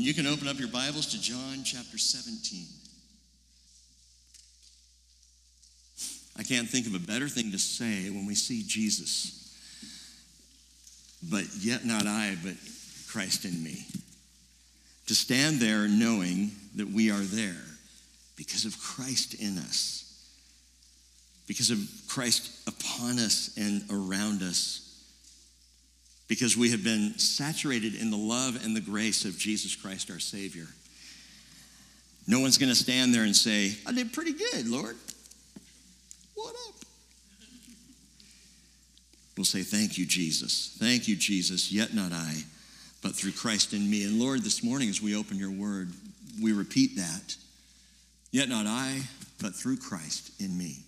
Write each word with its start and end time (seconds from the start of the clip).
And 0.00 0.06
you 0.06 0.14
can 0.14 0.26
open 0.26 0.48
up 0.48 0.58
your 0.58 0.68
Bibles 0.68 1.08
to 1.08 1.20
John 1.20 1.62
chapter 1.62 1.98
17. 1.98 2.64
I 6.38 6.42
can't 6.42 6.66
think 6.66 6.86
of 6.86 6.94
a 6.94 6.98
better 6.98 7.28
thing 7.28 7.52
to 7.52 7.58
say 7.58 8.08
when 8.08 8.24
we 8.24 8.34
see 8.34 8.64
Jesus. 8.66 9.54
But 11.22 11.44
yet 11.58 11.84
not 11.84 12.06
I, 12.06 12.34
but 12.42 12.54
Christ 13.10 13.44
in 13.44 13.62
me. 13.62 13.84
To 15.08 15.14
stand 15.14 15.60
there 15.60 15.86
knowing 15.86 16.52
that 16.76 16.88
we 16.88 17.10
are 17.10 17.20
there 17.20 17.62
because 18.36 18.64
of 18.64 18.80
Christ 18.80 19.34
in 19.34 19.58
us, 19.58 20.18
because 21.46 21.70
of 21.70 21.78
Christ 22.08 22.66
upon 22.66 23.18
us 23.18 23.54
and 23.58 23.84
around 23.90 24.40
us 24.40 24.89
because 26.30 26.56
we 26.56 26.70
have 26.70 26.84
been 26.84 27.18
saturated 27.18 27.96
in 27.96 28.12
the 28.12 28.16
love 28.16 28.64
and 28.64 28.76
the 28.76 28.80
grace 28.80 29.24
of 29.24 29.36
Jesus 29.36 29.74
Christ 29.74 30.12
our 30.12 30.20
Savior. 30.20 30.68
No 32.28 32.38
one's 32.38 32.56
going 32.56 32.68
to 32.68 32.76
stand 32.76 33.12
there 33.12 33.24
and 33.24 33.34
say, 33.34 33.72
I 33.84 33.90
did 33.90 34.12
pretty 34.12 34.34
good, 34.34 34.68
Lord. 34.68 34.94
What 36.36 36.54
up? 36.68 36.76
We'll 39.36 39.44
say, 39.44 39.62
Thank 39.62 39.98
you, 39.98 40.06
Jesus. 40.06 40.76
Thank 40.78 41.08
you, 41.08 41.16
Jesus. 41.16 41.72
Yet 41.72 41.94
not 41.94 42.12
I, 42.12 42.44
but 43.02 43.16
through 43.16 43.32
Christ 43.32 43.74
in 43.74 43.90
me. 43.90 44.04
And 44.04 44.20
Lord, 44.20 44.42
this 44.42 44.62
morning 44.62 44.88
as 44.88 45.02
we 45.02 45.16
open 45.16 45.36
your 45.36 45.50
word, 45.50 45.90
we 46.40 46.52
repeat 46.52 46.94
that. 46.94 47.34
Yet 48.30 48.48
not 48.48 48.66
I, 48.66 49.00
but 49.42 49.56
through 49.56 49.78
Christ 49.78 50.30
in 50.40 50.56
me. 50.56 50.84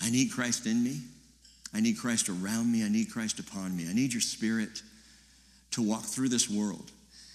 I 0.00 0.08
need 0.10 0.30
Christ 0.30 0.66
in 0.66 0.84
me. 0.84 1.00
I 1.74 1.80
need 1.80 1.98
Christ 1.98 2.28
around 2.28 2.70
me. 2.70 2.84
I 2.84 2.88
need 2.88 3.10
Christ 3.10 3.38
upon 3.38 3.76
me. 3.76 3.88
I 3.88 3.92
need 3.92 4.12
your 4.12 4.20
spirit 4.20 4.82
to 5.72 5.82
walk 5.82 6.02
through 6.02 6.28
this 6.28 6.50
world 6.50 6.90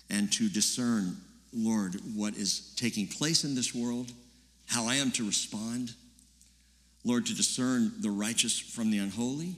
and 0.10 0.32
to 0.34 0.48
discern, 0.48 1.18
Lord, 1.54 1.96
what 2.16 2.36
is 2.36 2.74
taking 2.76 3.08
place 3.08 3.44
in 3.44 3.56
this 3.56 3.74
world, 3.74 4.12
how 4.68 4.86
I 4.86 4.96
am 4.96 5.12
to 5.12 5.26
respond. 5.26 5.94
Lord, 7.04 7.26
to 7.28 7.36
discern 7.36 7.94
the 8.02 8.12
righteous 8.12 8.60
from 8.60 8.92
the 8.92 9.00
unholy. 9.00 9.56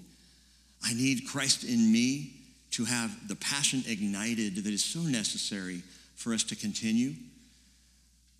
I 0.83 0.93
need 0.93 1.27
Christ 1.27 1.63
in 1.63 1.91
me 1.91 2.33
to 2.71 2.85
have 2.85 3.27
the 3.27 3.35
passion 3.35 3.83
ignited 3.87 4.57
that 4.57 4.73
is 4.73 4.83
so 4.83 4.99
necessary 4.99 5.81
for 6.15 6.33
us 6.33 6.43
to 6.43 6.55
continue. 6.55 7.13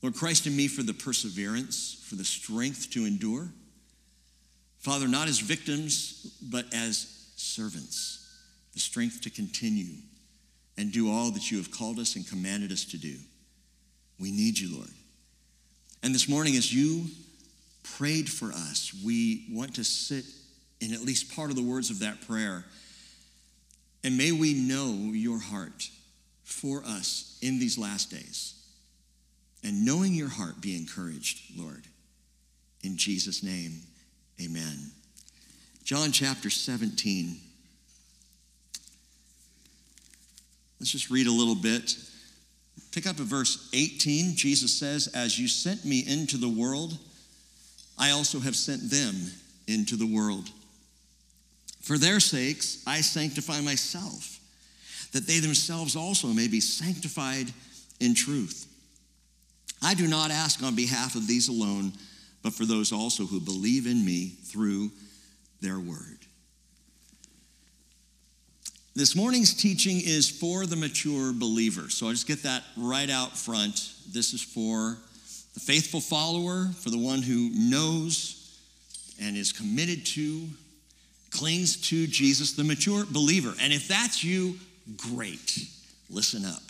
Lord, 0.02 0.16
Christ 0.16 0.48
in 0.48 0.56
me 0.56 0.68
for 0.68 0.84
the 0.84 0.94
perseverance, 0.94 2.06
for 2.08 2.16
the 2.16 2.24
strength 2.24 2.92
to 2.92 3.06
endure. 3.06 3.50
Father, 4.80 5.08
not 5.08 5.28
as 5.28 5.40
victims, 5.40 6.38
but 6.42 6.66
as 6.74 7.32
servants, 7.36 8.26
the 8.74 8.80
strength 8.80 9.22
to 9.22 9.30
continue 9.30 9.96
and 10.78 10.92
do 10.92 11.12
all 11.12 11.32
that 11.32 11.52
you 11.52 11.58
have 11.58 11.72
called 11.72 12.00
us 12.00 12.16
and 12.16 12.28
commanded 12.28 12.72
us 12.72 12.86
to 12.86 12.98
do. 12.98 13.16
We 14.20 14.32
need 14.32 14.58
you, 14.58 14.76
Lord. 14.76 14.90
And 16.02 16.16
this 16.16 16.30
morning, 16.30 16.56
as 16.56 16.74
you 16.74 17.08
prayed 17.98 18.30
for 18.30 18.48
us, 18.48 18.94
we 19.06 19.48
want 19.52 19.76
to 19.76 19.84
sit 19.84 20.24
in 20.80 20.94
at 20.94 21.02
least 21.02 21.36
part 21.36 21.50
of 21.50 21.58
the 21.58 21.64
words 21.64 21.90
of 21.90 22.00
that 22.00 22.26
prayer. 22.26 22.64
And 24.06 24.18
may 24.18 24.32
we 24.32 24.54
know 24.54 25.12
your 25.12 25.40
heart 25.40 25.90
for 26.44 26.84
us 26.86 27.38
in 27.42 27.60
these 27.60 27.78
last 27.78 28.12
days. 28.12 28.54
And 29.62 29.84
knowing 29.84 30.14
your 30.14 30.30
heart, 30.30 30.62
be 30.62 30.78
encouraged, 30.78 31.60
Lord. 31.60 31.84
In 32.82 32.96
Jesus' 32.96 33.44
name. 33.44 33.82
Amen. 34.42 34.92
John 35.84 36.12
chapter 36.12 36.50
17. 36.50 37.38
Let's 40.80 40.92
just 40.92 41.10
read 41.10 41.28
a 41.28 41.32
little 41.32 41.56
bit. 41.56 41.96
Pick 42.92 43.06
up 43.06 43.20
at 43.20 43.26
verse 43.26 43.70
18. 43.74 44.36
Jesus 44.36 44.78
says, 44.78 45.08
As 45.14 45.38
you 45.38 45.48
sent 45.48 45.84
me 45.84 46.06
into 46.08 46.38
the 46.38 46.48
world, 46.48 46.98
I 47.98 48.12
also 48.12 48.40
have 48.40 48.56
sent 48.56 48.90
them 48.90 49.16
into 49.68 49.98
the 49.98 50.06
world. 50.06 50.50
For 51.82 51.98
their 51.98 52.20
sakes, 52.20 52.82
I 52.88 53.02
sanctify 53.02 53.60
myself, 53.62 54.40
that 55.12 55.28
they 55.28 55.40
themselves 55.40 55.96
also 55.96 56.28
may 56.28 56.48
be 56.48 56.62
sanctified 56.62 57.52
in 58.00 58.16
truth. 58.16 58.68
I 59.82 59.96
do 59.96 60.08
not 60.08 60.32
ask 60.32 60.64
on 60.64 60.76
behalf 60.76 61.16
of 61.16 61.28
these 61.28 61.50
alone 61.50 61.94
but 62.44 62.54
for 62.54 62.66
those 62.66 62.92
also 62.92 63.26
who 63.26 63.40
believe 63.40 63.86
in 63.86 64.04
me 64.04 64.30
through 64.44 64.92
their 65.62 65.80
word. 65.80 66.18
This 68.96 69.16
morning's 69.16 69.54
teaching 69.54 70.02
is 70.04 70.30
for 70.30 70.66
the 70.66 70.76
mature 70.76 71.32
believer. 71.32 71.90
So 71.90 72.08
I'll 72.08 72.12
just 72.12 72.28
get 72.28 72.44
that 72.44 72.64
right 72.76 73.10
out 73.10 73.38
front. 73.38 73.94
This 74.12 74.34
is 74.34 74.42
for 74.42 74.98
the 75.54 75.60
faithful 75.60 76.02
follower, 76.02 76.70
for 76.80 76.90
the 76.90 76.98
one 76.98 77.22
who 77.22 77.50
knows 77.54 78.60
and 79.22 79.38
is 79.38 79.52
committed 79.52 80.06
to, 80.06 80.48
clings 81.32 81.78
to 81.90 82.08
Jesus, 82.08 82.54
the 82.54 82.64
mature 82.64 83.06
believer. 83.10 83.54
And 83.62 83.72
if 83.72 83.88
that's 83.88 84.24
you, 84.24 84.58
great. 84.98 85.68
Listen 86.10 86.46
up. 86.46 86.64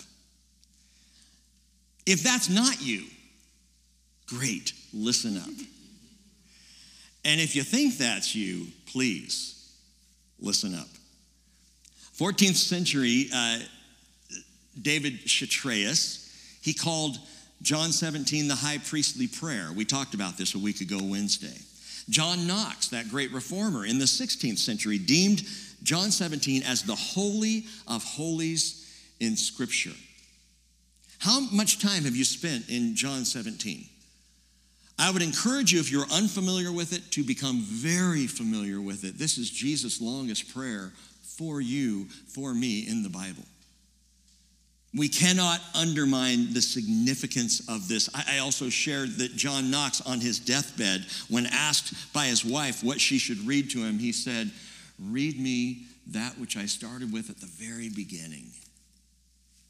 If 2.06 2.22
that's 2.22 2.48
not 2.48 2.82
you, 2.82 3.04
great 4.30 4.72
listen 4.94 5.36
up. 5.36 5.66
And 7.24 7.40
if 7.40 7.54
you 7.54 7.62
think 7.62 7.98
that's 7.98 8.34
you, 8.34 8.68
please 8.86 9.72
listen 10.40 10.74
up. 10.74 10.88
14th 12.18 12.56
century, 12.56 13.28
uh, 13.34 13.58
David 14.80 15.24
Chytraeus, 15.26 16.32
he 16.62 16.72
called 16.72 17.18
John 17.62 17.92
17 17.92 18.48
the 18.48 18.54
high 18.54 18.78
priestly 18.78 19.26
prayer. 19.26 19.70
We 19.74 19.84
talked 19.84 20.14
about 20.14 20.38
this 20.38 20.54
a 20.54 20.58
week 20.58 20.80
ago, 20.80 20.98
Wednesday. 21.02 21.58
John 22.08 22.46
Knox, 22.46 22.88
that 22.88 23.08
great 23.08 23.32
reformer 23.32 23.84
in 23.84 23.98
the 23.98 24.04
16th 24.04 24.58
century, 24.58 24.98
deemed 24.98 25.42
John 25.82 26.10
17 26.10 26.62
as 26.62 26.82
the 26.82 26.94
holy 26.94 27.64
of 27.86 28.02
holies 28.02 28.86
in 29.20 29.36
Scripture. 29.36 29.96
How 31.18 31.40
much 31.52 31.80
time 31.80 32.04
have 32.04 32.16
you 32.16 32.24
spent 32.24 32.68
in 32.70 32.96
John 32.96 33.24
17? 33.24 33.84
I 35.00 35.10
would 35.10 35.22
encourage 35.22 35.72
you, 35.72 35.80
if 35.80 35.90
you're 35.90 36.04
unfamiliar 36.12 36.70
with 36.70 36.92
it, 36.92 37.10
to 37.12 37.24
become 37.24 37.60
very 37.60 38.26
familiar 38.26 38.82
with 38.82 39.04
it. 39.04 39.18
This 39.18 39.38
is 39.38 39.48
Jesus' 39.48 39.98
longest 39.98 40.54
prayer 40.54 40.92
for 41.22 41.62
you, 41.62 42.04
for 42.28 42.52
me 42.52 42.86
in 42.86 43.02
the 43.02 43.08
Bible. 43.08 43.44
We 44.94 45.08
cannot 45.08 45.60
undermine 45.74 46.52
the 46.52 46.60
significance 46.60 47.66
of 47.66 47.88
this. 47.88 48.10
I 48.14 48.38
also 48.38 48.68
shared 48.68 49.16
that 49.18 49.34
John 49.36 49.70
Knox, 49.70 50.02
on 50.02 50.20
his 50.20 50.38
deathbed, 50.38 51.06
when 51.30 51.46
asked 51.46 52.12
by 52.12 52.26
his 52.26 52.44
wife 52.44 52.84
what 52.84 53.00
she 53.00 53.16
should 53.16 53.46
read 53.46 53.70
to 53.70 53.78
him, 53.78 53.98
he 53.98 54.12
said, 54.12 54.50
Read 54.98 55.40
me 55.40 55.84
that 56.08 56.38
which 56.38 56.58
I 56.58 56.66
started 56.66 57.10
with 57.10 57.30
at 57.30 57.40
the 57.40 57.46
very 57.46 57.88
beginning 57.88 58.50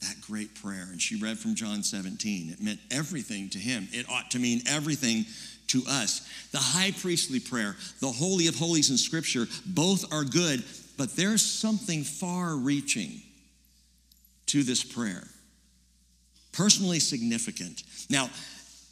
that 0.00 0.20
great 0.22 0.54
prayer. 0.54 0.88
And 0.90 1.00
she 1.00 1.16
read 1.16 1.38
from 1.38 1.54
John 1.54 1.82
17. 1.82 2.50
It 2.50 2.62
meant 2.62 2.80
everything 2.90 3.50
to 3.50 3.58
him. 3.58 3.88
It 3.92 4.08
ought 4.08 4.30
to 4.30 4.38
mean 4.38 4.62
everything 4.66 5.26
to 5.68 5.82
us. 5.88 6.26
The 6.52 6.58
high 6.58 6.92
priestly 6.92 7.40
prayer, 7.40 7.76
the 8.00 8.10
Holy 8.10 8.46
of 8.46 8.56
Holies 8.56 8.90
in 8.90 8.96
Scripture, 8.96 9.46
both 9.66 10.12
are 10.12 10.24
good, 10.24 10.64
but 10.96 11.14
there's 11.16 11.42
something 11.42 12.02
far 12.02 12.56
reaching 12.56 13.22
to 14.46 14.62
this 14.62 14.82
prayer. 14.82 15.22
Personally 16.52 16.98
significant. 16.98 17.84
Now, 18.08 18.28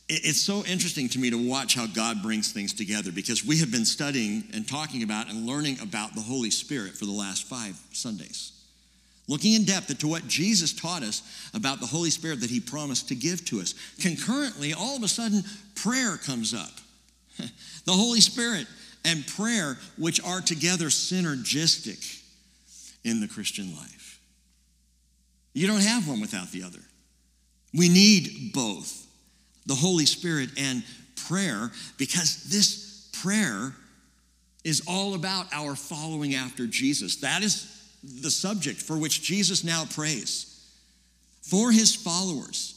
it's 0.08 0.40
so 0.40 0.64
interesting 0.64 1.08
to 1.10 1.18
me 1.18 1.30
to 1.30 1.48
watch 1.48 1.74
how 1.74 1.86
God 1.86 2.22
brings 2.22 2.52
things 2.52 2.72
together 2.72 3.12
because 3.12 3.44
we 3.44 3.58
have 3.58 3.70
been 3.70 3.84
studying 3.84 4.44
and 4.54 4.66
talking 4.66 5.02
about 5.02 5.28
and 5.28 5.46
learning 5.46 5.78
about 5.82 6.14
the 6.14 6.20
Holy 6.20 6.50
Spirit 6.50 6.92
for 6.92 7.04
the 7.04 7.12
last 7.12 7.46
five 7.46 7.78
Sundays 7.92 8.57
looking 9.28 9.52
in 9.52 9.64
depth 9.64 9.90
into 9.90 10.08
what 10.08 10.26
Jesus 10.26 10.72
taught 10.72 11.02
us 11.02 11.22
about 11.54 11.80
the 11.80 11.86
Holy 11.86 12.10
Spirit 12.10 12.40
that 12.40 12.50
he 12.50 12.58
promised 12.58 13.08
to 13.08 13.14
give 13.14 13.44
to 13.46 13.60
us. 13.60 13.74
Concurrently, 14.00 14.72
all 14.72 14.96
of 14.96 15.02
a 15.02 15.08
sudden, 15.08 15.44
prayer 15.74 16.16
comes 16.16 16.54
up. 16.54 16.72
the 17.84 17.92
Holy 17.92 18.20
Spirit 18.20 18.66
and 19.04 19.26
prayer, 19.26 19.78
which 19.96 20.20
are 20.24 20.40
together 20.40 20.86
synergistic 20.86 22.22
in 23.04 23.20
the 23.20 23.28
Christian 23.28 23.76
life. 23.76 24.18
You 25.52 25.66
don't 25.66 25.82
have 25.82 26.08
one 26.08 26.20
without 26.20 26.50
the 26.50 26.62
other. 26.62 26.80
We 27.74 27.88
need 27.88 28.52
both 28.52 29.06
the 29.66 29.74
Holy 29.74 30.06
Spirit 30.06 30.50
and 30.56 30.82
prayer 31.28 31.70
because 31.98 32.44
this 32.44 33.10
prayer 33.22 33.74
is 34.64 34.82
all 34.86 35.14
about 35.14 35.46
our 35.52 35.76
following 35.76 36.34
after 36.34 36.66
Jesus. 36.66 37.16
That 37.16 37.42
is 37.42 37.77
the 38.02 38.30
subject 38.30 38.80
for 38.80 38.96
which 38.96 39.22
Jesus 39.22 39.64
now 39.64 39.84
prays 39.84 40.48
for 41.42 41.72
his 41.72 41.94
followers 41.94 42.74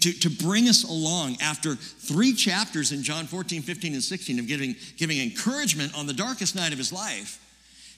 to, 0.00 0.12
to 0.12 0.30
bring 0.30 0.68
us 0.68 0.84
along 0.84 1.36
after 1.40 1.74
three 1.74 2.32
chapters 2.32 2.92
in 2.92 3.02
John 3.02 3.26
14, 3.26 3.62
15, 3.62 3.94
and 3.94 4.02
16 4.02 4.38
of 4.38 4.46
giving, 4.46 4.76
giving 4.96 5.20
encouragement 5.20 5.96
on 5.96 6.06
the 6.06 6.12
darkest 6.12 6.54
night 6.54 6.72
of 6.72 6.78
his 6.78 6.92
life. 6.92 7.40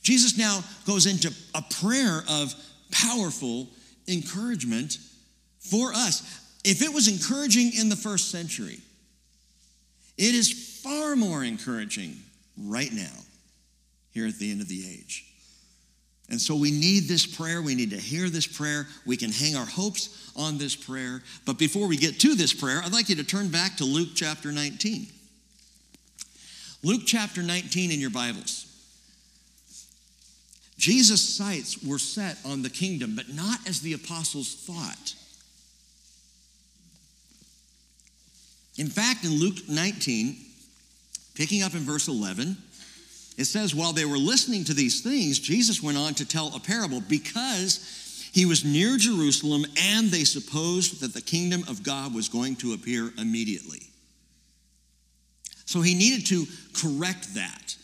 Jesus 0.03 0.39
now 0.39 0.61
goes 0.87 1.07
into 1.07 1.33
a 1.55 1.63
prayer 1.81 2.23
of 2.29 2.55
powerful 2.93 3.67
encouragement 4.09 4.99
for 5.59 5.93
us. 5.93 6.41
If 6.65 6.83
it 6.83 6.93
was 6.93 7.09
encouraging 7.09 7.73
in 7.79 7.89
the 7.89 7.97
first 7.97 8.31
century, 8.31 8.79
it 10.17 10.35
is 10.35 10.81
far 10.83 11.17
more 11.17 11.45
encouraging 11.45 12.17
right 12.57 12.93
now, 12.93 13.13
here 14.13 14.27
at 14.27 14.39
the 14.39 14.51
end 14.51 14.61
of 14.61 14.69
the 14.69 14.83
age. 14.89 15.25
And 16.29 16.41
so 16.41 16.57
we 16.57 16.71
need 16.73 17.05
this 17.05 17.25
prayer. 17.25 17.63
We 17.63 17.75
need 17.75 17.91
to 17.91 17.97
hear 17.97 18.29
this 18.29 18.47
prayer. 18.47 18.87
We 19.05 19.17
can 19.17 19.31
hang 19.31 19.55
our 19.55 19.67
hopes 19.67 20.33
on 20.35 20.59
this 20.59 20.75
prayer. 20.75 21.23
But 21.45 21.59
before 21.59 21.87
we 21.87 21.97
get 21.97 22.19
to 22.21 22.35
this 22.35 22.53
prayer, 22.53 22.81
I'd 22.85 22.93
like 22.93 23.09
you 23.09 23.17
to 23.17 23.25
turn 23.25 23.49
back 23.49 23.77
to 23.77 23.85
Luke 23.85 24.11
chapter 24.15 24.51
19. 24.51 25.07
Luke 26.83 27.03
chapter 27.07 27.43
19 27.43 27.93
in 27.93 28.01
your 28.01 28.11
Bibles. 28.11 28.65
Jesus' 30.79 31.37
sights 31.37 31.83
were 31.83 31.99
set 31.99 32.39
on 32.45 32.63
the 32.63 32.71
kingdom, 32.71 33.15
but 33.17 33.29
not 33.33 33.59
as 33.67 33.81
the 33.81 33.95
apostles 33.95 34.55
thought. 34.55 35.15
In 38.77 38.89
fact, 38.89 39.25
in 39.25 39.33
Luke 39.33 39.57
19, 39.69 40.37
picking 41.35 41.63
up 41.63 41.75
in 41.75 41.81
verse 41.81 42.09
11, 42.09 42.57
it 43.37 43.45
says, 43.45 43.75
While 43.75 43.93
they 43.93 44.05
were 44.05 44.19
listening 44.19 44.65
to 44.65 44.75
these 44.75 45.01
things, 45.01 45.39
Jesus 45.39 45.83
went 45.83 45.99
on 45.99 46.15
to 46.15 46.27
tell 46.27 46.55
a 46.55 46.61
parable 46.61 47.03
because 47.09 48.31
he 48.33 48.47
was 48.47 48.65
near 48.65 48.97
Jerusalem 48.97 49.65
and 49.79 50.09
they 50.09 50.25
supposed 50.25 51.01
that 51.01 51.15
the 51.15 51.21
kingdom 51.21 51.65
of 51.69 51.83
God 51.83 52.15
was 52.15 52.29
going 52.29 52.57
to 52.57 52.73
appear 52.73 53.11
immediately. 53.19 53.83
So 55.65 55.81
he 55.81 55.95
needed 55.95 56.27
to 56.27 56.47
correct 56.75 57.35
that. 57.35 57.77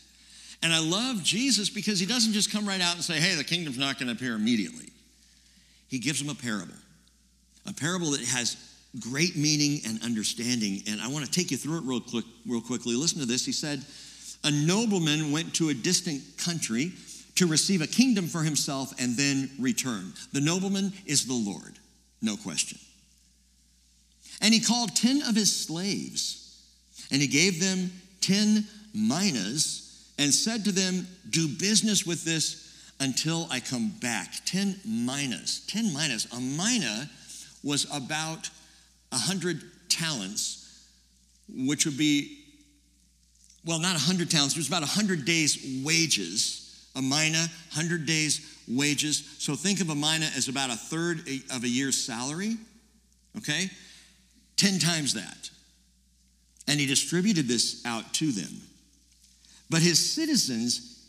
And 0.62 0.72
I 0.72 0.78
love 0.78 1.22
Jesus 1.24 1.68
because 1.68 1.98
he 1.98 2.06
doesn't 2.06 2.32
just 2.32 2.52
come 2.52 2.66
right 2.66 2.80
out 2.80 2.94
and 2.94 3.02
say, 3.04 3.14
Hey, 3.14 3.34
the 3.34 3.44
kingdom's 3.44 3.78
not 3.78 3.98
going 3.98 4.06
to 4.08 4.14
appear 4.14 4.34
immediately. 4.34 4.90
He 5.88 5.98
gives 5.98 6.20
them 6.24 6.30
a 6.30 6.34
parable, 6.34 6.74
a 7.66 7.74
parable 7.74 8.12
that 8.12 8.20
has 8.20 8.56
great 9.00 9.36
meaning 9.36 9.80
and 9.86 10.02
understanding. 10.02 10.82
And 10.88 11.00
I 11.00 11.08
want 11.08 11.24
to 11.26 11.30
take 11.30 11.50
you 11.50 11.56
through 11.56 11.78
it 11.78 11.84
real 11.84 12.00
quick, 12.00 12.24
real 12.46 12.60
quickly. 12.60 12.94
Listen 12.94 13.20
to 13.20 13.26
this. 13.26 13.44
He 13.44 13.52
said, 13.52 13.84
a 14.44 14.50
nobleman 14.50 15.32
went 15.32 15.54
to 15.54 15.68
a 15.68 15.74
distant 15.74 16.22
country 16.38 16.92
to 17.36 17.46
receive 17.46 17.80
a 17.80 17.86
kingdom 17.86 18.26
for 18.26 18.42
himself 18.42 18.92
and 19.00 19.16
then 19.16 19.50
return. 19.58 20.12
The 20.32 20.40
nobleman 20.40 20.92
is 21.06 21.26
the 21.26 21.34
Lord, 21.34 21.78
no 22.20 22.36
question. 22.36 22.78
And 24.40 24.52
he 24.52 24.60
called 24.60 24.94
10 24.96 25.22
of 25.22 25.34
his 25.34 25.54
slaves, 25.54 26.60
and 27.10 27.22
he 27.22 27.28
gave 27.28 27.60
them 27.60 27.90
10 28.20 28.66
minas 28.94 30.12
and 30.18 30.34
said 30.34 30.64
to 30.64 30.72
them, 30.72 31.06
Do 31.30 31.48
business 31.48 32.04
with 32.04 32.24
this 32.24 32.92
until 33.00 33.48
I 33.50 33.60
come 33.60 33.90
back. 34.00 34.32
10 34.44 34.80
minas. 34.84 35.64
10 35.68 35.92
minas. 35.92 36.26
A 36.32 36.40
mina 36.40 37.10
was 37.62 37.84
about 37.94 38.50
100 39.10 39.62
talents, 39.88 40.86
which 41.48 41.86
would 41.86 41.98
be 41.98 42.41
well, 43.64 43.78
not 43.78 43.92
100 43.92 44.30
talents, 44.30 44.54
it 44.54 44.58
was 44.58 44.68
about 44.68 44.82
100 44.82 45.24
days' 45.24 45.82
wages. 45.84 46.58
A 46.94 47.00
mina, 47.00 47.48
100 47.74 48.04
days' 48.04 48.58
wages. 48.68 49.36
So 49.38 49.54
think 49.54 49.80
of 49.80 49.88
a 49.88 49.94
mina 49.94 50.28
as 50.36 50.48
about 50.48 50.70
a 50.70 50.76
third 50.76 51.20
of 51.50 51.64
a 51.64 51.68
year's 51.68 51.96
salary, 51.96 52.56
okay? 53.38 53.70
10 54.56 54.78
times 54.78 55.14
that. 55.14 55.50
And 56.68 56.78
he 56.78 56.86
distributed 56.86 57.48
this 57.48 57.82
out 57.86 58.12
to 58.14 58.30
them. 58.30 58.60
But 59.70 59.80
his 59.80 59.98
citizens 59.98 61.08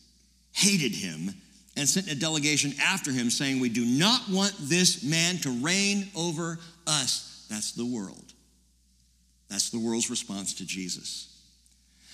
hated 0.54 0.94
him 0.96 1.34
and 1.76 1.88
sent 1.88 2.10
a 2.10 2.16
delegation 2.16 2.74
after 2.82 3.12
him 3.12 3.30
saying, 3.30 3.60
We 3.60 3.70
do 3.70 3.84
not 3.84 4.22
want 4.30 4.54
this 4.60 5.04
man 5.04 5.38
to 5.40 5.50
reign 5.50 6.08
over 6.16 6.60
us. 6.88 7.46
That's 7.50 7.74
the 7.74 7.86
world. 7.86 8.34
That's 9.50 9.70
the 9.70 9.80
world's 9.80 10.10
response 10.10 10.54
to 10.56 10.66
Jesus. 10.66 11.33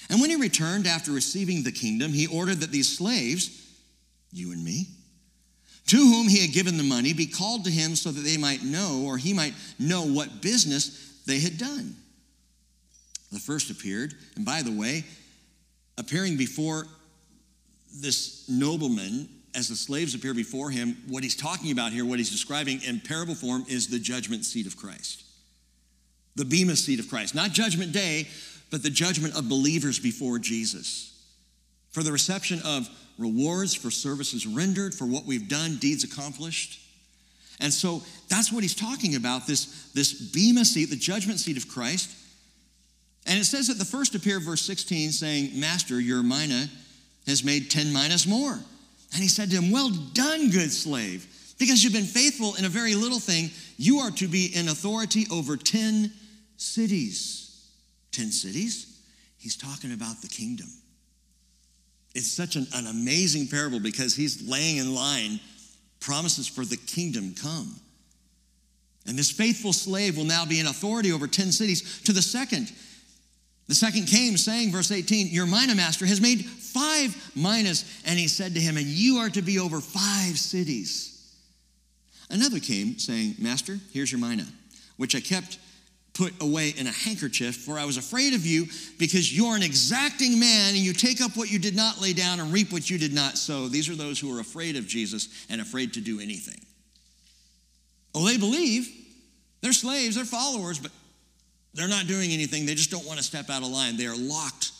And 0.09 0.21
when 0.21 0.29
he 0.29 0.35
returned 0.35 0.87
after 0.87 1.11
receiving 1.11 1.63
the 1.63 1.71
kingdom, 1.71 2.11
he 2.11 2.27
ordered 2.27 2.61
that 2.61 2.71
these 2.71 2.97
slaves, 2.97 3.49
you 4.31 4.51
and 4.51 4.63
me, 4.63 4.87
to 5.87 5.97
whom 5.97 6.27
he 6.27 6.41
had 6.41 6.53
given 6.53 6.77
the 6.77 6.83
money, 6.83 7.13
be 7.13 7.25
called 7.25 7.65
to 7.65 7.71
him 7.71 7.95
so 7.95 8.11
that 8.11 8.21
they 8.21 8.37
might 8.37 8.63
know, 8.63 9.03
or 9.05 9.17
he 9.17 9.33
might 9.33 9.53
know 9.79 10.03
what 10.03 10.41
business 10.41 11.21
they 11.25 11.39
had 11.39 11.57
done. 11.57 11.95
The 13.31 13.39
first 13.39 13.69
appeared, 13.69 14.13
and 14.35 14.45
by 14.45 14.61
the 14.61 14.71
way, 14.71 15.03
appearing 15.97 16.37
before 16.37 16.85
this 17.93 18.47
nobleman, 18.47 19.27
as 19.55 19.67
the 19.67 19.75
slaves 19.75 20.13
appear 20.13 20.33
before 20.33 20.69
him, 20.69 20.95
what 21.07 21.23
he's 21.23 21.35
talking 21.35 21.71
about 21.71 21.91
here, 21.91 22.05
what 22.05 22.19
he's 22.19 22.31
describing 22.31 22.81
in 22.83 22.99
parable 22.99 23.35
form, 23.35 23.65
is 23.67 23.87
the 23.87 23.99
judgment 23.99 24.45
seat 24.45 24.67
of 24.67 24.77
Christ. 24.77 25.23
The 26.35 26.45
Bema 26.45 26.75
seat 26.75 26.99
of 26.99 27.09
Christ. 27.09 27.33
Not 27.35 27.51
judgment 27.51 27.91
day, 27.91 28.27
but 28.71 28.83
the 28.83 28.89
judgment 28.89 29.35
of 29.35 29.49
believers 29.49 29.99
before 29.99 30.39
Jesus. 30.39 31.15
For 31.91 32.03
the 32.03 32.11
reception 32.11 32.61
of 32.63 32.87
rewards 33.17 33.73
for 33.73 33.91
services 33.91 34.45
rendered, 34.45 34.93
for 34.93 35.05
what 35.05 35.25
we've 35.25 35.49
done, 35.49 35.77
deeds 35.77 36.03
accomplished. 36.03 36.79
And 37.59 37.73
so 37.73 38.01
that's 38.29 38.51
what 38.51 38.63
he's 38.63 38.75
talking 38.75 39.15
about 39.15 39.47
this, 39.47 39.91
this 39.93 40.13
Bema 40.13 40.63
seat, 40.63 40.85
the 40.85 40.95
judgment 40.95 41.39
seat 41.39 41.57
of 41.57 41.67
Christ. 41.67 42.15
And 43.27 43.37
it 43.37 43.45
says 43.45 43.67
that 43.67 43.77
the 43.77 43.85
first 43.85 44.15
appear, 44.15 44.39
verse 44.39 44.61
16, 44.61 45.11
saying, 45.11 45.59
Master, 45.59 45.99
your 45.99 46.23
mina 46.23 46.67
has 47.27 47.43
made 47.43 47.69
10 47.69 47.91
minas 47.91 48.25
more. 48.25 48.53
And 48.53 49.21
he 49.21 49.27
said 49.27 49.49
to 49.51 49.57
him, 49.57 49.71
Well 49.71 49.89
done, 49.89 50.49
good 50.49 50.71
slave. 50.71 51.27
Because 51.59 51.83
you've 51.83 51.93
been 51.93 52.03
faithful 52.05 52.55
in 52.55 52.63
a 52.63 52.69
very 52.69 52.95
little 52.95 53.19
thing, 53.19 53.49
you 53.77 53.99
are 53.99 54.11
to 54.11 54.27
be 54.27 54.45
in 54.55 54.69
authority 54.69 55.27
over 55.29 55.57
10 55.57 56.11
cities. 56.55 57.38
10 58.19 58.31
cities, 58.31 58.99
he's 59.37 59.55
talking 59.55 59.93
about 59.93 60.21
the 60.21 60.27
kingdom. 60.27 60.67
It's 62.13 62.29
such 62.29 62.57
an, 62.57 62.67
an 62.73 62.87
amazing 62.87 63.47
parable 63.47 63.79
because 63.79 64.13
he's 64.13 64.45
laying 64.47 64.77
in 64.77 64.93
line 64.93 65.39
promises 66.01 66.47
for 66.47 66.65
the 66.65 66.75
kingdom 66.75 67.33
come. 67.41 67.75
And 69.07 69.17
this 69.17 69.31
faithful 69.31 69.71
slave 69.71 70.17
will 70.17 70.25
now 70.25 70.45
be 70.45 70.59
in 70.59 70.67
authority 70.67 71.13
over 71.13 71.27
10 71.27 71.51
cities. 71.53 72.01
To 72.01 72.11
the 72.11 72.21
second, 72.21 72.71
the 73.67 73.75
second 73.75 74.07
came 74.07 74.35
saying, 74.35 74.71
verse 74.71 74.91
18, 74.91 75.27
Your 75.27 75.45
mina 75.45 75.75
master 75.75 76.05
has 76.05 76.19
made 76.19 76.45
five 76.45 77.15
minas. 77.35 77.85
And 78.05 78.19
he 78.19 78.27
said 78.27 78.53
to 78.55 78.59
him, 78.59 78.75
And 78.75 78.85
you 78.85 79.17
are 79.17 79.29
to 79.29 79.41
be 79.41 79.59
over 79.59 79.79
five 79.79 80.37
cities. 80.37 81.33
Another 82.29 82.59
came 82.59 82.99
saying, 82.99 83.35
Master, 83.39 83.79
here's 83.93 84.11
your 84.11 84.19
mina, 84.19 84.45
which 84.97 85.15
I 85.15 85.21
kept 85.21 85.57
put 86.19 86.33
away 86.41 86.73
in 86.75 86.85
a 86.85 86.91
handkerchief, 86.91 87.55
for 87.55 87.79
I 87.79 87.85
was 87.85 87.95
afraid 87.95 88.33
of 88.33 88.45
you 88.45 88.65
because 88.97 89.35
you're 89.35 89.55
an 89.55 89.63
exacting 89.63 90.37
man 90.37 90.75
and 90.75 90.79
you 90.79 90.91
take 90.91 91.21
up 91.21 91.37
what 91.37 91.49
you 91.49 91.57
did 91.59 91.77
not 91.77 92.01
lay 92.01 92.11
down 92.11 92.41
and 92.41 92.51
reap 92.51 92.73
what 92.73 92.89
you 92.89 92.97
did 92.97 93.13
not 93.13 93.37
sow. 93.37 93.69
These 93.69 93.87
are 93.87 93.95
those 93.95 94.19
who 94.19 94.35
are 94.35 94.41
afraid 94.41 94.75
of 94.75 94.85
Jesus 94.85 95.29
and 95.49 95.61
afraid 95.61 95.93
to 95.93 96.01
do 96.01 96.19
anything. 96.19 96.59
Oh, 98.13 98.27
they 98.27 98.37
believe. 98.37 98.89
They're 99.61 99.71
slaves, 99.71 100.17
they're 100.17 100.25
followers, 100.25 100.77
but 100.77 100.91
they're 101.73 101.87
not 101.87 102.07
doing 102.07 102.31
anything. 102.31 102.65
They 102.65 102.75
just 102.75 102.91
don't 102.91 103.05
want 103.05 103.19
to 103.19 103.23
step 103.23 103.49
out 103.49 103.61
of 103.61 103.69
line. 103.69 103.95
They 103.95 104.07
are 104.07 104.17
locked 104.17 104.71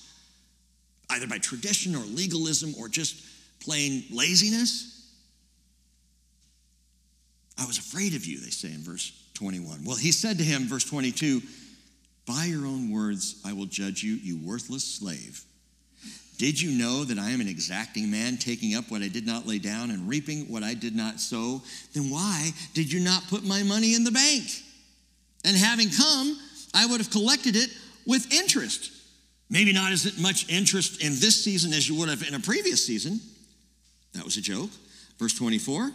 either 1.10 1.26
by 1.26 1.38
tradition 1.38 1.96
or 1.96 2.00
legalism 2.00 2.74
or 2.78 2.90
just 2.90 3.16
plain 3.62 4.04
laziness. 4.12 5.10
I 7.58 7.66
was 7.66 7.78
afraid 7.78 8.14
of 8.14 8.26
you, 8.26 8.42
they 8.42 8.50
say 8.50 8.74
in 8.74 8.84
verse 8.84 9.14
21. 9.40 9.86
Well, 9.86 9.96
he 9.96 10.12
said 10.12 10.38
to 10.38 10.44
him, 10.44 10.68
verse 10.68 10.84
22, 10.84 11.42
By 12.28 12.46
your 12.46 12.66
own 12.66 12.92
words 12.92 13.42
I 13.46 13.54
will 13.54 13.66
judge 13.66 14.04
you, 14.04 14.16
you 14.16 14.38
worthless 14.46 14.84
slave. 14.84 15.42
Did 16.38 16.62
you 16.62 16.72
know 16.72 17.06
that 17.06 17.18
I 17.18 17.32
am 17.32 17.40
an 17.40 17.48
exacting 17.48 18.12
man, 18.12 18.38
taking 18.38 18.76
up 18.76 18.92
what 18.92 19.02
I 19.02 19.08
did 19.08 19.26
not 19.26 19.48
lay 19.48 19.60
down 19.60 19.92
and 19.92 20.08
reaping 20.08 20.52
what 20.52 20.64
I 20.64 20.74
did 20.74 20.96
not 20.96 21.20
sow? 21.20 21.62
Then 21.94 22.10
why 22.10 22.52
did 22.74 22.92
you 22.92 23.00
not 23.00 23.28
put 23.30 23.44
my 23.44 23.64
money 23.64 23.96
in 23.96 24.04
the 24.04 24.12
bank? 24.12 24.44
And 25.46 25.56
having 25.56 25.90
come, 25.90 26.38
I 26.74 26.86
would 26.86 27.00
have 27.00 27.10
collected 27.10 27.56
it 27.56 27.70
with 28.06 28.34
interest. 28.34 28.92
Maybe 29.50 29.72
not 29.74 29.92
as 29.92 30.20
much 30.20 30.50
interest 30.50 31.02
in 31.02 31.14
this 31.14 31.44
season 31.44 31.72
as 31.72 31.88
you 31.88 31.96
would 31.96 32.10
have 32.10 32.28
in 32.28 32.36
a 32.36 32.40
previous 32.40 32.86
season. 32.86 33.20
That 34.14 34.26
was 34.26 34.38
a 34.38 34.42
joke. 34.42 34.70
Verse 35.18 35.34
24 35.34 35.92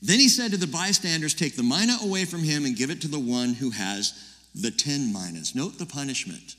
then 0.00 0.20
he 0.20 0.28
said 0.28 0.52
to 0.52 0.56
the 0.56 0.66
bystanders, 0.66 1.34
Take 1.34 1.56
the 1.56 1.62
mina 1.62 1.96
away 2.02 2.24
from 2.24 2.42
him 2.42 2.64
and 2.64 2.76
give 2.76 2.90
it 2.90 3.00
to 3.02 3.08
the 3.08 3.18
one 3.18 3.54
who 3.54 3.70
has 3.70 4.36
the 4.54 4.70
10 4.70 5.12
minas. 5.12 5.54
Note 5.54 5.78
the 5.78 5.86
punishment. 5.86 6.56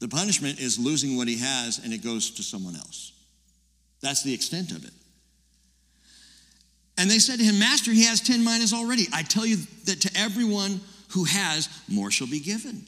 The 0.00 0.08
punishment 0.08 0.60
is 0.60 0.78
losing 0.78 1.16
what 1.16 1.28
he 1.28 1.38
has 1.38 1.80
and 1.82 1.92
it 1.92 2.02
goes 2.02 2.30
to 2.32 2.42
someone 2.42 2.76
else. 2.76 3.12
That's 4.00 4.22
the 4.22 4.34
extent 4.34 4.72
of 4.72 4.84
it. 4.84 4.92
And 6.98 7.10
they 7.10 7.18
said 7.18 7.38
to 7.38 7.44
him, 7.44 7.58
Master, 7.58 7.90
he 7.90 8.04
has 8.04 8.20
10 8.20 8.44
minas 8.44 8.74
already. 8.74 9.06
I 9.12 9.22
tell 9.22 9.46
you 9.46 9.56
that 9.84 10.00
to 10.02 10.10
everyone 10.14 10.80
who 11.10 11.24
has, 11.24 11.68
more 11.88 12.10
shall 12.10 12.26
be 12.26 12.40
given. 12.40 12.86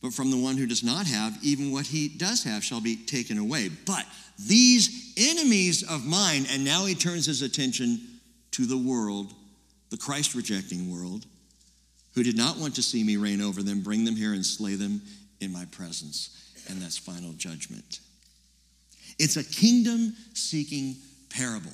But 0.00 0.14
from 0.14 0.30
the 0.30 0.36
one 0.36 0.56
who 0.56 0.66
does 0.66 0.84
not 0.84 1.06
have, 1.06 1.38
even 1.42 1.72
what 1.72 1.86
he 1.86 2.08
does 2.08 2.44
have 2.44 2.62
shall 2.62 2.80
be 2.80 2.96
taken 2.96 3.38
away. 3.38 3.70
But 3.86 4.06
these 4.38 5.14
enemies 5.16 5.82
of 5.82 6.06
mine, 6.06 6.46
and 6.50 6.64
now 6.64 6.84
he 6.84 6.94
turns 6.94 7.26
his 7.26 7.42
attention 7.42 8.00
to 8.54 8.66
the 8.66 8.78
world, 8.78 9.32
the 9.90 9.96
Christ 9.96 10.34
rejecting 10.34 10.90
world, 10.90 11.26
who 12.14 12.22
did 12.22 12.36
not 12.36 12.56
want 12.56 12.76
to 12.76 12.82
see 12.82 13.02
me 13.02 13.16
reign 13.16 13.40
over 13.40 13.62
them, 13.62 13.82
bring 13.82 14.04
them 14.04 14.14
here 14.14 14.32
and 14.32 14.46
slay 14.46 14.76
them 14.76 15.02
in 15.40 15.52
my 15.52 15.64
presence. 15.72 16.52
And 16.68 16.80
that's 16.80 16.96
final 16.96 17.32
judgment. 17.32 17.98
It's 19.18 19.36
a 19.36 19.44
kingdom 19.44 20.14
seeking 20.34 20.96
parable. 21.30 21.72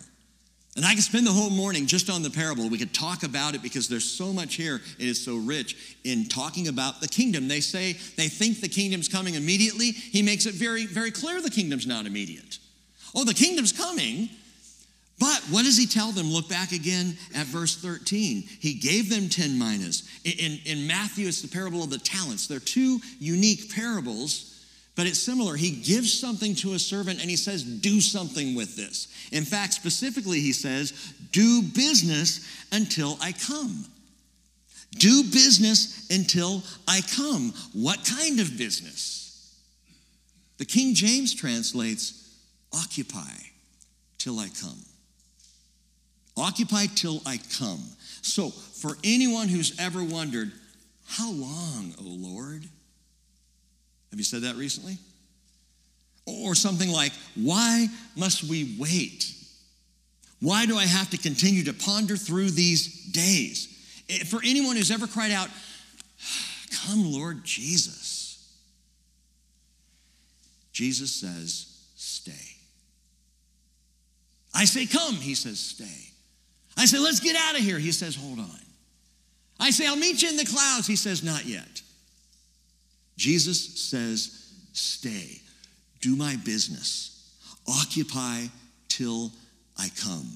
And 0.76 0.86
I 0.86 0.94
could 0.94 1.02
spend 1.02 1.26
the 1.26 1.32
whole 1.32 1.50
morning 1.50 1.86
just 1.86 2.08
on 2.08 2.22
the 2.22 2.30
parable. 2.30 2.70
We 2.70 2.78
could 2.78 2.94
talk 2.94 3.24
about 3.24 3.54
it 3.54 3.62
because 3.62 3.86
there's 3.88 4.04
so 4.04 4.32
much 4.32 4.54
here. 4.54 4.80
It 4.98 5.06
is 5.06 5.22
so 5.22 5.36
rich 5.36 5.96
in 6.04 6.26
talking 6.26 6.68
about 6.68 7.02
the 7.02 7.08
kingdom. 7.08 7.48
They 7.48 7.60
say 7.60 7.92
they 8.16 8.28
think 8.28 8.60
the 8.60 8.68
kingdom's 8.68 9.08
coming 9.08 9.34
immediately. 9.34 9.90
He 9.90 10.22
makes 10.22 10.46
it 10.46 10.54
very, 10.54 10.86
very 10.86 11.10
clear 11.10 11.42
the 11.42 11.50
kingdom's 11.50 11.86
not 11.86 12.06
immediate. 12.06 12.58
Oh, 13.14 13.24
the 13.24 13.34
kingdom's 13.34 13.72
coming. 13.72 14.30
But 15.20 15.40
what 15.50 15.64
does 15.64 15.76
he 15.76 15.86
tell 15.86 16.10
them? 16.10 16.32
Look 16.32 16.48
back 16.48 16.72
again 16.72 17.16
at 17.36 17.46
verse 17.46 17.76
13. 17.76 18.42
He 18.58 18.74
gave 18.74 19.08
them 19.08 19.28
10 19.28 19.56
minas. 19.56 20.08
In, 20.24 20.58
in 20.64 20.88
Matthew, 20.88 21.28
it's 21.28 21.42
the 21.42 21.48
parable 21.48 21.84
of 21.84 21.90
the 21.90 21.98
talents. 21.98 22.48
They're 22.48 22.58
two 22.58 22.98
unique 23.20 23.72
parables 23.72 24.50
but 25.00 25.06
it's 25.06 25.18
similar. 25.18 25.56
He 25.56 25.70
gives 25.70 26.12
something 26.12 26.54
to 26.56 26.74
a 26.74 26.78
servant 26.78 27.22
and 27.22 27.30
he 27.30 27.36
says, 27.36 27.62
Do 27.62 28.02
something 28.02 28.54
with 28.54 28.76
this. 28.76 29.08
In 29.32 29.44
fact, 29.44 29.72
specifically, 29.72 30.40
he 30.40 30.52
says, 30.52 31.14
Do 31.32 31.62
business 31.62 32.66
until 32.70 33.16
I 33.22 33.32
come. 33.32 33.86
Do 34.98 35.22
business 35.22 36.10
until 36.10 36.62
I 36.86 37.00
come. 37.16 37.54
What 37.72 38.04
kind 38.04 38.40
of 38.40 38.58
business? 38.58 39.56
The 40.58 40.66
King 40.66 40.94
James 40.94 41.34
translates, 41.34 42.36
Occupy 42.70 43.32
till 44.18 44.38
I 44.38 44.48
come. 44.60 44.82
Occupy 46.40 46.86
till 46.94 47.20
I 47.26 47.38
come. 47.58 47.82
So, 48.22 48.50
for 48.50 48.96
anyone 49.04 49.48
who's 49.48 49.78
ever 49.78 50.02
wondered, 50.02 50.52
How 51.06 51.30
long, 51.30 51.94
O 51.98 52.04
Lord? 52.04 52.64
Have 54.10 54.18
you 54.18 54.24
said 54.24 54.42
that 54.42 54.56
recently? 54.56 54.98
Or 56.26 56.54
something 56.54 56.90
like, 56.90 57.12
Why 57.34 57.88
must 58.16 58.44
we 58.44 58.76
wait? 58.78 59.32
Why 60.40 60.64
do 60.66 60.78
I 60.78 60.86
have 60.86 61.10
to 61.10 61.18
continue 61.18 61.64
to 61.64 61.74
ponder 61.74 62.16
through 62.16 62.50
these 62.50 63.06
days? 63.06 63.68
Eh, 64.08 64.24
for 64.24 64.40
anyone 64.44 64.76
who's 64.76 64.90
ever 64.90 65.06
cried 65.06 65.32
out, 65.32 65.48
Come, 66.86 67.12
Lord 67.12 67.44
Jesus, 67.44 68.48
Jesus 70.72 71.12
says, 71.12 71.66
Stay. 71.96 72.56
I 74.54 74.64
say, 74.64 74.86
Come, 74.86 75.16
he 75.16 75.34
says, 75.34 75.60
Stay. 75.60 76.09
I 76.80 76.86
say, 76.86 76.98
Let's 76.98 77.20
get 77.20 77.36
out 77.36 77.56
of 77.56 77.60
here. 77.60 77.78
He 77.78 77.92
says, 77.92 78.16
Hold 78.16 78.38
on. 78.38 78.50
I 79.58 79.70
say, 79.70 79.86
I'll 79.86 79.96
meet 79.96 80.22
you 80.22 80.30
in 80.30 80.36
the 80.36 80.46
clouds. 80.46 80.86
He 80.86 80.96
says, 80.96 81.22
Not 81.22 81.44
yet. 81.44 81.82
Jesus 83.18 83.78
says, 83.78 84.50
Stay, 84.72 85.42
do 86.00 86.16
my 86.16 86.36
business, 86.36 87.36
occupy 87.68 88.46
till 88.88 89.30
I 89.78 89.90
come. 90.00 90.30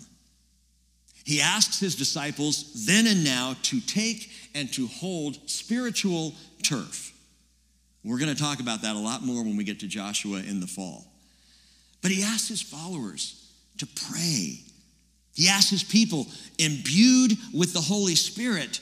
He 1.24 1.40
asks 1.40 1.80
his 1.80 1.96
disciples 1.96 2.84
then 2.86 3.06
and 3.06 3.24
now 3.24 3.56
to 3.62 3.80
take 3.80 4.30
and 4.54 4.70
to 4.74 4.86
hold 4.86 5.48
spiritual 5.48 6.34
turf. 6.62 7.12
We're 8.04 8.18
going 8.18 8.34
to 8.34 8.40
talk 8.40 8.60
about 8.60 8.82
that 8.82 8.96
a 8.96 8.98
lot 8.98 9.22
more 9.22 9.42
when 9.42 9.56
we 9.56 9.64
get 9.64 9.80
to 9.80 9.86
Joshua 9.86 10.40
in 10.40 10.60
the 10.60 10.66
fall. 10.66 11.06
But 12.02 12.10
he 12.10 12.22
asks 12.22 12.48
his 12.48 12.60
followers 12.60 13.50
to 13.78 13.86
pray. 13.86 14.58
He 15.34 15.48
asks 15.48 15.70
his 15.70 15.82
people, 15.82 16.26
imbued 16.58 17.32
with 17.52 17.72
the 17.72 17.80
Holy 17.80 18.14
Spirit, 18.14 18.80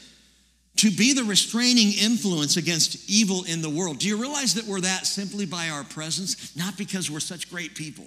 to 0.76 0.90
be 0.90 1.12
the 1.12 1.24
restraining 1.24 1.92
influence 1.92 2.56
against 2.56 3.08
evil 3.10 3.44
in 3.44 3.62
the 3.62 3.70
world. 3.70 3.98
Do 3.98 4.08
you 4.08 4.20
realize 4.20 4.54
that 4.54 4.66
we're 4.66 4.80
that 4.80 5.06
simply 5.06 5.46
by 5.46 5.68
our 5.68 5.84
presence? 5.84 6.56
Not 6.56 6.76
because 6.76 7.10
we're 7.10 7.20
such 7.20 7.50
great 7.50 7.74
people, 7.74 8.04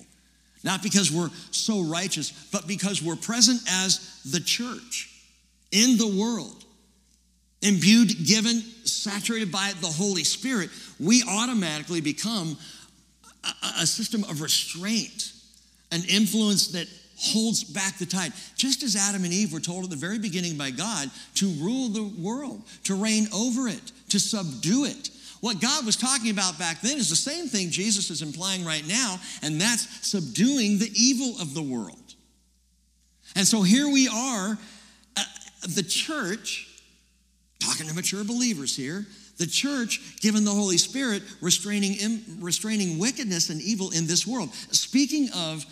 not 0.63 0.83
because 0.83 1.11
we're 1.11 1.29
so 1.51 1.83
righteous, 1.83 2.31
but 2.51 2.67
because 2.67 3.01
we're 3.01 3.15
present 3.15 3.61
as 3.69 4.21
the 4.31 4.39
church 4.39 5.11
in 5.71 5.97
the 5.97 6.07
world. 6.07 6.63
Imbued, 7.61 8.25
given, 8.25 8.61
saturated 8.83 9.51
by 9.51 9.71
the 9.81 9.87
Holy 9.87 10.23
Spirit, 10.23 10.69
we 10.99 11.23
automatically 11.27 12.01
become 12.01 12.57
a, 13.43 13.81
a 13.81 13.87
system 13.87 14.23
of 14.25 14.41
restraint, 14.41 15.31
an 15.91 16.03
influence 16.07 16.69
that 16.69 16.87
holds 17.17 17.63
back 17.63 17.97
the 17.97 18.05
tide. 18.05 18.33
Just 18.55 18.83
as 18.83 18.95
Adam 18.95 19.23
and 19.23 19.33
Eve 19.33 19.53
were 19.53 19.59
told 19.59 19.85
at 19.85 19.89
the 19.89 19.95
very 19.95 20.19
beginning 20.19 20.57
by 20.57 20.71
God 20.71 21.09
to 21.35 21.47
rule 21.61 21.89
the 21.89 22.11
world, 22.21 22.61
to 22.83 22.95
reign 22.95 23.27
over 23.33 23.67
it, 23.67 23.91
to 24.09 24.19
subdue 24.19 24.85
it. 24.85 25.09
What 25.41 25.61
God 25.61 25.85
was 25.85 25.95
talking 25.95 26.31
about 26.31 26.57
back 26.57 26.81
then 26.81 26.97
is 26.97 27.09
the 27.09 27.15
same 27.15 27.47
thing 27.47 27.69
Jesus 27.69 28.09
is 28.09 28.21
implying 28.21 28.65
right 28.65 28.85
now, 28.87 29.19
and 29.43 29.61
that's 29.61 30.07
subduing 30.07 30.79
the 30.79 30.91
evil 30.95 31.39
of 31.41 31.53
the 31.53 31.61
world. 31.61 31.99
And 33.35 33.45
so 33.45 33.61
here 33.61 33.87
we 33.89 34.07
are, 34.07 34.57
uh, 35.17 35.23
the 35.75 35.83
church, 35.83 36.69
talking 37.59 37.87
to 37.87 37.93
mature 37.93 38.23
believers 38.23 38.75
here, 38.75 39.05
the 39.37 39.45
church, 39.45 40.19
given 40.21 40.45
the 40.45 40.51
Holy 40.51 40.77
Spirit, 40.77 41.21
restraining, 41.41 42.21
restraining 42.39 42.97
wickedness 42.97 43.49
and 43.49 43.61
evil 43.61 43.91
in 43.91 44.07
this 44.07 44.25
world. 44.25 44.53
Speaking 44.71 45.29
of 45.35 45.65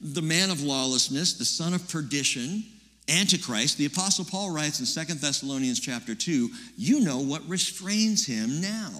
the 0.00 0.22
man 0.22 0.50
of 0.50 0.62
lawlessness, 0.62 1.34
the 1.34 1.44
son 1.44 1.74
of 1.74 1.88
perdition, 1.88 2.64
Antichrist, 3.08 3.78
the 3.78 3.86
Apostle 3.86 4.24
Paul 4.24 4.50
writes 4.50 4.80
in 4.80 4.86
Second 4.86 5.20
Thessalonians 5.20 5.80
chapter 5.80 6.14
2, 6.14 6.50
you 6.76 7.00
know 7.00 7.18
what 7.18 7.48
restrains 7.48 8.26
him 8.26 8.60
now, 8.60 8.90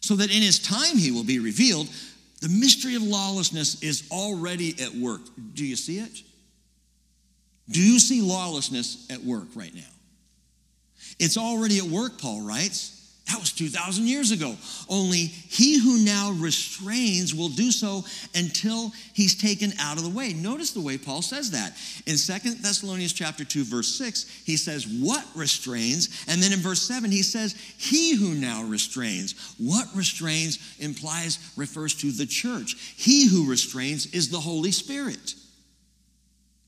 so 0.00 0.14
that 0.16 0.34
in 0.34 0.42
his 0.42 0.58
time 0.58 0.96
he 0.96 1.10
will 1.10 1.24
be 1.24 1.38
revealed. 1.38 1.88
The 2.40 2.48
mystery 2.48 2.94
of 2.94 3.02
lawlessness 3.02 3.82
is 3.82 4.08
already 4.10 4.74
at 4.82 4.94
work. 4.94 5.20
Do 5.54 5.64
you 5.64 5.76
see 5.76 5.98
it? 5.98 6.22
Do 7.70 7.80
you 7.80 7.98
see 7.98 8.20
lawlessness 8.20 9.06
at 9.10 9.22
work 9.22 9.48
right 9.54 9.74
now? 9.74 9.82
It's 11.18 11.36
already 11.36 11.78
at 11.78 11.84
work, 11.84 12.20
Paul 12.20 12.42
writes. 12.42 12.99
That 13.30 13.38
was 13.38 13.52
2,000 13.52 14.08
years 14.08 14.32
ago. 14.32 14.56
Only 14.88 15.18
he 15.18 15.78
who 15.78 16.04
now 16.04 16.32
restrains 16.32 17.32
will 17.32 17.48
do 17.48 17.70
so 17.70 18.04
until 18.34 18.92
he's 19.14 19.40
taken 19.40 19.72
out 19.78 19.98
of 19.98 20.02
the 20.02 20.10
way. 20.10 20.32
Notice 20.32 20.72
the 20.72 20.80
way 20.80 20.98
Paul 20.98 21.22
says 21.22 21.52
that. 21.52 21.76
In 22.06 22.16
Second 22.16 22.56
Thessalonians 22.56 23.12
chapter 23.12 23.44
2, 23.44 23.62
verse 23.62 23.86
6, 23.96 24.42
he 24.44 24.56
says, 24.56 24.88
What 24.88 25.24
restrains? 25.36 26.24
And 26.26 26.42
then 26.42 26.52
in 26.52 26.58
verse 26.58 26.82
7, 26.82 27.08
he 27.08 27.22
says, 27.22 27.54
He 27.78 28.16
who 28.16 28.34
now 28.34 28.64
restrains. 28.64 29.54
What 29.58 29.86
restrains 29.94 30.58
implies, 30.80 31.38
refers 31.56 31.94
to 31.96 32.10
the 32.10 32.26
church. 32.26 32.94
He 32.96 33.28
who 33.28 33.48
restrains 33.48 34.06
is 34.06 34.28
the 34.28 34.40
Holy 34.40 34.72
Spirit. 34.72 35.34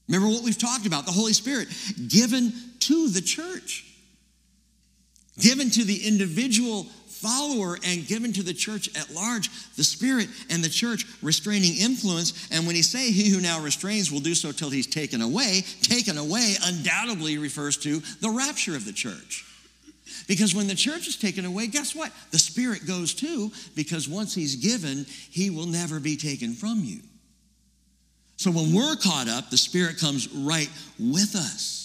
Remember 0.06 0.28
what 0.28 0.44
we've 0.44 0.58
talked 0.58 0.86
about 0.86 1.06
the 1.06 1.12
Holy 1.12 1.32
Spirit 1.32 1.68
given 2.06 2.52
to 2.80 3.08
the 3.08 3.20
church 3.20 3.91
given 5.42 5.68
to 5.70 5.84
the 5.84 6.06
individual 6.06 6.86
follower 7.06 7.78
and 7.84 8.06
given 8.06 8.32
to 8.32 8.42
the 8.42 8.54
church 8.54 8.88
at 8.96 9.10
large 9.14 9.48
the 9.76 9.84
spirit 9.84 10.28
and 10.50 10.62
the 10.62 10.68
church 10.68 11.04
restraining 11.22 11.76
influence. 11.76 12.48
And 12.50 12.66
when 12.66 12.74
he 12.74 12.82
say 12.82 13.10
he 13.10 13.28
who 13.28 13.40
now 13.40 13.60
restrains 13.60 14.10
will 14.10 14.20
do 14.20 14.34
so 14.34 14.50
till 14.50 14.70
he's 14.70 14.86
taken 14.86 15.20
away 15.20 15.62
taken 15.82 16.18
away 16.18 16.54
undoubtedly 16.64 17.38
refers 17.38 17.76
to 17.78 18.00
the 18.20 18.30
rapture 18.30 18.74
of 18.74 18.84
the 18.84 18.92
church. 18.92 19.44
Because 20.28 20.54
when 20.54 20.68
the 20.68 20.74
church 20.74 21.06
is 21.06 21.16
taken 21.16 21.44
away 21.44 21.66
guess 21.66 21.94
what? 21.94 22.12
The 22.30 22.38
spirit 22.38 22.86
goes 22.86 23.14
too 23.14 23.52
because 23.76 24.08
once 24.08 24.34
he's 24.34 24.56
given 24.56 25.06
he 25.30 25.50
will 25.50 25.66
never 25.66 26.00
be 26.00 26.16
taken 26.16 26.54
from 26.54 26.80
you. 26.82 27.00
So 28.36 28.50
when 28.50 28.74
we're 28.74 28.96
caught 28.96 29.28
up 29.28 29.50
the 29.50 29.56
spirit 29.56 29.98
comes 29.98 30.28
right 30.32 30.70
with 30.98 31.36
us 31.36 31.81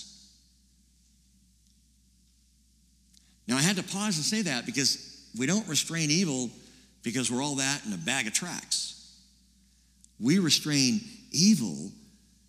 Now, 3.48 3.58
I 3.58 3.62
had 3.62 3.78
to 3.78 3.84
pause 3.84 4.18
and 4.18 4.26
say 4.26 4.42
that 4.44 4.66
because 4.66 5.26
we 5.38 5.46
don't 5.46 5.68
restrain 5.68 6.12
evil 6.12 6.50
because 7.04 7.32
we're 7.32 7.42
all 7.42 7.56
that 7.56 7.86
in 7.86 7.94
a 7.94 7.98
bag 7.98 8.28
of 8.28 8.34
tracks. 8.34 9.16
We 10.20 10.40
restrain 10.40 11.00
evil 11.32 11.92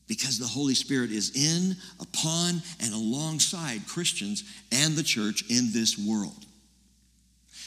because 0.08 0.38
the 0.38 0.46
Holy 0.46 0.74
Spirit 0.74 1.10
is 1.10 1.36
in, 1.36 1.76
upon, 2.00 2.62
and 2.80 2.94
alongside 2.94 3.86
Christians 3.86 4.42
and 4.72 4.96
the 4.96 5.02
church 5.02 5.44
in 5.50 5.70
this 5.72 5.98
world. 5.98 6.46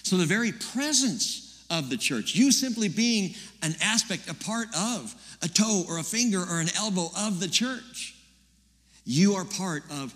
So, 0.03 0.17
the 0.17 0.25
very 0.25 0.51
presence 0.51 1.63
of 1.69 1.89
the 1.89 1.97
church, 1.97 2.35
you 2.35 2.51
simply 2.51 2.89
being 2.89 3.35
an 3.61 3.75
aspect, 3.81 4.29
a 4.29 4.33
part 4.33 4.67
of, 4.75 5.15
a 5.41 5.47
toe 5.47 5.85
or 5.88 6.00
a 6.00 6.03
finger 6.03 6.41
or 6.41 6.59
an 6.59 6.69
elbow 6.75 7.09
of 7.17 7.39
the 7.39 7.47
church, 7.47 8.15
you 9.05 9.35
are 9.35 9.45
part 9.45 9.83
of 9.91 10.13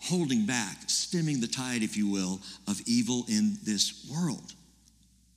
holding 0.00 0.46
back, 0.46 0.76
stemming 0.86 1.40
the 1.40 1.46
tide, 1.46 1.82
if 1.82 1.96
you 1.96 2.08
will, 2.08 2.40
of 2.66 2.80
evil 2.86 3.24
in 3.28 3.56
this 3.64 4.08
world, 4.10 4.54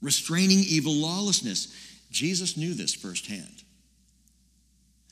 restraining 0.01 0.59
evil 0.59 0.93
lawlessness. 0.93 1.75
Jesus 2.11 2.57
knew 2.57 2.73
this 2.73 2.93
firsthand. 2.93 3.63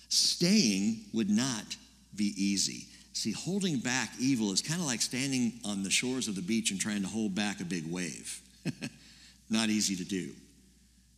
Staying 0.10 1.02
would 1.14 1.30
not 1.30 1.76
be 2.16 2.34
easy. 2.36 2.88
See, 3.14 3.32
holding 3.32 3.80
back 3.80 4.12
evil 4.20 4.52
is 4.52 4.62
kind 4.62 4.80
of 4.80 4.88
like 4.88 5.02
standing 5.02 5.54
on 5.66 5.84
the 5.84 5.92
shores 5.92 6.28
of 6.28 6.36
the 6.36 6.42
beach 6.42 6.72
and 6.72 6.80
trying 6.80 7.02
to 7.02 7.08
hold 7.08 7.36
back 7.36 7.60
a 7.60 7.66
big 7.66 7.90
wave. 7.92 8.42
not 9.50 9.70
easy 9.70 9.96
to 9.98 10.06
do. 10.06 10.30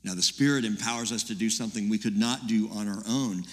Now, 0.03 0.15
the 0.15 0.21
Spirit 0.21 0.65
empowers 0.65 1.11
us 1.11 1.23
to 1.23 1.35
do 1.35 1.49
something 1.49 1.89
we 1.89 1.99
could 1.99 2.17
not 2.17 2.47
do 2.47 2.69
on 2.73 2.87
our 2.87 3.03
own. 3.07 3.43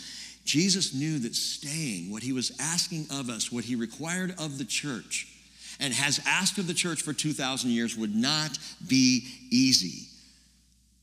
Jesus 0.49 0.95
knew 0.95 1.19
that 1.19 1.35
staying, 1.35 2.11
what 2.11 2.23
he 2.23 2.33
was 2.33 2.53
asking 2.59 3.07
of 3.11 3.29
us, 3.29 3.53
what 3.53 3.65
he 3.65 3.77
required 3.77 4.35
of 4.39 4.57
the 4.57 4.65
church, 4.65 5.29
and 5.79 5.93
has 5.93 6.21
asked 6.27 6.57
of 6.57 6.67
the 6.67 6.73
church 6.73 7.03
for 7.03 7.13
2,000 7.13 7.71
years, 7.71 7.99
would 7.99 8.17
not 8.17 8.59
be 8.89 9.29
easy. 9.51 10.09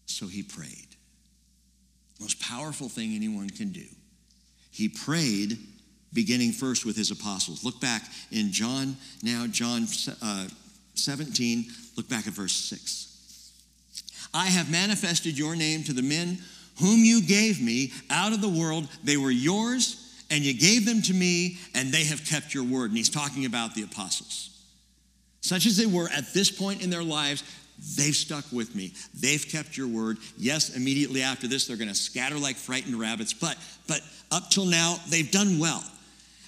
So 0.07 0.25
he 0.25 0.41
prayed. 0.41 0.87
Most 2.19 2.41
powerful 2.41 2.89
thing 2.89 3.13
anyone 3.13 3.51
can 3.51 3.69
do. 3.69 3.85
He 4.71 4.89
prayed 4.89 5.59
beginning 6.11 6.51
first 6.51 6.83
with 6.83 6.97
his 6.97 7.11
apostles. 7.11 7.63
Look 7.63 7.79
back 7.79 8.01
in 8.31 8.51
John, 8.51 8.97
now, 9.21 9.45
John 9.45 9.85
uh, 10.23 10.47
17, 10.95 11.65
look 11.97 12.09
back 12.09 12.25
at 12.25 12.33
verse 12.33 12.55
6. 12.55 13.51
I 14.33 14.47
have 14.47 14.71
manifested 14.71 15.37
your 15.37 15.55
name 15.55 15.83
to 15.83 15.93
the 15.93 16.01
men 16.01 16.39
whom 16.79 17.03
you 17.03 17.22
gave 17.22 17.62
me 17.62 17.91
out 18.10 18.34
of 18.34 18.41
the 18.41 18.50
world. 18.50 18.88
They 19.03 19.17
were 19.17 19.32
yours, 19.32 20.24
and 20.29 20.44
you 20.44 20.53
gave 20.53 20.86
them 20.86 21.01
to 21.03 21.13
me, 21.13 21.58
and 21.74 21.91
they 21.91 22.03
have 22.05 22.25
kept 22.25 22.53
your 22.53 22.63
word. 22.63 22.91
And 22.91 22.98
he's 22.98 23.10
talking 23.10 23.46
about 23.46 23.75
the 23.75 23.84
apostles. 23.84 24.50
Such 25.41 25.65
as 25.65 25.77
they 25.77 25.86
were 25.86 26.10
at 26.10 26.34
this 26.34 26.50
point 26.50 26.82
in 26.82 26.89
their 26.89 27.03
lives, 27.03 27.44
they've 27.96 28.15
stuck 28.15 28.46
with 28.51 28.74
me. 28.75 28.94
They've 29.13 29.46
kept 29.48 29.77
your 29.77 29.88
word. 29.88 30.17
Yes, 30.38 30.75
immediately 30.75 31.22
after 31.22 31.48
this, 31.48 31.67
they're 31.67 31.77
going 31.77 31.89
to 31.89 31.96
scatter 31.96 32.38
like 32.38 32.55
frightened 32.55 33.00
rabbits, 33.00 33.34
but, 33.34 33.58
but 33.88 34.01
up 34.32 34.50
till 34.50 34.65
now, 34.65 34.98
they've 35.10 35.29
done 35.29 35.60
well. 35.60 35.84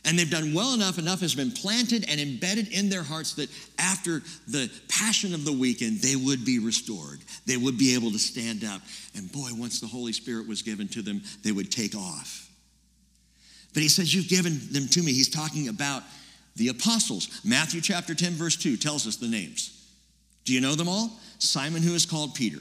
And 0.08 0.18
they've 0.18 0.32
done 0.32 0.54
well 0.54 0.74
enough, 0.74 0.98
enough 0.98 1.20
has 1.20 1.36
been 1.36 1.52
planted 1.52 2.06
and 2.10 2.22
embedded 2.22 2.70
in 2.70 2.90
their 2.90 3.04
hearts 3.04 3.34
that 3.34 3.50
after 3.78 4.22
the 4.48 4.72
passion 4.88 5.34
of 5.34 5.44
the 5.44 5.52
weekend, 5.52 6.00
they 6.00 6.16
would 6.16 6.46
be 6.46 6.60
restored. 6.60 7.20
They 7.46 7.58
would 7.58 7.78
be 7.78 7.94
able 7.94 8.12
to 8.12 8.18
stand 8.18 8.64
up. 8.64 8.82
And 9.18 9.30
boy, 9.30 9.50
once 9.54 9.82
the 9.82 9.88
Holy 9.88 10.14
Spirit 10.14 10.48
was 10.48 10.62
given 10.62 10.88
to 10.90 11.02
them, 11.02 11.22
they 11.44 11.52
would 11.52 11.74
take 11.74 11.94
off. 11.94 12.50
But 13.74 13.84
he 13.84 13.90
says, 13.90 14.16
You've 14.16 14.30
given 14.30 14.60
them 14.72 14.88
to 14.88 15.04
me. 15.04 15.12
He's 15.12 15.30
talking 15.30 15.68
about 15.68 16.04
the 16.56 16.70
apostles. 16.70 17.42
Matthew 17.44 17.82
chapter 17.82 18.16
10, 18.16 18.32
verse 18.32 18.56
2 18.56 18.78
tells 18.78 19.08
us 19.08 19.18
the 19.18 19.28
names. 19.28 19.74
Do 20.46 20.54
you 20.54 20.62
know 20.62 20.76
them 20.76 20.88
all? 20.88 21.12
Simon, 21.40 21.84
who 21.84 21.94
is 21.94 22.06
called 22.06 22.34
Peter, 22.34 22.60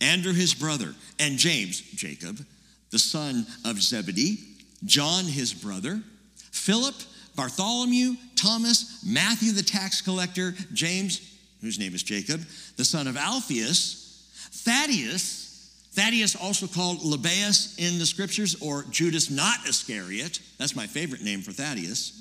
Andrew, 0.00 0.32
his 0.32 0.54
brother, 0.54 0.92
and 1.20 1.38
James, 1.38 1.80
Jacob, 1.80 2.44
the 2.90 2.98
son 2.98 3.46
of 3.64 3.80
Zebedee, 3.80 4.38
John, 4.84 5.24
his 5.24 5.54
brother, 5.54 6.02
Philip, 6.50 6.94
Bartholomew, 7.36 8.16
Thomas, 8.36 9.02
Matthew 9.06 9.52
the 9.52 9.62
tax 9.62 10.00
collector, 10.00 10.54
James, 10.72 11.20
whose 11.60 11.78
name 11.78 11.94
is 11.94 12.02
Jacob, 12.02 12.40
the 12.76 12.84
son 12.84 13.06
of 13.06 13.16
Alphaeus, 13.16 14.28
Thaddeus, 14.52 15.50
Thaddeus 15.92 16.36
also 16.36 16.66
called 16.66 17.00
Lebbaeus 17.00 17.78
in 17.78 17.98
the 17.98 18.06
scriptures, 18.06 18.56
or 18.60 18.84
Judas 18.90 19.30
not 19.30 19.68
Iscariot. 19.68 20.40
That's 20.56 20.76
my 20.76 20.86
favorite 20.86 21.22
name 21.22 21.42
for 21.42 21.50
Thaddeus. 21.52 22.12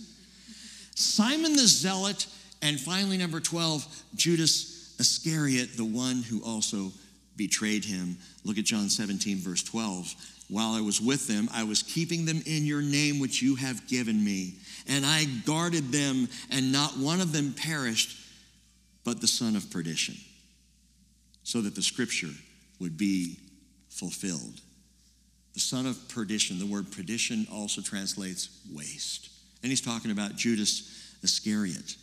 Simon 0.95 1.53
the 1.53 1.67
Zealot, 1.67 2.25
and 2.61 2.79
finally, 2.79 3.17
number 3.17 3.39
12, 3.39 4.03
Judas 4.15 4.95
Iscariot, 4.99 5.77
the 5.77 5.85
one 5.85 6.23
who 6.23 6.43
also 6.43 6.91
betrayed 7.39 7.85
him. 7.85 8.17
Look 8.43 8.59
at 8.59 8.65
John 8.65 8.89
17, 8.89 9.37
verse 9.37 9.63
12. 9.63 10.13
While 10.49 10.73
I 10.73 10.81
was 10.81 10.99
with 10.99 11.27
them, 11.27 11.47
I 11.53 11.63
was 11.63 11.81
keeping 11.81 12.25
them 12.25 12.43
in 12.45 12.65
your 12.65 12.81
name, 12.81 13.19
which 13.19 13.41
you 13.41 13.55
have 13.55 13.87
given 13.87 14.23
me. 14.23 14.55
And 14.87 15.05
I 15.05 15.23
guarded 15.45 15.91
them, 15.91 16.27
and 16.51 16.71
not 16.71 16.97
one 16.97 17.21
of 17.21 17.31
them 17.31 17.53
perished, 17.53 18.17
but 19.05 19.21
the 19.21 19.27
son 19.27 19.55
of 19.55 19.71
perdition, 19.71 20.15
so 21.43 21.61
that 21.61 21.75
the 21.75 21.81
scripture 21.81 22.33
would 22.79 22.97
be 22.97 23.37
fulfilled. 23.89 24.59
The 25.53 25.59
son 25.61 25.85
of 25.85 26.09
perdition, 26.09 26.59
the 26.59 26.65
word 26.65 26.91
perdition 26.91 27.47
also 27.51 27.81
translates 27.81 28.49
waste. 28.73 29.29
And 29.63 29.71
he's 29.71 29.81
talking 29.81 30.11
about 30.11 30.35
Judas 30.35 31.15
Iscariot. 31.23 31.95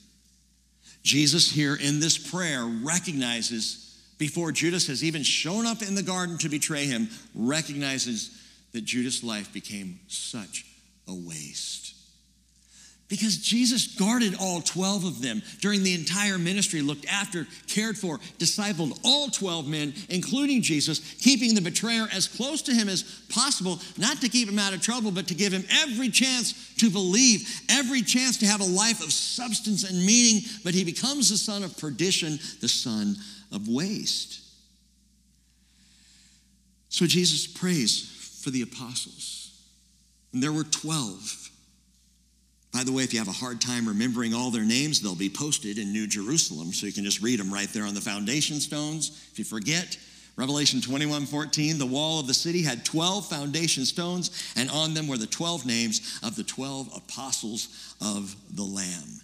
Jesus, 1.02 1.50
here 1.50 1.76
in 1.76 2.00
this 2.00 2.16
prayer, 2.16 2.64
recognizes 2.64 3.85
before 4.18 4.52
Judas 4.52 4.86
has 4.86 5.04
even 5.04 5.22
shown 5.22 5.66
up 5.66 5.82
in 5.82 5.94
the 5.94 6.02
garden 6.02 6.38
to 6.38 6.48
betray 6.48 6.86
him, 6.86 7.08
recognizes 7.34 8.30
that 8.72 8.84
Judas' 8.84 9.22
life 9.22 9.52
became 9.52 10.00
such 10.08 10.64
a 11.08 11.14
waste. 11.14 11.96
Because 13.08 13.36
Jesus 13.36 13.94
guarded 13.94 14.34
all 14.40 14.60
12 14.60 15.04
of 15.04 15.22
them 15.22 15.40
during 15.60 15.84
the 15.84 15.94
entire 15.94 16.38
ministry, 16.38 16.82
looked 16.82 17.06
after, 17.06 17.46
cared 17.68 17.96
for, 17.96 18.18
discipled 18.38 18.98
all 19.04 19.28
12 19.28 19.68
men, 19.68 19.94
including 20.08 20.60
Jesus, 20.60 20.98
keeping 21.20 21.54
the 21.54 21.60
betrayer 21.60 22.08
as 22.12 22.26
close 22.26 22.62
to 22.62 22.74
him 22.74 22.88
as 22.88 23.04
possible, 23.28 23.78
not 23.96 24.20
to 24.22 24.28
keep 24.28 24.48
him 24.48 24.58
out 24.58 24.74
of 24.74 24.82
trouble, 24.82 25.12
but 25.12 25.28
to 25.28 25.34
give 25.34 25.52
him 25.52 25.64
every 25.82 26.08
chance 26.08 26.74
to 26.78 26.90
believe, 26.90 27.48
every 27.68 28.02
chance 28.02 28.38
to 28.38 28.46
have 28.46 28.60
a 28.60 28.64
life 28.64 29.00
of 29.00 29.12
substance 29.12 29.88
and 29.88 30.04
meaning. 30.04 30.42
But 30.64 30.74
he 30.74 30.82
becomes 30.82 31.30
the 31.30 31.38
son 31.38 31.62
of 31.62 31.78
perdition, 31.78 32.40
the 32.60 32.68
son 32.68 33.14
of 33.52 33.68
waste. 33.68 34.40
So 36.88 37.06
Jesus 37.06 37.46
prays 37.46 38.40
for 38.42 38.50
the 38.50 38.62
apostles. 38.62 39.60
And 40.32 40.42
there 40.42 40.52
were 40.52 40.64
12. 40.64 41.50
By 42.72 42.84
the 42.84 42.92
way, 42.92 43.04
if 43.04 43.12
you 43.12 43.18
have 43.18 43.28
a 43.28 43.32
hard 43.32 43.60
time 43.60 43.88
remembering 43.88 44.34
all 44.34 44.50
their 44.50 44.64
names, 44.64 45.00
they'll 45.00 45.14
be 45.14 45.30
posted 45.30 45.78
in 45.78 45.92
New 45.92 46.06
Jerusalem, 46.06 46.72
so 46.72 46.86
you 46.86 46.92
can 46.92 47.04
just 47.04 47.22
read 47.22 47.40
them 47.40 47.52
right 47.52 47.68
there 47.68 47.84
on 47.84 47.94
the 47.94 48.00
foundation 48.00 48.60
stones. 48.60 49.28
If 49.32 49.38
you 49.38 49.44
forget, 49.44 49.96
Revelation 50.36 50.82
21 50.82 51.24
14, 51.24 51.78
the 51.78 51.86
wall 51.86 52.20
of 52.20 52.26
the 52.26 52.34
city 52.34 52.62
had 52.62 52.84
12 52.84 53.26
foundation 53.26 53.86
stones, 53.86 54.52
and 54.56 54.70
on 54.70 54.92
them 54.92 55.08
were 55.08 55.16
the 55.16 55.26
12 55.26 55.64
names 55.64 56.20
of 56.22 56.36
the 56.36 56.44
12 56.44 56.94
apostles 56.94 57.94
of 58.02 58.36
the 58.54 58.62
Lamb. 58.62 59.22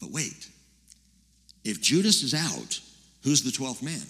But 0.00 0.10
wait, 0.10 0.48
if 1.64 1.80
Judas 1.80 2.22
is 2.22 2.34
out, 2.34 2.80
who's 3.22 3.42
the 3.42 3.50
12th 3.50 3.82
man? 3.82 4.02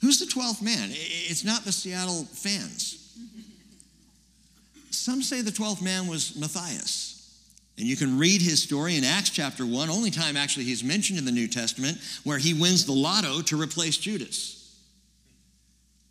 Who's 0.00 0.18
the 0.18 0.26
12th 0.26 0.62
man? 0.62 0.88
It's 0.90 1.44
not 1.44 1.64
the 1.64 1.72
Seattle 1.72 2.24
fans. 2.24 2.98
Some 4.90 5.22
say 5.22 5.40
the 5.40 5.50
12th 5.50 5.82
man 5.82 6.06
was 6.06 6.36
Matthias. 6.36 7.12
And 7.78 7.86
you 7.86 7.96
can 7.96 8.18
read 8.18 8.42
his 8.42 8.62
story 8.62 8.96
in 8.96 9.04
Acts 9.04 9.30
chapter 9.30 9.64
1, 9.64 9.88
only 9.88 10.10
time 10.10 10.36
actually 10.36 10.64
he's 10.64 10.84
mentioned 10.84 11.18
in 11.18 11.24
the 11.24 11.32
New 11.32 11.48
Testament, 11.48 11.98
where 12.24 12.38
he 12.38 12.52
wins 12.52 12.84
the 12.84 12.92
lotto 12.92 13.42
to 13.42 13.60
replace 13.60 13.96
Judas. 13.96 14.58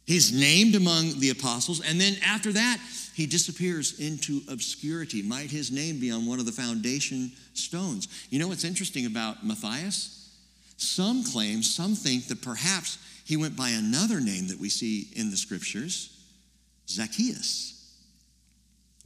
He's 0.06 0.34
named 0.34 0.76
among 0.76 1.20
the 1.20 1.30
apostles, 1.30 1.82
and 1.82 2.02
then 2.02 2.16
after 2.26 2.52
that, 2.54 2.80
he 3.14 3.26
disappears 3.26 4.00
into 4.00 4.42
obscurity. 4.50 5.22
Might 5.22 5.52
his 5.52 5.72
name 5.72 6.00
be 6.00 6.12
on 6.12 6.26
one 6.26 6.40
of 6.40 6.46
the 6.46 6.52
foundation 6.52 7.32
stones? 7.54 8.08
You 8.30 8.40
know 8.40 8.48
what's 8.48 8.64
interesting 8.64 9.06
about 9.06 9.46
Matthias? 9.46 10.30
Some 10.78 11.24
claim, 11.24 11.62
some 11.62 11.94
think 11.94 12.28
that 12.28 12.42
perhaps 12.42 12.98
he 13.26 13.38
went 13.38 13.56
by 13.56 13.70
another 13.70 14.20
name 14.20 14.48
that 14.48 14.60
we 14.60 14.70
see 14.70 15.08
in 15.16 15.30
the 15.30 15.38
scriptures 15.38 16.18
Zacchaeus. 16.90 17.78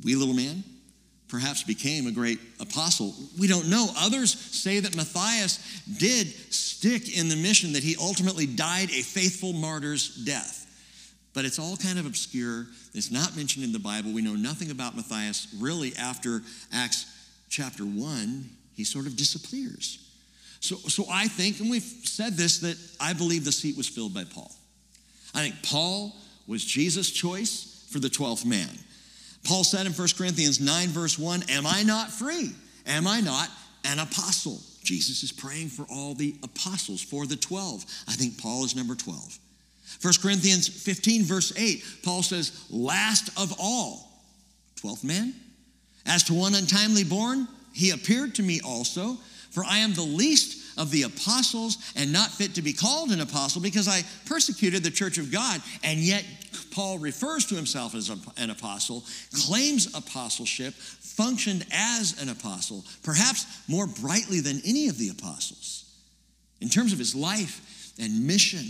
Wee 0.04 0.16
little 0.16 0.34
man, 0.34 0.64
perhaps 1.28 1.64
became 1.64 2.08
a 2.08 2.12
great 2.12 2.40
apostle. 2.60 3.14
We 3.40 3.48
don't 3.48 3.70
know. 3.70 3.88
Others 3.98 4.34
say 4.34 4.80
that 4.80 4.96
Matthias 4.96 5.82
did 5.98 6.28
stick 6.54 7.18
in 7.18 7.30
the 7.30 7.36
mission, 7.36 7.74
that 7.74 7.84
he 7.84 7.96
ultimately 8.00 8.46
died 8.46 8.90
a 8.90 9.02
faithful 9.02 9.54
martyr's 9.54 10.16
death. 10.26 10.65
But 11.36 11.44
it's 11.44 11.60
all 11.60 11.76
kind 11.76 12.00
of 12.00 12.06
obscure. 12.06 12.66
It's 12.94 13.12
not 13.12 13.36
mentioned 13.36 13.66
in 13.66 13.74
the 13.74 13.80
Bible. 13.80 14.12
We 14.12 14.22
know 14.22 14.36
nothing 14.36 14.72
about 14.72 14.96
Matthias 14.96 15.54
really 15.60 15.94
after 15.98 16.42
Acts 16.74 17.06
chapter 17.50 17.84
1. 17.84 18.50
He 18.74 18.86
sort 18.86 19.06
of 19.06 19.18
disappears. 19.18 20.00
So, 20.62 20.78
so 20.78 21.06
I 21.12 21.28
think, 21.28 21.60
and 21.60 21.70
we've 21.70 21.84
said 21.84 22.34
this, 22.34 22.60
that 22.60 22.78
I 23.00 23.14
believe 23.14 23.44
the 23.44 23.52
seat 23.52 23.76
was 23.76 23.88
filled 23.88 24.14
by 24.14 24.24
Paul. 24.24 24.52
I 25.36 25.42
think 25.42 25.56
Paul 25.62 26.16
was 26.48 26.64
Jesus' 26.64 27.12
choice 27.12 27.86
for 27.92 28.00
the 28.00 28.08
12th 28.08 28.46
man. 28.46 28.70
Paul 29.44 29.64
said 29.64 29.86
in 29.86 29.92
1 29.92 30.08
Corinthians 30.18 30.60
9, 30.60 30.88
verse 30.88 31.20
1, 31.20 31.44
Am 31.50 31.68
I 31.68 31.84
not 31.84 32.10
free? 32.10 32.54
Am 32.88 33.08
I 33.08 33.20
not 33.20 33.50
an 33.84 34.00
apostle? 34.00 34.60
Jesus 34.84 35.22
is 35.24 35.32
praying 35.32 35.70
for 35.70 35.86
all 35.92 36.14
the 36.14 36.36
apostles, 36.44 37.02
for 37.02 37.26
the 37.26 37.36
12. 37.36 37.86
I 38.08 38.14
think 38.14 38.40
Paul 38.40 38.64
is 38.64 38.76
number 38.76 38.96
12. 38.96 39.40
1 40.02 40.14
Corinthians 40.22 40.68
15, 40.68 41.24
verse 41.24 41.54
8, 41.58 41.84
Paul 42.04 42.24
says, 42.24 42.66
Last 42.70 43.30
of 43.40 43.54
all, 43.60 44.10
12th 44.82 45.04
man. 45.04 45.34
As 46.06 46.24
to 46.24 46.34
one 46.34 46.56
untimely 46.56 47.04
born, 47.04 47.48
he 47.74 47.92
appeared 47.92 48.36
to 48.36 48.44
me 48.44 48.62
also, 48.62 49.18
for 49.52 49.64
I 49.64 49.80
am 49.80 49.94
the 49.94 50.02
least 50.02 50.78
of 50.78 50.92
the 50.92 51.04
apostles 51.04 51.78
and 51.96 52.12
not 52.12 52.30
fit 52.30 52.56
to 52.56 52.62
be 52.62 52.74
called 52.74 53.12
an 53.12 53.22
apostle 53.22 53.62
because 53.62 53.88
I 53.88 54.04
persecuted 54.26 54.84
the 54.84 54.92
church 54.92 55.18
of 55.18 55.32
God. 55.32 55.62
And 55.84 56.00
yet, 56.00 56.26
Paul 56.72 57.00
refers 57.00 57.46
to 57.46 57.56
himself 57.56 57.96
as 57.96 58.10
an 58.38 58.50
apostle, 58.50 59.04
claims 59.34 59.96
apostleship, 59.96 60.74
functioned 60.74 61.66
as 61.72 62.22
an 62.22 62.30
apostle, 62.30 62.84
perhaps 63.04 63.46
more 63.68 63.88
brightly 63.88 64.42
than 64.42 64.62
any 64.66 64.90
of 64.90 64.98
the 64.98 65.10
apostles 65.10 65.86
in 66.62 66.70
terms 66.70 66.92
of 66.94 67.00
his 67.00 67.16
life 67.16 67.94
and 68.00 68.28
mission. 68.28 68.66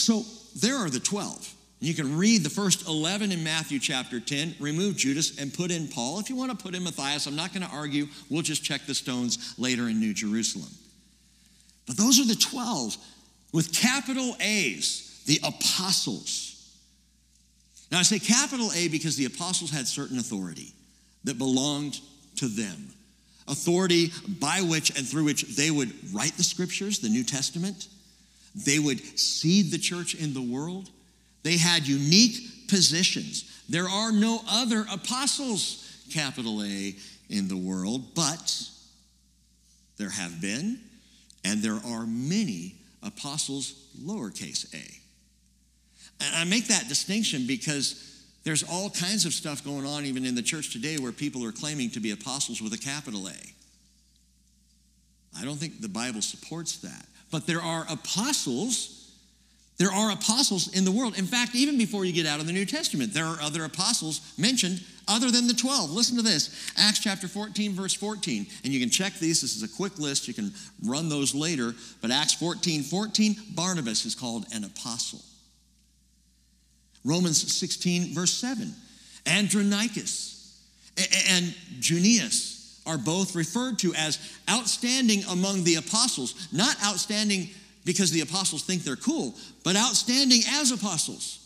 So 0.00 0.24
there 0.56 0.76
are 0.76 0.88
the 0.88 0.98
12. 0.98 1.54
You 1.80 1.94
can 1.94 2.16
read 2.16 2.42
the 2.42 2.50
first 2.50 2.88
11 2.88 3.32
in 3.32 3.44
Matthew 3.44 3.78
chapter 3.78 4.18
10, 4.18 4.56
remove 4.58 4.96
Judas 4.96 5.38
and 5.38 5.52
put 5.52 5.70
in 5.70 5.88
Paul. 5.88 6.18
If 6.18 6.30
you 6.30 6.36
want 6.36 6.50
to 6.50 6.56
put 6.56 6.74
in 6.74 6.84
Matthias, 6.84 7.26
I'm 7.26 7.36
not 7.36 7.52
going 7.52 7.66
to 7.66 7.74
argue. 7.74 8.06
We'll 8.28 8.42
just 8.42 8.64
check 8.64 8.86
the 8.86 8.94
stones 8.94 9.54
later 9.58 9.88
in 9.88 10.00
New 10.00 10.14
Jerusalem. 10.14 10.70
But 11.86 11.96
those 11.96 12.18
are 12.18 12.26
the 12.26 12.34
12 12.34 12.96
with 13.52 13.72
capital 13.74 14.36
A's, 14.40 15.22
the 15.26 15.38
apostles. 15.44 16.76
Now 17.92 17.98
I 17.98 18.02
say 18.02 18.18
capital 18.18 18.70
A 18.74 18.88
because 18.88 19.16
the 19.16 19.26
apostles 19.26 19.70
had 19.70 19.86
certain 19.86 20.18
authority 20.18 20.72
that 21.24 21.38
belonged 21.38 22.00
to 22.36 22.48
them. 22.48 22.88
Authority 23.48 24.12
by 24.28 24.60
which 24.62 24.96
and 24.96 25.06
through 25.06 25.24
which 25.24 25.56
they 25.56 25.70
would 25.70 25.92
write 26.14 26.36
the 26.36 26.44
scriptures, 26.44 27.00
the 27.00 27.08
New 27.08 27.24
Testament. 27.24 27.88
They 28.54 28.78
would 28.78 29.18
seed 29.18 29.70
the 29.70 29.78
church 29.78 30.14
in 30.14 30.34
the 30.34 30.42
world 30.42 30.90
they 31.42 31.56
had 31.56 31.86
unique 31.86 32.68
positions. 32.68 33.62
There 33.68 33.88
are 33.88 34.12
no 34.12 34.40
other 34.48 34.84
apostles, 34.92 36.04
capital 36.10 36.62
A, 36.62 36.94
in 37.28 37.48
the 37.48 37.56
world, 37.56 38.14
but 38.14 38.60
there 39.96 40.10
have 40.10 40.40
been, 40.40 40.80
and 41.44 41.62
there 41.62 41.78
are 41.86 42.06
many 42.06 42.74
apostles, 43.02 43.74
lowercase 44.02 44.72
a. 44.74 46.24
And 46.24 46.36
I 46.36 46.44
make 46.44 46.66
that 46.66 46.88
distinction 46.88 47.46
because 47.46 48.24
there's 48.44 48.62
all 48.62 48.90
kinds 48.90 49.24
of 49.24 49.32
stuff 49.32 49.64
going 49.64 49.86
on 49.86 50.04
even 50.04 50.26
in 50.26 50.34
the 50.34 50.42
church 50.42 50.72
today 50.72 50.98
where 50.98 51.12
people 51.12 51.44
are 51.44 51.52
claiming 51.52 51.90
to 51.90 52.00
be 52.00 52.10
apostles 52.10 52.60
with 52.60 52.72
a 52.74 52.78
capital 52.78 53.28
A. 53.28 53.32
I 55.38 55.44
don't 55.44 55.56
think 55.56 55.80
the 55.80 55.88
Bible 55.88 56.20
supports 56.20 56.78
that. 56.78 57.06
But 57.30 57.46
there 57.46 57.60
are 57.60 57.86
apostles 57.88 59.00
there 59.80 59.90
are 59.90 60.10
apostles 60.10 60.76
in 60.76 60.84
the 60.84 60.90
world. 60.92 61.16
In 61.16 61.24
fact, 61.24 61.54
even 61.54 61.78
before 61.78 62.04
you 62.04 62.12
get 62.12 62.26
out 62.26 62.38
of 62.38 62.46
the 62.46 62.52
New 62.52 62.66
Testament, 62.66 63.14
there 63.14 63.24
are 63.24 63.40
other 63.40 63.64
apostles 63.64 64.20
mentioned 64.36 64.84
other 65.08 65.30
than 65.30 65.46
the 65.46 65.54
12. 65.54 65.90
Listen 65.90 66.18
to 66.18 66.22
this 66.22 66.70
Acts 66.76 66.98
chapter 66.98 67.26
14, 67.26 67.72
verse 67.72 67.94
14. 67.94 68.46
And 68.62 68.74
you 68.74 68.78
can 68.78 68.90
check 68.90 69.14
these. 69.14 69.40
This 69.40 69.56
is 69.56 69.62
a 69.62 69.68
quick 69.74 69.98
list. 69.98 70.28
You 70.28 70.34
can 70.34 70.52
run 70.84 71.08
those 71.08 71.34
later. 71.34 71.74
But 72.02 72.10
Acts 72.10 72.34
14, 72.34 72.82
14, 72.82 73.36
Barnabas 73.54 74.04
is 74.04 74.14
called 74.14 74.44
an 74.52 74.64
apostle. 74.64 75.20
Romans 77.02 77.50
16, 77.50 78.14
verse 78.14 78.34
7, 78.34 78.74
Andronicus 79.26 80.60
and 81.30 81.54
Junias 81.80 82.49
are 82.86 82.98
both 82.98 83.34
referred 83.34 83.78
to 83.80 83.94
as 83.94 84.18
outstanding 84.48 85.22
among 85.24 85.64
the 85.64 85.76
apostles, 85.76 86.48
not 86.52 86.76
outstanding 86.84 87.48
because 87.84 88.10
the 88.10 88.20
apostles 88.20 88.62
think 88.62 88.82
they're 88.82 88.96
cool, 88.96 89.34
but 89.64 89.76
outstanding 89.76 90.42
as 90.48 90.70
apostles. 90.70 91.38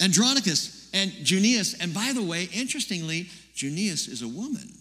Andronicus 0.00 0.90
and 0.92 1.10
Junias, 1.12 1.76
and 1.80 1.94
by 1.94 2.12
the 2.12 2.22
way, 2.22 2.48
interestingly, 2.52 3.28
Junias 3.54 4.08
is 4.08 4.22
a 4.22 4.28
woman. 4.28 4.72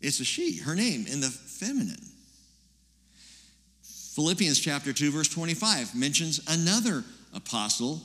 It's 0.00 0.20
a 0.20 0.24
she, 0.24 0.58
her 0.58 0.74
name 0.74 1.06
in 1.06 1.20
the 1.20 1.30
feminine. 1.30 2.04
Philippians 4.14 4.58
chapter 4.58 4.92
2, 4.92 5.10
verse 5.10 5.28
25 5.28 5.94
mentions 5.94 6.40
another 6.48 7.04
apostle, 7.34 8.02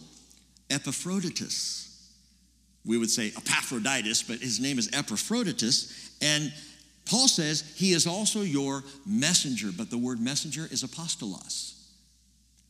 Epaphroditus. 0.70 1.87
We 2.88 2.98
would 2.98 3.12
say 3.12 3.34
Epaphroditus, 3.36 4.24
but 4.24 4.40
his 4.40 4.60
name 4.60 4.80
is 4.80 4.90
Epaphroditus. 4.94 6.16
And 6.22 6.52
Paul 7.06 7.28
says 7.28 7.74
he 7.76 7.92
is 7.92 8.08
also 8.08 8.42
your 8.42 8.84
messenger, 9.06 9.70
but 9.76 9.90
the 9.90 9.98
word 9.98 10.20
messenger 10.20 10.68
is 10.72 10.84
apostolos. 10.84 11.74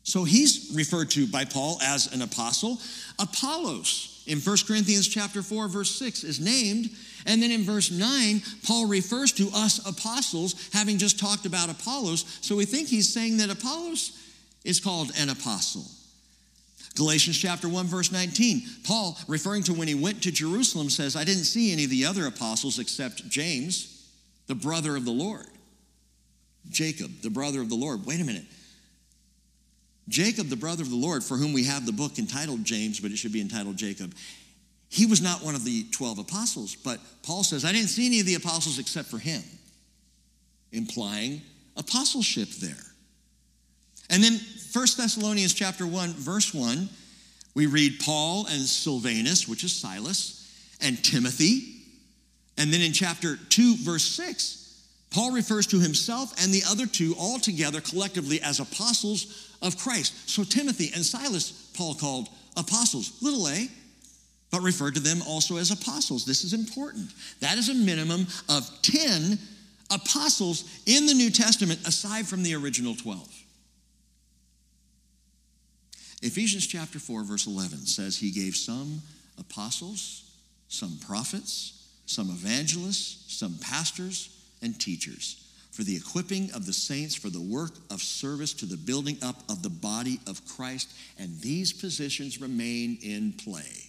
So 0.04 0.24
he's 0.24 0.72
referred 0.74 1.12
to 1.12 1.28
by 1.28 1.46
Paul 1.46 1.80
as 1.84 2.14
an 2.14 2.22
apostle. 2.22 2.80
Apollos 3.20 4.24
in 4.26 4.40
1 4.40 4.58
Corinthians 4.66 5.08
chapter 5.08 5.42
4 5.42 5.68
verse 5.68 5.92
6 5.96 6.24
is 6.24 6.40
named, 6.40 6.90
and 7.26 7.44
then 7.44 7.52
in 7.52 7.64
verse 7.64 7.92
9 7.92 8.42
Paul 8.64 8.88
refers 8.88 9.32
to 9.34 9.50
us 9.54 9.86
apostles 9.86 10.70
having 10.72 10.98
just 10.98 11.20
talked 11.20 11.46
about 11.46 11.70
Apollos, 11.70 12.40
so 12.42 12.56
we 12.56 12.66
think 12.66 12.88
he's 12.88 13.14
saying 13.14 13.38
that 13.38 13.50
Apollos 13.50 14.18
is 14.64 14.80
called 14.80 15.12
an 15.18 15.30
apostle. 15.30 15.86
Galatians 16.98 17.38
chapter 17.38 17.70
1 17.70 17.86
verse 17.86 18.12
19. 18.12 18.64
Paul 18.84 19.18
referring 19.28 19.64
to 19.64 19.74
when 19.74 19.88
he 19.88 19.94
went 19.96 20.24
to 20.24 20.32
Jerusalem 20.32 20.90
says, 20.90 21.16
I 21.16 21.24
didn't 21.24 21.44
see 21.44 21.72
any 21.72 21.84
of 21.84 21.92
the 21.92 22.06
other 22.06 22.26
apostles 22.26 22.80
except 22.80 23.30
James 23.30 23.94
the 24.48 24.56
brother 24.56 24.96
of 24.96 25.06
the 25.06 25.12
Lord. 25.12 25.46
Jacob, 26.70 27.22
the 27.22 27.30
brother 27.30 27.62
of 27.62 27.70
the 27.70 27.76
Lord. 27.76 28.06
Wait 28.06 28.20
a 28.20 28.24
minute. 28.24 28.46
Jacob, 30.10 30.48
the 30.48 30.56
brother 30.56 30.84
of 30.84 30.90
the 30.90 30.96
Lord, 30.96 31.24
for 31.24 31.36
whom 31.36 31.54
we 31.54 31.66
have 31.66 31.86
the 31.86 31.92
book 31.92 32.18
entitled 32.18 32.64
James, 32.64 33.00
but 33.00 33.12
it 33.12 33.18
should 33.18 33.34
be 33.34 33.42
entitled 33.42 33.78
Jacob, 33.78 34.14
he 34.90 35.06
was 35.06 35.22
not 35.22 35.44
one 35.44 35.54
of 35.54 35.66
the 35.66 35.86
12 35.92 36.20
apostles, 36.20 36.76
but 36.76 37.00
Paul 37.24 37.44
says, 37.44 37.66
I 37.66 37.74
didn't 37.74 37.90
see 37.90 38.08
any 38.08 38.22
of 38.22 38.26
the 38.26 38.36
apostles 38.36 38.80
except 38.80 39.10
for 39.10 39.18
him, 39.18 39.44
implying 40.72 41.42
apostleship 41.76 42.50
there. 42.62 42.76
And 44.10 44.24
then 44.24 44.40
1 44.78 44.86
Thessalonians 44.96 45.56
chapter 45.56 45.88
1, 45.88 46.14
verse 46.14 46.54
1, 46.54 46.88
we 47.56 47.66
read 47.66 48.00
Paul 48.00 48.46
and 48.46 48.62
Silvanus, 48.62 49.48
which 49.48 49.64
is 49.64 49.74
Silas, 49.74 50.56
and 50.80 51.04
Timothy, 51.04 51.78
and 52.60 52.72
then 52.72 52.82
in 52.82 52.94
chapter 52.94 53.38
2, 53.50 53.78
verse 53.78 54.04
6, 54.04 54.86
Paul 55.10 55.32
refers 55.32 55.66
to 55.68 55.80
himself 55.80 56.32
and 56.44 56.54
the 56.54 56.62
other 56.70 56.86
two 56.86 57.16
all 57.18 57.40
together 57.40 57.82
collectively 57.82 58.40
as 58.44 58.60
apostles 58.60 59.58
of 59.64 59.80
Christ. 59.80 60.30
So 60.30 60.44
Timothy 60.44 60.92
and 60.94 61.04
Silas, 61.04 61.72
Paul 61.76 61.96
called 61.96 62.30
apostles, 62.56 63.14
little 63.24 63.48
a, 63.48 63.68
but 64.52 64.62
referred 64.62 64.94
to 64.94 65.02
them 65.02 65.24
also 65.28 65.58
as 65.58 65.72
apostles. 65.72 66.24
This 66.24 66.44
is 66.44 66.54
important. 66.54 67.10
That 67.40 67.58
is 67.58 67.70
a 67.70 67.74
minimum 67.74 68.28
of 68.48 68.70
10 68.84 69.40
apostles 69.90 70.66
in 70.86 71.08
the 71.08 71.16
New 71.16 71.32
Testament 71.32 71.80
aside 71.88 72.28
from 72.28 72.44
the 72.44 72.54
original 72.54 72.94
12. 72.94 73.46
Ephesians 76.22 76.66
chapter 76.66 77.00
4, 77.00 77.24
verse 77.24 77.48
11 77.48 77.86
says, 77.86 78.18
He 78.18 78.32
gave 78.32 78.56
some 78.56 79.02
apostles, 79.40 80.24
some 80.68 80.98
prophets, 81.06 81.88
some 82.06 82.30
evangelists, 82.30 83.36
some 83.38 83.58
pastors, 83.62 84.30
and 84.62 84.80
teachers 84.80 85.48
for 85.78 85.84
the 85.84 85.96
equipping 85.96 86.52
of 86.54 86.66
the 86.66 86.74
saints 86.74 87.14
for 87.14 87.30
the 87.30 87.40
work 87.40 87.70
of 87.92 88.02
service 88.02 88.52
to 88.52 88.66
the 88.66 88.76
building 88.76 89.16
up 89.22 89.44
of 89.48 89.62
the 89.62 89.70
body 89.70 90.20
of 90.26 90.42
Christ. 90.48 90.92
And 91.20 91.40
these 91.40 91.72
positions 91.72 92.42
remain 92.42 92.98
in 93.04 93.34
play. 93.34 93.87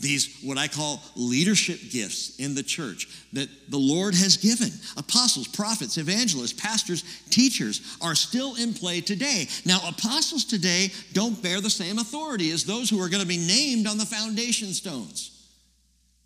These, 0.00 0.40
what 0.42 0.56
I 0.56 0.66
call 0.66 1.02
leadership 1.14 1.78
gifts 1.90 2.36
in 2.38 2.54
the 2.54 2.62
church 2.62 3.06
that 3.34 3.48
the 3.68 3.78
Lord 3.78 4.14
has 4.14 4.38
given 4.38 4.70
apostles, 4.96 5.46
prophets, 5.46 5.98
evangelists, 5.98 6.54
pastors, 6.54 7.04
teachers 7.28 7.98
are 8.00 8.14
still 8.14 8.56
in 8.56 8.72
play 8.72 9.02
today. 9.02 9.46
Now, 9.66 9.78
apostles 9.86 10.46
today 10.46 10.90
don't 11.12 11.40
bear 11.42 11.60
the 11.60 11.68
same 11.68 11.98
authority 11.98 12.50
as 12.50 12.64
those 12.64 12.88
who 12.88 13.00
are 13.00 13.10
going 13.10 13.22
to 13.22 13.28
be 13.28 13.36
named 13.36 13.86
on 13.86 13.98
the 13.98 14.06
foundation 14.06 14.68
stones. 14.68 15.48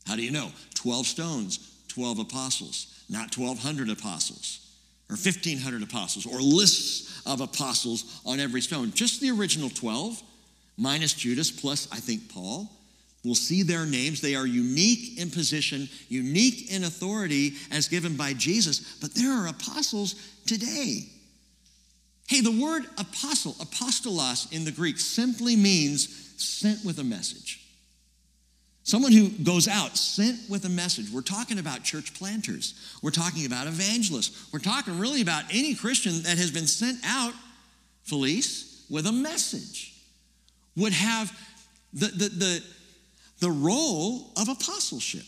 How 0.07 0.15
do 0.15 0.23
you 0.23 0.31
know? 0.31 0.53
12 0.75 1.07
stones, 1.07 1.85
12 1.89 2.21
apostles, 2.21 3.05
not 3.11 3.37
1,200 3.37 3.91
apostles 3.91 4.61
or 5.11 5.17
1,500 5.17 5.83
apostles 5.83 6.27
or 6.27 6.41
lists 6.41 7.23
of 7.27 7.41
apostles 7.41 8.21
on 8.25 8.39
every 8.39 8.61
stone. 8.61 8.93
Just 8.93 9.21
the 9.21 9.31
original 9.31 9.69
12, 9.69 10.23
minus 10.77 11.13
Judas, 11.13 11.51
plus 11.51 11.89
I 11.91 11.97
think 11.97 12.33
Paul. 12.33 12.71
We'll 13.25 13.35
see 13.35 13.63
their 13.63 13.87
names. 13.87 14.21
They 14.21 14.35
are 14.35 14.47
unique 14.47 15.19
in 15.19 15.31
position, 15.31 15.89
unique 16.09 16.71
in 16.71 16.85
authority 16.85 17.55
as 17.71 17.89
given 17.89 18.17
by 18.17 18.35
Jesus, 18.35 18.99
but 19.01 19.15
there 19.15 19.33
are 19.33 19.49
apostles 19.49 20.15
today. 20.47 21.07
Hey, 22.27 22.41
the 22.41 22.51
word 22.51 22.85
apostle, 22.99 23.53
apostolos 23.55 24.53
in 24.53 24.65
the 24.65 24.73
Greek, 24.73 24.99
simply 24.99 25.57
means 25.57 26.33
sent 26.37 26.85
with 26.85 26.99
a 26.99 27.05
message. 27.05 27.61
Someone 28.83 29.13
who 29.13 29.31
goes 29.31 29.67
out 29.67 29.97
sent 29.97 30.39
with 30.51 30.67
a 30.67 30.69
message. 30.69 31.11
We're 31.11 31.23
talking 31.23 31.59
about 31.59 31.85
church 31.85 32.13
planters. 32.13 32.99
We're 33.03 33.11
talking 33.11 33.47
about 33.47 33.67
evangelists. 33.67 34.53
We're 34.53 34.59
talking 34.59 34.99
really 34.99 35.23
about 35.23 35.45
any 35.51 35.75
Christian 35.75 36.23
that 36.23 36.37
has 36.37 36.51
been 36.51 36.67
sent 36.67 36.99
out, 37.03 37.33
Felice, 38.03 38.85
with 38.91 39.07
a 39.07 39.13
message, 39.13 39.95
would 40.77 40.93
have 40.93 41.33
the, 41.95 42.07
the, 42.09 42.29
the, 42.29 42.65
the 43.41 43.51
role 43.51 44.31
of 44.37 44.49
apostleship. 44.49 45.27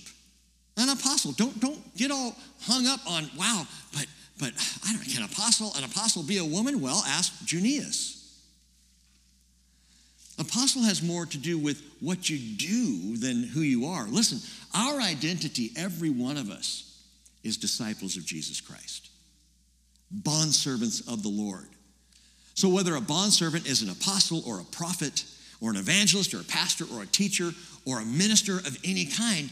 An 0.77 0.91
apostle. 0.91 1.33
Don't, 1.33 1.59
don't 1.61 1.97
get 1.97 2.11
all 2.11 2.37
hung 2.63 2.87
up 2.87 3.01
on, 3.11 3.31
wow, 3.37 3.67
but, 3.93 4.07
but 4.39 4.53
I 4.87 4.93
don't, 4.93 5.05
can 5.05 5.25
apostle, 5.25 5.73
an 5.77 5.85
apostle 5.85 6.23
be 6.23 6.39
a 6.39 6.45
woman? 6.45 6.81
Well, 6.81 7.03
ask 7.07 7.33
Junias. 7.47 8.17
Apostle 10.39 10.83
has 10.83 11.03
more 11.03 11.25
to 11.25 11.39
do 11.39 11.59
with 11.59 11.83
what 12.01 12.29
you 12.29 12.39
do 12.57 13.17
than 13.17 13.43
who 13.43 13.61
you 13.61 13.87
are. 13.87 14.07
Listen, 14.07 14.39
our 14.75 15.01
identity, 15.01 15.71
every 15.77 16.11
one 16.11 16.37
of 16.37 16.51
us, 16.51 17.03
is 17.43 17.57
disciples 17.57 18.17
of 18.17 18.27
Jesus 18.27 18.61
Christ, 18.61 19.09
bondservants 20.23 21.11
of 21.11 21.23
the 21.23 21.31
Lord. 21.31 21.69
So, 22.55 22.69
whether 22.69 22.97
a 22.97 23.01
bondservant 23.01 23.67
is 23.67 23.83
an 23.83 23.89
apostle 23.89 24.43
or 24.47 24.61
a 24.61 24.65
prophet 24.65 25.25
or 25.61 25.71
an 25.71 25.77
evangelist 25.77 26.35
or 26.35 26.41
a 26.41 26.45
pastor 26.45 26.85
or 26.93 27.03
a 27.03 27.07
teacher 27.07 27.53
or 27.85 28.01
a 28.01 28.05
minister 28.05 28.59
of 28.59 28.79
any 28.85 29.07
kind, 29.07 29.51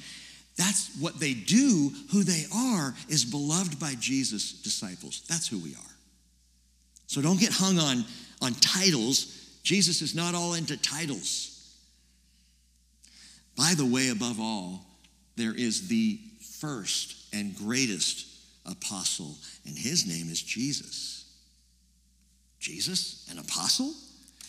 that's 0.56 0.90
what 1.00 1.18
they 1.18 1.34
do. 1.34 1.90
Who 2.12 2.22
they 2.22 2.44
are 2.54 2.94
is 3.08 3.24
beloved 3.24 3.80
by 3.80 3.94
Jesus' 3.98 4.52
disciples. 4.52 5.22
That's 5.28 5.48
who 5.48 5.58
we 5.58 5.74
are. 5.74 5.94
So, 7.06 7.20
don't 7.20 7.40
get 7.40 7.52
hung 7.52 7.78
on, 7.78 8.04
on 8.40 8.54
titles 8.54 9.44
Jesus 9.64 10.02
is 10.02 10.14
not 10.14 10.34
all 10.34 10.54
into 10.54 10.76
titles. 10.76 11.50
By 13.56 13.72
the 13.74 13.86
way, 13.86 14.10
above 14.10 14.38
all, 14.38 14.84
there 15.36 15.54
is 15.54 15.88
the 15.88 16.20
first 16.60 17.34
and 17.34 17.56
greatest 17.56 18.26
apostle, 18.66 19.36
and 19.66 19.76
his 19.76 20.06
name 20.06 20.30
is 20.30 20.40
Jesus. 20.40 21.24
Jesus, 22.60 23.26
an 23.30 23.38
apostle? 23.38 23.94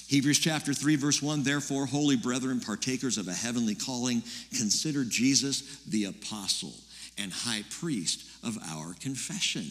Hebrews 0.08 0.40
chapter 0.40 0.74
3, 0.74 0.96
verse 0.98 1.22
1 1.22 1.44
Therefore, 1.44 1.86
holy 1.86 2.16
brethren, 2.16 2.60
partakers 2.60 3.18
of 3.18 3.28
a 3.28 3.34
heavenly 3.34 3.76
calling, 3.76 4.22
consider 4.56 5.04
Jesus 5.04 5.80
the 5.86 6.06
apostle 6.06 6.74
and 7.18 7.32
high 7.32 7.64
priest 7.70 8.26
of 8.44 8.58
our 8.70 8.94
confession. 9.00 9.66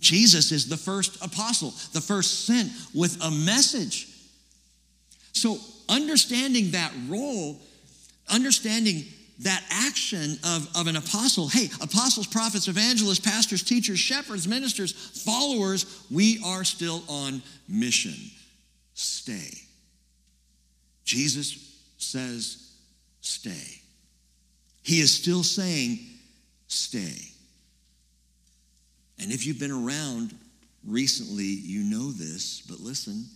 Jesus 0.00 0.52
is 0.52 0.68
the 0.68 0.76
first 0.76 1.22
apostle, 1.24 1.70
the 1.92 2.00
first 2.00 2.46
sent 2.46 2.70
with 2.94 3.22
a 3.22 3.30
message. 3.30 4.08
So, 5.32 5.58
understanding 5.88 6.70
that 6.72 6.92
role, 7.08 7.60
understanding 8.32 9.04
that 9.40 9.62
action 9.70 10.38
of, 10.44 10.68
of 10.74 10.86
an 10.86 10.96
apostle 10.96 11.48
hey, 11.48 11.68
apostles, 11.82 12.26
prophets, 12.26 12.68
evangelists, 12.68 13.20
pastors, 13.20 13.62
teachers, 13.62 13.98
shepherds, 13.98 14.48
ministers, 14.48 14.92
followers, 14.92 16.06
we 16.10 16.40
are 16.44 16.64
still 16.64 17.02
on 17.08 17.42
mission. 17.68 18.14
Stay. 18.96 19.50
Jesus 21.04 21.82
says, 21.98 22.72
stay. 23.20 23.82
He 24.82 25.00
is 25.00 25.12
still 25.12 25.42
saying, 25.42 25.98
stay. 26.66 27.18
And 29.20 29.30
if 29.30 29.46
you've 29.46 29.60
been 29.60 29.70
around 29.70 30.34
recently, 30.86 31.44
you 31.44 31.82
know 31.82 32.10
this, 32.10 32.62
but 32.62 32.80
listen, 32.80 33.26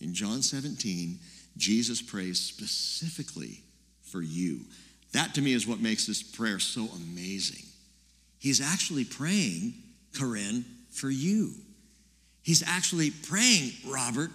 in 0.00 0.12
John 0.12 0.42
17, 0.42 1.18
Jesus 1.56 2.02
prays 2.02 2.40
specifically 2.40 3.60
for 4.02 4.22
you. 4.22 4.60
That 5.12 5.34
to 5.36 5.40
me 5.40 5.52
is 5.52 5.68
what 5.68 5.80
makes 5.80 6.06
this 6.06 6.22
prayer 6.22 6.58
so 6.58 6.88
amazing. 6.96 7.64
He's 8.40 8.60
actually 8.60 9.04
praying, 9.04 9.74
Corinne, 10.18 10.64
for 10.90 11.10
you. 11.10 11.52
He's 12.42 12.64
actually 12.66 13.12
praying, 13.12 13.72
Robert, 13.86 14.30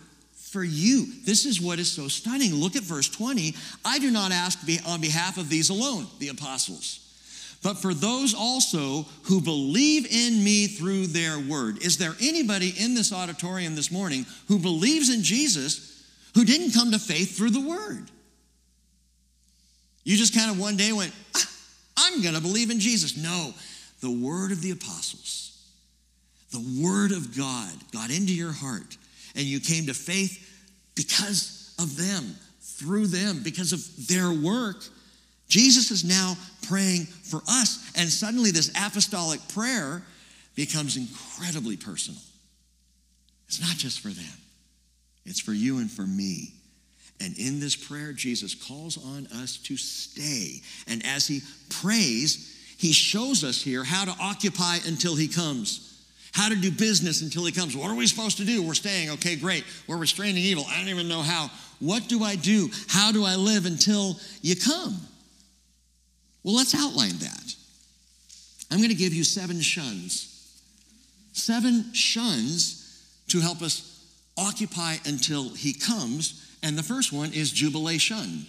for 0.51 0.63
you. 0.63 1.07
This 1.25 1.45
is 1.45 1.61
what 1.61 1.79
is 1.79 1.91
so 1.91 2.07
stunning. 2.07 2.53
Look 2.53 2.75
at 2.75 2.83
verse 2.83 3.09
20. 3.09 3.55
I 3.85 3.99
do 3.99 4.11
not 4.11 4.31
ask 4.31 4.59
on 4.85 5.01
behalf 5.01 5.37
of 5.37 5.49
these 5.49 5.69
alone, 5.69 6.07
the 6.19 6.29
apostles, 6.29 6.99
but 7.63 7.77
for 7.77 7.93
those 7.93 8.33
also 8.33 9.05
who 9.23 9.41
believe 9.41 10.05
in 10.05 10.43
me 10.43 10.67
through 10.67 11.07
their 11.07 11.39
word. 11.39 11.83
Is 11.83 11.97
there 11.97 12.15
anybody 12.21 12.73
in 12.77 12.95
this 12.95 13.13
auditorium 13.13 13.75
this 13.75 13.91
morning 13.91 14.25
who 14.47 14.59
believes 14.59 15.13
in 15.13 15.23
Jesus 15.23 15.91
who 16.33 16.45
didn't 16.45 16.71
come 16.71 16.91
to 16.91 16.99
faith 16.99 17.35
through 17.35 17.51
the 17.51 17.67
word. 17.67 18.09
You 20.03 20.17
just 20.17 20.35
kind 20.35 20.49
of 20.49 20.59
one 20.59 20.77
day 20.77 20.91
went, 20.91 21.13
ah, 21.35 21.49
I'm 21.97 22.21
going 22.21 22.35
to 22.35 22.41
believe 22.41 22.71
in 22.71 22.79
Jesus. 22.79 23.17
No, 23.17 23.53
the 24.01 24.11
word 24.11 24.51
of 24.51 24.61
the 24.61 24.71
apostles, 24.71 25.61
the 26.51 26.83
word 26.83 27.11
of 27.11 27.35
God 27.37 27.71
got 27.91 28.09
into 28.09 28.33
your 28.33 28.51
heart, 28.51 28.97
and 29.35 29.45
you 29.45 29.59
came 29.59 29.85
to 29.87 29.93
faith 29.93 30.47
because 30.95 31.73
of 31.79 31.97
them, 31.97 32.35
through 32.61 33.07
them, 33.07 33.41
because 33.43 33.73
of 33.73 34.07
their 34.07 34.31
work. 34.31 34.83
Jesus 35.47 35.91
is 35.91 36.03
now 36.03 36.35
praying 36.67 37.05
for 37.05 37.41
us, 37.47 37.91
and 37.95 38.09
suddenly 38.09 38.51
this 38.51 38.69
apostolic 38.69 39.39
prayer 39.49 40.03
becomes 40.55 40.97
incredibly 40.97 41.77
personal. 41.77 42.21
It's 43.47 43.59
not 43.59 43.75
just 43.75 43.99
for 43.99 44.09
them. 44.09 44.37
It's 45.25 45.39
for 45.41 45.53
you 45.53 45.79
and 45.79 45.91
for 45.91 46.03
me. 46.03 46.53
And 47.19 47.37
in 47.37 47.59
this 47.59 47.75
prayer, 47.75 48.13
Jesus 48.13 48.55
calls 48.55 48.97
on 48.97 49.27
us 49.27 49.57
to 49.57 49.77
stay. 49.77 50.61
And 50.87 51.05
as 51.05 51.27
he 51.27 51.41
prays, 51.69 52.57
he 52.77 52.93
shows 52.93 53.43
us 53.43 53.61
here 53.61 53.83
how 53.83 54.05
to 54.05 54.15
occupy 54.19 54.77
until 54.87 55.15
he 55.15 55.27
comes, 55.27 55.90
how 56.33 56.49
to 56.49 56.55
do 56.55 56.71
business 56.71 57.21
until 57.21 57.45
he 57.45 57.51
comes. 57.51 57.75
What 57.75 57.91
are 57.91 57.95
we 57.95 58.07
supposed 58.07 58.37
to 58.37 58.45
do? 58.45 58.63
We're 58.63 58.73
staying. 58.73 59.09
Okay, 59.11 59.35
great. 59.35 59.65
We're 59.87 59.97
restraining 59.97 60.43
evil. 60.43 60.65
I 60.69 60.77
don't 60.79 60.89
even 60.89 61.07
know 61.07 61.21
how. 61.21 61.49
What 61.79 62.07
do 62.07 62.23
I 62.23 62.35
do? 62.35 62.69
How 62.87 63.11
do 63.11 63.25
I 63.25 63.35
live 63.35 63.65
until 63.65 64.19
you 64.41 64.55
come? 64.55 64.97
Well, 66.43 66.55
let's 66.55 66.73
outline 66.73 67.17
that. 67.17 67.55
I'm 68.71 68.77
going 68.77 68.89
to 68.89 68.95
give 68.95 69.13
you 69.13 69.23
seven 69.23 69.59
shuns. 69.59 70.27
Seven 71.33 71.93
shuns 71.93 73.03
to 73.29 73.39
help 73.39 73.61
us 73.61 74.05
occupy 74.37 74.95
until 75.05 75.49
he 75.49 75.73
comes. 75.73 76.55
And 76.63 76.77
the 76.77 76.83
first 76.83 77.11
one 77.11 77.33
is 77.33 77.51
jubilation. 77.51 78.45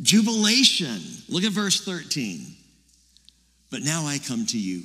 Jubilation. 0.00 1.00
Look 1.28 1.44
at 1.44 1.52
verse 1.52 1.84
13. 1.84 2.46
But 3.70 3.82
now 3.82 4.06
I 4.06 4.18
come 4.18 4.46
to 4.46 4.58
you. 4.58 4.84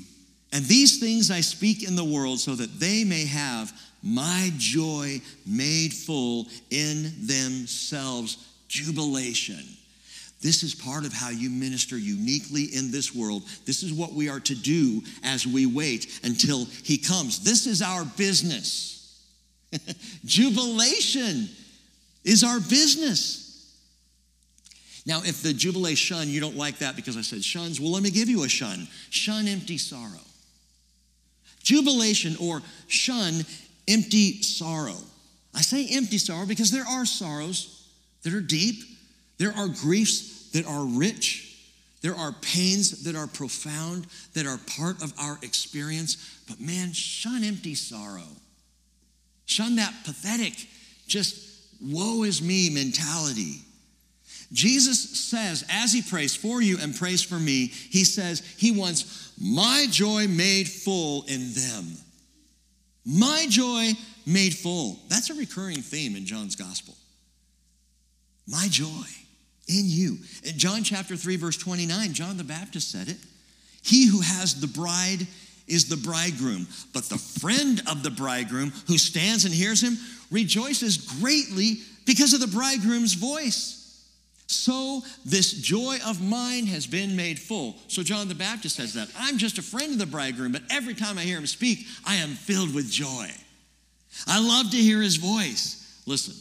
And 0.53 0.63
these 0.65 0.99
things 0.99 1.31
I 1.31 1.41
speak 1.41 1.85
in 1.85 1.95
the 1.95 2.03
world 2.03 2.39
so 2.39 2.53
that 2.53 2.79
they 2.79 3.03
may 3.03 3.25
have 3.25 3.73
my 4.03 4.51
joy 4.57 5.19
made 5.47 5.91
full 5.91 6.45
in 6.69 7.11
themselves. 7.25 8.37
Jubilation. 8.67 9.63
This 10.41 10.61
is 10.61 10.75
part 10.75 11.05
of 11.05 11.13
how 11.13 11.29
you 11.29 11.49
minister 11.49 11.97
uniquely 11.97 12.65
in 12.65 12.91
this 12.91 13.15
world. 13.15 13.43
This 13.65 13.81
is 13.81 13.93
what 13.93 14.13
we 14.13 14.29
are 14.29 14.41
to 14.41 14.53
do 14.53 15.01
as 15.23 15.47
we 15.47 15.65
wait 15.65 16.19
until 16.23 16.65
He 16.83 16.97
comes. 16.97 17.43
This 17.43 17.65
is 17.65 17.81
our 17.81 18.05
business. 18.05 19.23
Jubilation 20.25 21.49
is 22.23 22.43
our 22.43 22.59
business. 22.59 23.73
Now, 25.05 25.21
if 25.25 25.41
the 25.41 25.53
jubilation 25.53 26.17
shun, 26.17 26.29
you 26.29 26.39
don't 26.39 26.57
like 26.57 26.77
that 26.79 26.95
because 26.95 27.17
I 27.17 27.21
said 27.21 27.43
shuns, 27.43 27.79
well, 27.79 27.91
let 27.91 28.03
me 28.03 28.11
give 28.11 28.29
you 28.29 28.43
a 28.43 28.49
shun. 28.49 28.87
Shun 29.09 29.47
empty 29.47 29.77
sorrow. 29.77 30.21
Jubilation 31.63 32.35
or 32.39 32.61
shun 32.87 33.45
empty 33.87 34.41
sorrow. 34.41 34.97
I 35.55 35.61
say 35.61 35.87
empty 35.91 36.17
sorrow 36.17 36.45
because 36.45 36.71
there 36.71 36.85
are 36.85 37.05
sorrows 37.05 37.87
that 38.23 38.33
are 38.33 38.41
deep, 38.41 38.83
there 39.37 39.53
are 39.53 39.67
griefs 39.67 40.51
that 40.51 40.65
are 40.65 40.85
rich. 40.85 41.49
There 42.01 42.15
are 42.15 42.33
pains 42.41 43.03
that 43.05 43.15
are 43.15 43.27
profound, 43.27 44.07
that 44.33 44.45
are 44.45 44.59
part 44.77 45.01
of 45.01 45.13
our 45.17 45.39
experience, 45.41 46.41
but 46.49 46.59
man, 46.59 46.91
shun 46.91 47.45
empty 47.45 47.75
sorrow. 47.75 48.27
Shun 49.45 49.77
that 49.77 49.93
pathetic, 50.03 50.67
just 51.07 51.37
woe 51.81 52.23
is 52.23 52.41
me 52.41 52.69
mentality. 52.69 53.61
Jesus 54.53 55.19
says, 55.19 55.65
as 55.69 55.91
he 55.91 56.03
prays 56.03 56.35
for 56.35 56.61
you 56.61 56.77
and 56.79 56.95
prays 56.95 57.23
for 57.23 57.39
me, 57.39 57.67
he 57.67 58.03
says 58.03 58.41
he 58.57 58.71
wants 58.71 59.33
my 59.41 59.87
joy 59.89 60.27
made 60.27 60.69
full 60.69 61.23
in 61.23 61.53
them. 61.53 61.97
My 63.05 63.47
joy 63.49 63.91
made 64.25 64.53
full. 64.53 64.99
That's 65.09 65.31
a 65.31 65.33
recurring 65.33 65.81
theme 65.81 66.15
in 66.15 66.25
John's 66.25 66.55
gospel. 66.55 66.93
My 68.47 68.67
joy 68.69 69.05
in 69.67 69.85
you. 69.85 70.17
In 70.43 70.57
John 70.57 70.83
chapter 70.83 71.15
3, 71.15 71.35
verse 71.37 71.57
29, 71.57 72.13
John 72.13 72.37
the 72.37 72.43
Baptist 72.43 72.91
said 72.91 73.07
it. 73.07 73.17
He 73.81 74.07
who 74.07 74.21
has 74.21 74.61
the 74.61 74.67
bride 74.67 75.27
is 75.67 75.89
the 75.89 75.97
bridegroom. 75.97 76.67
But 76.93 77.05
the 77.05 77.17
friend 77.17 77.81
of 77.89 78.03
the 78.03 78.11
bridegroom 78.11 78.71
who 78.87 78.97
stands 78.97 79.45
and 79.45 79.53
hears 79.53 79.81
him 79.81 79.97
rejoices 80.29 80.97
greatly 81.19 81.79
because 82.05 82.33
of 82.33 82.39
the 82.39 82.47
bridegroom's 82.47 83.13
voice. 83.13 83.82
So 84.53 85.01
this 85.25 85.53
joy 85.53 85.97
of 86.05 86.21
mine 86.21 86.67
has 86.67 86.85
been 86.85 87.15
made 87.15 87.39
full. 87.39 87.75
So 87.87 88.03
John 88.03 88.27
the 88.27 88.35
Baptist 88.35 88.75
says 88.75 88.93
that. 88.93 89.09
I'm 89.17 89.37
just 89.37 89.57
a 89.57 89.61
friend 89.61 89.93
of 89.93 89.99
the 89.99 90.05
bridegroom, 90.05 90.51
but 90.51 90.63
every 90.69 90.93
time 90.93 91.17
I 91.17 91.21
hear 91.21 91.37
him 91.37 91.47
speak, 91.47 91.85
I 92.05 92.15
am 92.15 92.29
filled 92.29 92.73
with 92.73 92.89
joy. 92.89 93.29
I 94.27 94.39
love 94.39 94.71
to 94.71 94.77
hear 94.77 95.01
his 95.01 95.15
voice. 95.15 96.01
Listen, 96.05 96.35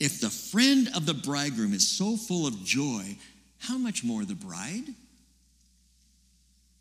if 0.00 0.20
the 0.20 0.30
friend 0.30 0.90
of 0.94 1.06
the 1.06 1.14
bridegroom 1.14 1.72
is 1.72 1.86
so 1.86 2.16
full 2.16 2.46
of 2.46 2.64
joy, 2.64 3.16
how 3.60 3.78
much 3.78 4.04
more 4.04 4.24
the 4.24 4.34
bride? 4.34 4.94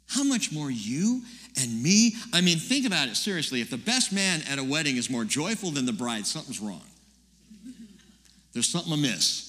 How 0.10 0.24
much 0.24 0.52
more 0.52 0.72
you 0.72 1.22
and 1.60 1.84
me? 1.84 2.16
I 2.34 2.42
mean, 2.42 2.58
think 2.58 2.86
about 2.86 3.10
it 3.10 3.16
seriously. 3.16 3.62
If 3.62 3.70
the 3.70 3.78
best 3.78 4.14
man 4.14 4.42
at 4.50 4.58
a 4.58 4.64
wedding 4.64 4.96
is 4.96 5.10
more 5.10 5.26
joyful 5.26 5.72
than 5.72 5.86
the 5.86 5.94
bride, 5.94 6.26
something's 6.26 6.60
wrong. 6.60 6.82
There's 8.54 8.70
something 8.70 8.94
amiss. 8.94 9.47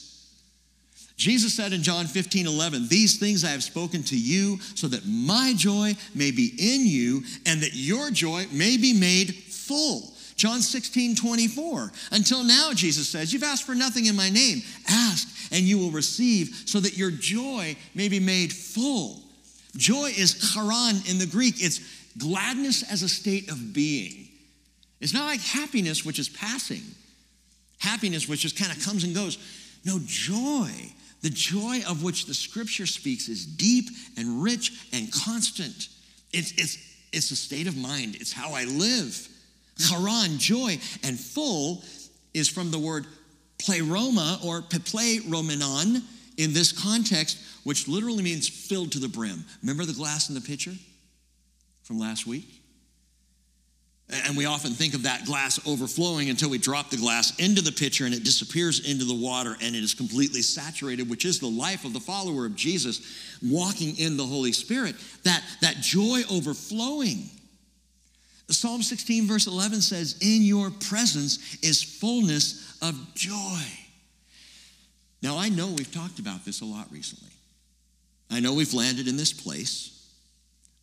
Jesus 1.18 1.52
said 1.52 1.72
in 1.72 1.82
John 1.82 2.06
15, 2.06 2.46
11, 2.46 2.86
These 2.86 3.18
things 3.18 3.44
I 3.44 3.48
have 3.48 3.64
spoken 3.64 4.04
to 4.04 4.16
you 4.16 4.60
so 4.76 4.86
that 4.86 5.04
my 5.04 5.52
joy 5.56 5.94
may 6.14 6.30
be 6.30 6.54
in 6.56 6.86
you 6.86 7.24
and 7.44 7.60
that 7.60 7.74
your 7.74 8.10
joy 8.12 8.46
may 8.52 8.76
be 8.76 8.94
made 8.94 9.34
full. 9.34 10.14
John 10.36 10.60
16, 10.60 11.16
24. 11.16 11.90
Until 12.12 12.44
now, 12.44 12.72
Jesus 12.72 13.08
says, 13.08 13.32
You've 13.32 13.42
asked 13.42 13.66
for 13.66 13.74
nothing 13.74 14.06
in 14.06 14.14
my 14.14 14.30
name. 14.30 14.62
Ask 14.88 15.28
and 15.50 15.62
you 15.62 15.76
will 15.76 15.90
receive 15.90 16.62
so 16.66 16.78
that 16.78 16.96
your 16.96 17.10
joy 17.10 17.76
may 17.96 18.08
be 18.08 18.20
made 18.20 18.52
full. 18.52 19.20
Joy 19.76 20.12
is 20.16 20.52
charan 20.54 21.02
in 21.08 21.18
the 21.18 21.26
Greek, 21.26 21.56
it's 21.58 21.80
gladness 22.16 22.88
as 22.90 23.02
a 23.02 23.08
state 23.08 23.50
of 23.50 23.72
being. 23.72 24.28
It's 25.00 25.14
not 25.14 25.26
like 25.26 25.40
happiness, 25.40 26.04
which 26.04 26.20
is 26.20 26.28
passing, 26.28 26.82
happiness, 27.78 28.28
which 28.28 28.40
just 28.40 28.56
kind 28.56 28.70
of 28.70 28.84
comes 28.84 29.02
and 29.02 29.14
goes. 29.14 29.38
No, 29.84 29.98
joy, 30.04 30.70
the 31.22 31.30
joy 31.30 31.80
of 31.88 32.02
which 32.02 32.26
the 32.26 32.34
scripture 32.34 32.86
speaks, 32.86 33.28
is 33.28 33.44
deep 33.44 33.86
and 34.16 34.42
rich 34.42 34.86
and 34.92 35.12
constant. 35.12 35.88
It's, 36.32 36.52
it's, 36.52 36.78
it's 37.12 37.30
a 37.30 37.36
state 37.36 37.66
of 37.66 37.76
mind, 37.76 38.16
it's 38.16 38.32
how 38.32 38.52
I 38.52 38.64
live. 38.64 39.28
Charan, 39.78 40.38
joy, 40.38 40.78
and 41.04 41.18
full 41.18 41.82
is 42.34 42.48
from 42.48 42.70
the 42.70 42.78
word 42.78 43.06
pleroma 43.58 44.40
or 44.44 44.62
pepleromenon 44.62 46.02
in 46.36 46.52
this 46.52 46.72
context, 46.72 47.38
which 47.64 47.88
literally 47.88 48.22
means 48.22 48.48
filled 48.48 48.92
to 48.92 48.98
the 48.98 49.08
brim. 49.08 49.44
Remember 49.62 49.84
the 49.84 49.92
glass 49.92 50.28
in 50.28 50.34
the 50.34 50.40
pitcher 50.40 50.72
from 51.82 51.98
last 51.98 52.26
week? 52.26 52.62
And 54.10 54.38
we 54.38 54.46
often 54.46 54.72
think 54.72 54.94
of 54.94 55.02
that 55.02 55.26
glass 55.26 55.60
overflowing 55.66 56.30
until 56.30 56.48
we 56.48 56.56
drop 56.56 56.88
the 56.88 56.96
glass 56.96 57.38
into 57.38 57.60
the 57.60 57.72
pitcher 57.72 58.06
and 58.06 58.14
it 58.14 58.24
disappears 58.24 58.90
into 58.90 59.04
the 59.04 59.14
water 59.14 59.54
and 59.60 59.76
it 59.76 59.84
is 59.84 59.92
completely 59.92 60.40
saturated, 60.40 61.10
which 61.10 61.26
is 61.26 61.38
the 61.38 61.46
life 61.46 61.84
of 61.84 61.92
the 61.92 62.00
follower 62.00 62.46
of 62.46 62.56
Jesus 62.56 63.02
walking 63.42 63.98
in 63.98 64.16
the 64.16 64.24
Holy 64.24 64.52
Spirit. 64.52 64.96
That, 65.24 65.42
that 65.60 65.76
joy 65.76 66.22
overflowing. 66.30 67.28
Psalm 68.48 68.80
16, 68.80 69.26
verse 69.26 69.46
11 69.46 69.82
says, 69.82 70.16
In 70.22 70.42
your 70.42 70.70
presence 70.70 71.58
is 71.62 71.82
fullness 71.82 72.78
of 72.80 72.94
joy. 73.14 73.60
Now, 75.22 75.36
I 75.36 75.50
know 75.50 75.66
we've 75.66 75.92
talked 75.92 76.18
about 76.18 76.46
this 76.46 76.62
a 76.62 76.64
lot 76.64 76.90
recently. 76.90 77.28
I 78.30 78.40
know 78.40 78.54
we've 78.54 78.72
landed 78.72 79.06
in 79.06 79.18
this 79.18 79.34
place, 79.34 80.10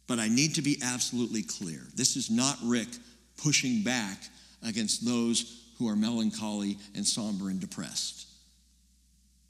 but 0.05 0.19
I 0.19 0.27
need 0.27 0.55
to 0.55 0.61
be 0.61 0.77
absolutely 0.83 1.41
clear. 1.41 1.81
This 1.95 2.15
is 2.15 2.29
not 2.29 2.57
Rick 2.63 2.89
pushing 3.43 3.83
back 3.83 4.17
against 4.63 5.05
those 5.05 5.63
who 5.77 5.87
are 5.87 5.95
melancholy 5.95 6.77
and 6.95 7.05
somber 7.05 7.49
and 7.49 7.59
depressed. 7.59 8.27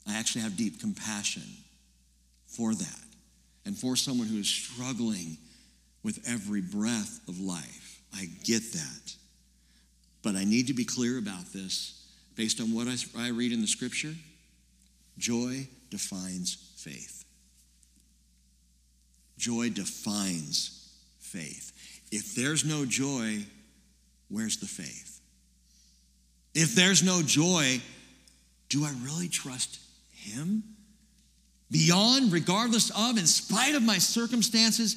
I 0.08 0.18
actually 0.18 0.42
have 0.42 0.56
deep 0.56 0.80
compassion 0.80 1.42
for 2.46 2.74
that 2.74 3.00
and 3.64 3.76
for 3.76 3.96
someone 3.96 4.28
who 4.28 4.38
is 4.38 4.48
struggling 4.48 5.38
with 6.02 6.24
every 6.28 6.60
breath 6.60 7.20
of 7.28 7.40
life. 7.40 8.00
I 8.14 8.28
get 8.44 8.72
that. 8.72 9.14
But 10.22 10.36
I 10.36 10.44
need 10.44 10.68
to 10.68 10.74
be 10.74 10.84
clear 10.84 11.18
about 11.18 11.52
this 11.52 12.06
based 12.36 12.60
on 12.60 12.72
what 12.74 12.86
I, 13.16 13.28
read 13.28 13.52
in 13.52 13.60
the 13.60 13.66
scripture. 13.66 14.14
Joy 15.18 15.66
defines 15.90 16.72
faith. 16.76 17.24
Joy 19.38 19.70
defines 19.70 20.92
faith. 21.18 21.72
If 22.12 22.34
there's 22.34 22.64
no 22.64 22.84
joy, 22.84 23.44
where's 24.28 24.58
the 24.58 24.66
faith? 24.66 25.20
If 26.54 26.74
there's 26.74 27.02
no 27.02 27.22
joy, 27.22 27.80
do 28.68 28.84
I 28.84 28.92
really 29.02 29.28
trust 29.28 29.78
Him? 30.12 30.62
Beyond, 31.70 32.32
regardless 32.32 32.90
of, 32.90 33.18
in 33.18 33.26
spite 33.26 33.74
of 33.74 33.82
my 33.82 33.98
circumstances, 33.98 34.96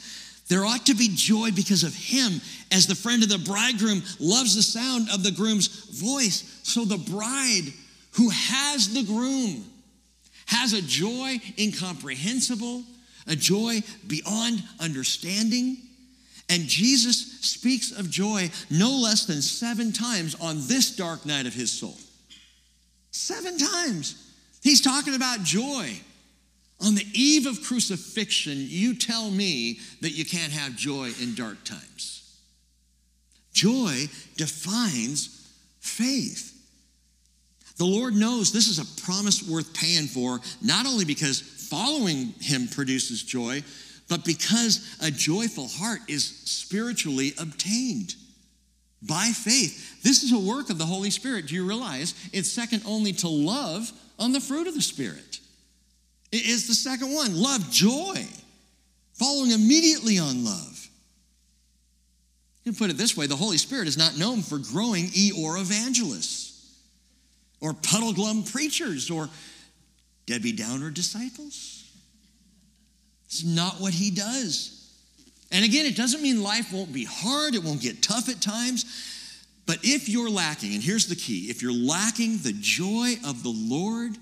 there 0.49 0.65
ought 0.65 0.87
to 0.87 0.95
be 0.95 1.09
joy 1.13 1.51
because 1.51 1.83
of 1.83 1.95
him, 1.95 2.41
as 2.71 2.87
the 2.87 2.95
friend 2.95 3.21
of 3.21 3.29
the 3.29 3.37
bridegroom 3.37 4.01
loves 4.19 4.55
the 4.55 4.63
sound 4.63 5.07
of 5.11 5.23
the 5.23 5.31
groom's 5.31 5.67
voice. 5.67 6.59
So 6.63 6.85
the 6.85 6.97
bride 6.97 7.71
who 8.13 8.29
has 8.29 8.93
the 8.93 9.03
groom 9.03 9.63
has 10.47 10.73
a 10.73 10.81
joy 10.81 11.39
incomprehensible, 11.59 12.83
a 13.27 13.35
joy 13.35 13.81
beyond 14.07 14.63
understanding. 14.79 15.77
And 16.49 16.63
Jesus 16.63 17.39
speaks 17.41 17.91
of 17.91 18.09
joy 18.09 18.49
no 18.69 18.89
less 18.89 19.25
than 19.25 19.41
seven 19.41 19.91
times 19.91 20.35
on 20.41 20.57
this 20.67 20.95
dark 20.95 21.25
night 21.25 21.45
of 21.45 21.53
his 21.53 21.71
soul. 21.71 21.95
Seven 23.11 23.57
times. 23.57 24.25
He's 24.61 24.81
talking 24.81 25.15
about 25.15 25.43
joy. 25.43 25.99
On 26.81 26.95
the 26.95 27.05
eve 27.13 27.45
of 27.45 27.61
crucifixion, 27.63 28.55
you 28.57 28.95
tell 28.95 29.29
me 29.29 29.79
that 30.01 30.11
you 30.11 30.25
can't 30.25 30.51
have 30.51 30.75
joy 30.75 31.11
in 31.21 31.35
dark 31.35 31.63
times. 31.63 32.39
Joy 33.53 34.07
defines 34.37 35.51
faith. 35.81 36.55
The 37.77 37.85
Lord 37.85 38.13
knows 38.13 38.51
this 38.51 38.67
is 38.67 38.79
a 38.79 39.01
promise 39.03 39.47
worth 39.47 39.73
paying 39.73 40.07
for, 40.07 40.39
not 40.61 40.85
only 40.85 41.05
because 41.05 41.41
following 41.41 42.33
Him 42.39 42.67
produces 42.67 43.23
joy, 43.23 43.63
but 44.09 44.25
because 44.25 44.97
a 45.01 45.11
joyful 45.11 45.67
heart 45.67 46.01
is 46.07 46.25
spiritually 46.25 47.33
obtained 47.39 48.15
by 49.01 49.27
faith. 49.27 50.01
This 50.03 50.23
is 50.23 50.33
a 50.33 50.39
work 50.39 50.69
of 50.69 50.77
the 50.77 50.85
Holy 50.85 51.09
Spirit. 51.09 51.47
Do 51.47 51.55
you 51.55 51.65
realize 51.65 52.13
it's 52.33 52.51
second 52.51 52.83
only 52.85 53.13
to 53.13 53.29
love 53.29 53.91
on 54.17 54.33
the 54.33 54.41
fruit 54.41 54.67
of 54.67 54.73
the 54.73 54.81
Spirit? 54.81 55.39
is 56.31 56.67
the 56.67 56.75
second 56.75 57.13
one 57.13 57.35
love, 57.35 57.71
joy, 57.71 58.23
following 59.13 59.51
immediately 59.51 60.19
on 60.19 60.45
love. 60.45 60.87
You 62.63 62.71
can 62.71 62.77
put 62.77 62.91
it 62.91 62.97
this 62.97 63.17
way 63.17 63.25
the 63.25 63.35
Holy 63.35 63.57
Spirit 63.57 63.87
is 63.87 63.97
not 63.97 64.17
known 64.17 64.41
for 64.41 64.59
growing 64.59 65.05
Eeyore 65.05 65.59
evangelists 65.59 66.77
or 67.61 67.73
Puddleglum 67.73 68.51
preachers 68.51 69.09
or 69.09 69.29
Debbie 70.25 70.51
Downer 70.51 70.91
disciples. 70.91 71.78
It's 73.29 73.43
not 73.43 73.79
what 73.79 73.93
he 73.93 74.09
does. 74.09 74.75
And 75.51 75.63
again, 75.63 75.85
it 75.85 75.95
doesn't 75.95 76.21
mean 76.21 76.41
life 76.41 76.73
won't 76.73 76.91
be 76.91 77.05
hard, 77.05 77.53
it 77.53 77.63
won't 77.63 77.81
get 77.81 78.01
tough 78.01 78.27
at 78.27 78.41
times. 78.41 78.85
But 79.67 79.79
if 79.83 80.09
you're 80.09 80.31
lacking, 80.31 80.73
and 80.73 80.81
here's 80.81 81.07
the 81.07 81.15
key 81.15 81.49
if 81.49 81.61
you're 81.61 81.71
lacking 81.71 82.39
the 82.39 82.55
joy 82.59 83.13
of 83.25 83.43
the 83.43 83.53
Lord, 83.55 84.17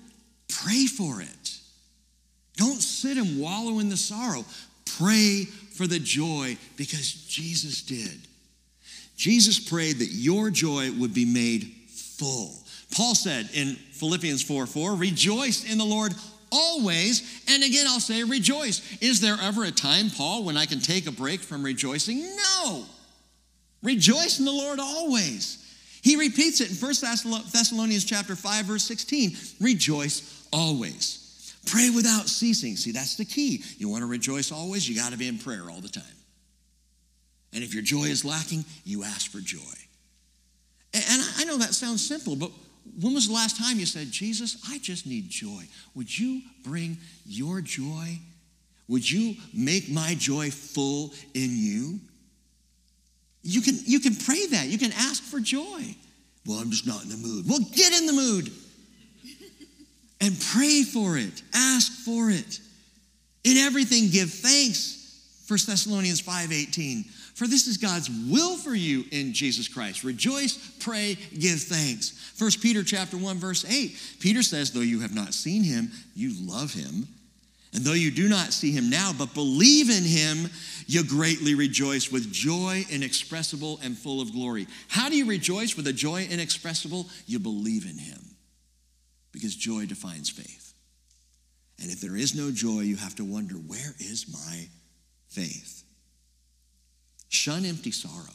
pray 0.49 0.85
for 0.85 1.21
it. 1.21 1.57
Don't 2.57 2.81
sit 2.81 3.17
and 3.17 3.39
wallow 3.39 3.79
in 3.79 3.87
the 3.87 3.97
sorrow. 3.97 4.43
Pray 4.97 5.45
for 5.45 5.87
the 5.87 5.99
joy 5.99 6.57
because 6.75 7.13
Jesus 7.13 7.81
did. 7.81 8.19
Jesus 9.15 9.59
prayed 9.59 9.99
that 9.99 10.11
your 10.11 10.49
joy 10.49 10.91
would 10.91 11.13
be 11.13 11.25
made 11.25 11.71
full. 11.87 12.53
Paul 12.91 13.15
said 13.15 13.49
in 13.53 13.75
Philippians 13.93 14.43
4 14.43 14.65
4, 14.65 14.95
rejoice 14.95 15.69
in 15.69 15.77
the 15.77 15.85
Lord 15.85 16.13
always. 16.51 17.43
And 17.47 17.63
again, 17.63 17.85
I'll 17.87 17.99
say 17.99 18.23
rejoice. 18.23 18.97
Is 19.01 19.21
there 19.21 19.37
ever 19.41 19.63
a 19.63 19.71
time, 19.71 20.09
Paul, 20.09 20.43
when 20.43 20.57
I 20.57 20.65
can 20.65 20.79
take 20.79 21.07
a 21.07 21.11
break 21.11 21.41
from 21.41 21.63
rejoicing? 21.63 22.23
No. 22.35 22.85
Rejoice 23.83 24.39
in 24.39 24.45
the 24.45 24.51
Lord 24.51 24.79
always. 24.79 25.63
He 26.01 26.15
repeats 26.15 26.61
it 26.61 26.69
in 26.69 26.75
1 26.75 26.89
Thessalonians 27.51 28.05
chapter 28.05 28.35
5, 28.35 28.65
verse 28.65 28.83
16. 28.83 29.35
Rejoice 29.59 30.47
always. 30.53 31.53
Pray 31.65 31.89
without 31.89 32.27
ceasing. 32.27 32.75
See, 32.75 32.91
that's 32.91 33.17
the 33.17 33.25
key. 33.25 33.63
You 33.77 33.89
want 33.89 34.01
to 34.01 34.07
rejoice 34.07 34.51
always, 34.51 34.87
you 34.87 34.95
got 34.95 35.11
to 35.11 35.17
be 35.17 35.27
in 35.27 35.37
prayer 35.37 35.69
all 35.69 35.81
the 35.81 35.89
time. 35.89 36.03
And 37.53 37.63
if 37.63 37.73
your 37.73 37.83
joy 37.83 38.05
is 38.05 38.23
lacking, 38.23 38.63
you 38.83 39.03
ask 39.03 39.31
for 39.31 39.39
joy. 39.39 39.59
And 40.93 41.21
I 41.37 41.43
know 41.43 41.57
that 41.57 41.73
sounds 41.73 42.05
simple, 42.07 42.35
but 42.35 42.51
when 42.99 43.13
was 43.13 43.27
the 43.27 43.33
last 43.33 43.57
time 43.57 43.79
you 43.79 43.85
said, 43.85 44.11
Jesus, 44.11 44.57
I 44.69 44.79
just 44.79 45.05
need 45.05 45.29
joy? 45.29 45.63
Would 45.95 46.17
you 46.17 46.41
bring 46.63 46.97
your 47.25 47.61
joy? 47.61 48.19
Would 48.87 49.09
you 49.09 49.35
make 49.53 49.89
my 49.89 50.15
joy 50.15 50.49
full 50.49 51.13
in 51.33 51.49
you? 51.51 51.99
You 53.43 53.61
can, 53.61 53.75
you 53.85 53.99
can 53.99 54.15
pray 54.15 54.45
that. 54.47 54.67
You 54.67 54.77
can 54.77 54.91
ask 54.93 55.21
for 55.21 55.39
joy. 55.39 55.95
Well, 56.45 56.57
I'm 56.57 56.71
just 56.71 56.87
not 56.87 57.03
in 57.03 57.09
the 57.09 57.17
mood. 57.17 57.45
Well, 57.47 57.59
get 57.59 57.93
in 57.93 58.07
the 58.07 58.13
mood 58.13 58.51
and 60.21 60.39
pray 60.53 60.83
for 60.83 61.17
it, 61.17 61.41
ask 61.53 61.91
for 62.03 62.31
it. 62.31 62.59
In 63.43 63.57
everything, 63.57 64.09
give 64.09 64.31
thanks. 64.31 65.43
1 65.47 65.59
Thessalonians 65.67 66.21
5:18. 66.21 67.05
For 67.37 67.45
this 67.45 67.67
is 67.67 67.77
God's 67.77 68.09
will 68.09 68.57
for 68.57 68.73
you 68.73 69.05
in 69.11 69.31
Jesus 69.31 69.67
Christ. 69.67 70.03
Rejoice, 70.03 70.57
pray, 70.79 71.19
give 71.37 71.59
thanks. 71.59 72.33
1 72.39 72.49
Peter 72.63 72.83
chapter 72.83 73.15
1 73.15 73.37
verse 73.37 73.63
8. 73.63 73.95
Peter 74.19 74.41
says, 74.41 74.71
though 74.71 74.79
you 74.79 75.01
have 75.01 75.13
not 75.13 75.35
seen 75.35 75.63
him, 75.63 75.91
you 76.15 76.33
love 76.51 76.73
him. 76.73 77.07
And 77.73 77.85
though 77.85 77.93
you 77.93 78.09
do 78.09 78.27
not 78.27 78.53
see 78.53 78.71
him 78.71 78.89
now, 78.89 79.11
but 79.15 79.35
believe 79.35 79.91
in 79.91 80.03
him, 80.03 80.49
you 80.87 81.03
greatly 81.03 81.53
rejoice 81.53 82.11
with 82.11 82.33
joy 82.33 82.83
inexpressible 82.89 83.79
and 83.83 83.95
full 83.95 84.19
of 84.19 84.31
glory. 84.31 84.65
How 84.87 85.07
do 85.07 85.15
you 85.15 85.27
rejoice 85.27 85.77
with 85.77 85.85
a 85.85 85.93
joy 85.93 86.27
inexpressible? 86.27 87.05
You 87.27 87.37
believe 87.37 87.85
in 87.85 87.99
him, 87.99 88.35
because 89.31 89.55
joy 89.55 89.85
defines 89.85 90.27
faith. 90.27 90.73
And 91.79 91.91
if 91.91 92.01
there 92.01 92.15
is 92.15 92.33
no 92.33 92.49
joy, 92.49 92.79
you 92.79 92.95
have 92.95 93.13
to 93.17 93.23
wonder, 93.23 93.53
where 93.53 93.93
is 93.99 94.25
my 94.33 94.69
faith? 95.27 95.83
Shun 97.29 97.65
empty 97.65 97.91
sorrow. 97.91 98.33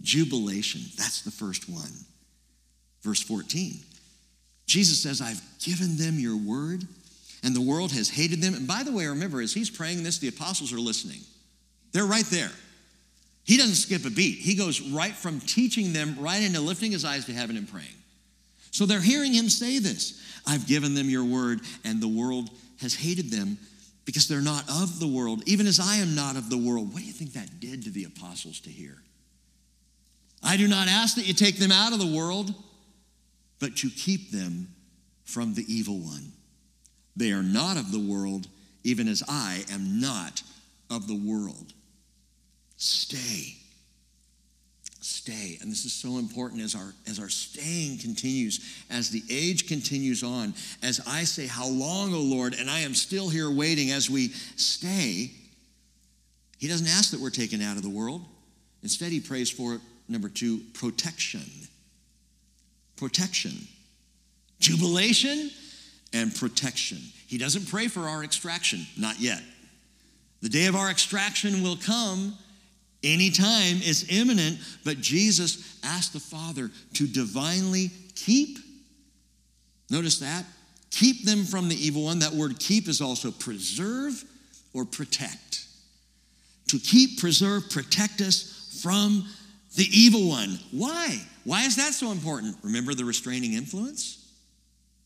Jubilation, 0.00 0.82
that's 0.96 1.22
the 1.22 1.30
first 1.30 1.68
one. 1.68 1.92
Verse 3.02 3.22
14. 3.22 3.74
Jesus 4.66 5.00
says, 5.00 5.22
I've 5.22 5.40
given 5.60 5.96
them 5.96 6.18
your 6.18 6.36
word, 6.36 6.84
and 7.42 7.54
the 7.54 7.60
world 7.60 7.92
has 7.92 8.08
hated 8.08 8.42
them. 8.42 8.54
And 8.54 8.66
by 8.66 8.82
the 8.82 8.92
way, 8.92 9.06
remember, 9.06 9.40
as 9.40 9.54
he's 9.54 9.70
praying 9.70 10.02
this, 10.02 10.18
the 10.18 10.28
apostles 10.28 10.72
are 10.72 10.78
listening. 10.80 11.20
They're 11.92 12.04
right 12.04 12.26
there. 12.26 12.50
He 13.44 13.56
doesn't 13.56 13.76
skip 13.76 14.04
a 14.04 14.10
beat. 14.10 14.38
He 14.38 14.56
goes 14.56 14.80
right 14.80 15.12
from 15.12 15.38
teaching 15.40 15.92
them 15.92 16.16
right 16.18 16.42
into 16.42 16.60
lifting 16.60 16.90
his 16.90 17.04
eyes 17.04 17.26
to 17.26 17.32
heaven 17.32 17.56
and 17.56 17.68
praying. 17.68 17.86
So 18.72 18.86
they're 18.86 19.00
hearing 19.00 19.32
him 19.32 19.48
say 19.48 19.78
this 19.78 20.20
I've 20.46 20.66
given 20.66 20.94
them 20.94 21.08
your 21.08 21.24
word, 21.24 21.60
and 21.84 22.00
the 22.00 22.08
world 22.08 22.50
has 22.80 22.94
hated 22.94 23.30
them 23.30 23.56
because 24.06 24.28
they're 24.28 24.40
not 24.40 24.64
of 24.70 24.98
the 24.98 25.06
world, 25.06 25.42
even 25.44 25.66
as 25.66 25.78
I 25.78 25.96
am 25.96 26.14
not 26.14 26.36
of 26.36 26.48
the 26.48 26.56
world. 26.56 26.92
What 26.92 27.00
do 27.00 27.06
you 27.06 27.12
think 27.12 27.34
that 27.34 27.60
did 27.60 27.82
to 27.84 27.90
the 27.90 28.04
apostles 28.04 28.60
to 28.60 28.70
hear? 28.70 28.96
I 30.42 30.56
do 30.56 30.68
not 30.68 30.88
ask 30.88 31.16
that 31.16 31.26
you 31.26 31.34
take 31.34 31.58
them 31.58 31.72
out 31.72 31.92
of 31.92 31.98
the 31.98 32.16
world, 32.16 32.54
but 33.58 33.82
you 33.82 33.90
keep 33.90 34.30
them 34.30 34.68
from 35.24 35.54
the 35.54 35.64
evil 35.66 35.98
one. 35.98 36.32
They 37.16 37.32
are 37.32 37.42
not 37.42 37.76
of 37.76 37.90
the 37.90 37.98
world, 37.98 38.46
even 38.84 39.08
as 39.08 39.22
I 39.28 39.64
am 39.72 40.00
not 40.00 40.42
of 40.88 41.08
the 41.08 41.16
world. 41.16 41.72
Stay. 42.76 43.56
Stay. 45.06 45.56
And 45.60 45.70
this 45.70 45.84
is 45.84 45.92
so 45.92 46.18
important 46.18 46.60
as 46.60 46.74
our, 46.74 46.92
as 47.06 47.20
our 47.20 47.28
staying 47.28 47.98
continues, 47.98 48.82
as 48.90 49.08
the 49.08 49.22
age 49.30 49.68
continues 49.68 50.24
on, 50.24 50.52
as 50.82 51.00
I 51.06 51.22
say, 51.22 51.46
How 51.46 51.68
long, 51.68 52.12
O 52.12 52.18
Lord? 52.18 52.56
And 52.58 52.68
I 52.68 52.80
am 52.80 52.92
still 52.92 53.28
here 53.28 53.48
waiting 53.48 53.92
as 53.92 54.10
we 54.10 54.30
stay. 54.56 55.30
He 56.58 56.66
doesn't 56.66 56.88
ask 56.88 57.12
that 57.12 57.20
we're 57.20 57.30
taken 57.30 57.62
out 57.62 57.76
of 57.76 57.84
the 57.84 57.88
world. 57.88 58.24
Instead, 58.82 59.12
he 59.12 59.20
prays 59.20 59.48
for, 59.48 59.80
number 60.08 60.28
two, 60.28 60.58
protection. 60.74 61.44
Protection. 62.96 63.52
Jubilation 64.58 65.52
and 66.14 66.34
protection. 66.34 66.98
He 67.28 67.38
doesn't 67.38 67.68
pray 67.68 67.86
for 67.86 68.08
our 68.08 68.24
extraction, 68.24 68.80
not 68.98 69.20
yet. 69.20 69.40
The 70.42 70.48
day 70.48 70.66
of 70.66 70.74
our 70.74 70.90
extraction 70.90 71.62
will 71.62 71.76
come 71.76 72.36
anytime, 73.02 73.80
it's 73.82 74.10
imminent, 74.10 74.58
but 74.84 75.00
Jesus 75.00 75.78
asked 75.84 76.12
the 76.12 76.20
Father 76.20 76.70
to 76.94 77.06
divinely 77.06 77.90
keep. 78.14 78.58
Notice 79.90 80.18
that? 80.18 80.44
Keep 80.90 81.24
them 81.24 81.44
from 81.44 81.68
the 81.68 81.74
evil 81.74 82.04
one. 82.04 82.20
That 82.20 82.32
word 82.32 82.58
keep 82.58 82.88
is 82.88 83.00
also 83.00 83.30
preserve 83.30 84.24
or 84.72 84.84
protect. 84.84 85.66
To 86.68 86.78
keep, 86.78 87.20
preserve, 87.20 87.70
protect 87.70 88.20
us 88.20 88.80
from 88.82 89.26
the 89.76 89.84
evil 89.92 90.28
one. 90.28 90.58
Why? 90.70 91.20
Why 91.44 91.64
is 91.64 91.76
that 91.76 91.92
so 91.92 92.10
important? 92.10 92.56
Remember 92.62 92.94
the 92.94 93.04
restraining 93.04 93.52
influence 93.52 94.32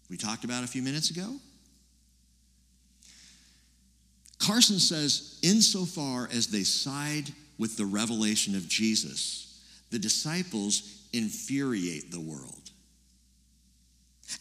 we 0.09 0.16
talked 0.16 0.45
about 0.45 0.64
a 0.64 0.66
few 0.66 0.82
minutes 0.82 1.11
ago? 1.11 1.36
Carson 4.38 4.78
says, 4.78 5.38
insofar 5.43 6.28
as 6.32 6.47
they 6.47 6.62
side 6.62 7.30
with 7.61 7.76
the 7.76 7.84
revelation 7.84 8.56
of 8.56 8.66
Jesus, 8.66 9.62
the 9.90 9.98
disciples 9.98 11.02
infuriate 11.12 12.11
the 12.11 12.18
world. 12.18 12.70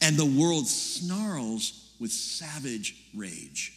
And 0.02 0.16
the 0.16 0.26
world 0.26 0.68
snarls 0.68 1.92
with 2.00 2.12
savage 2.12 2.96
rage. 3.14 3.74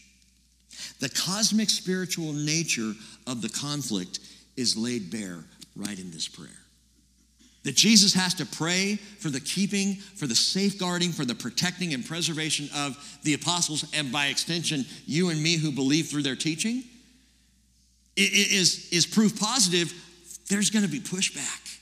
The 1.01 1.09
cosmic 1.09 1.71
spiritual 1.71 2.33
nature 2.33 2.93
of 3.27 3.43
the 3.43 3.49
conflict 3.49 4.21
is 4.57 4.77
laid 4.77 5.11
bare 5.11 5.43
right 5.75 5.99
in 5.99 6.13
this 6.13 6.29
prayer. 6.29 6.49
That 7.65 7.75
Jesus 7.75 8.15
has 8.15 8.35
to 8.35 8.47
pray 8.47 8.97
for 9.19 9.31
the 9.31 9.41
keeping, 9.41 9.97
for 9.97 10.29
the 10.29 10.37
safeguarding, 10.37 11.11
for 11.11 11.25
the 11.25 11.35
protecting 11.35 11.95
and 11.95 12.07
preservation 12.07 12.69
of 12.77 12.97
the 13.25 13.35
apostles, 13.35 13.85
and 13.93 14.13
by 14.13 14.27
extension, 14.27 14.85
you 15.07 15.31
and 15.31 15.43
me 15.43 15.57
who 15.57 15.73
believe 15.73 16.09
through 16.09 16.23
their 16.23 16.37
teaching, 16.37 16.85
is, 18.17 18.89
is 18.93 19.07
proof 19.07 19.39
positive 19.39 19.93
there's 20.53 20.71
going 20.71 20.85
to 20.85 20.91
be 20.91 21.01
pushback. 21.01 21.79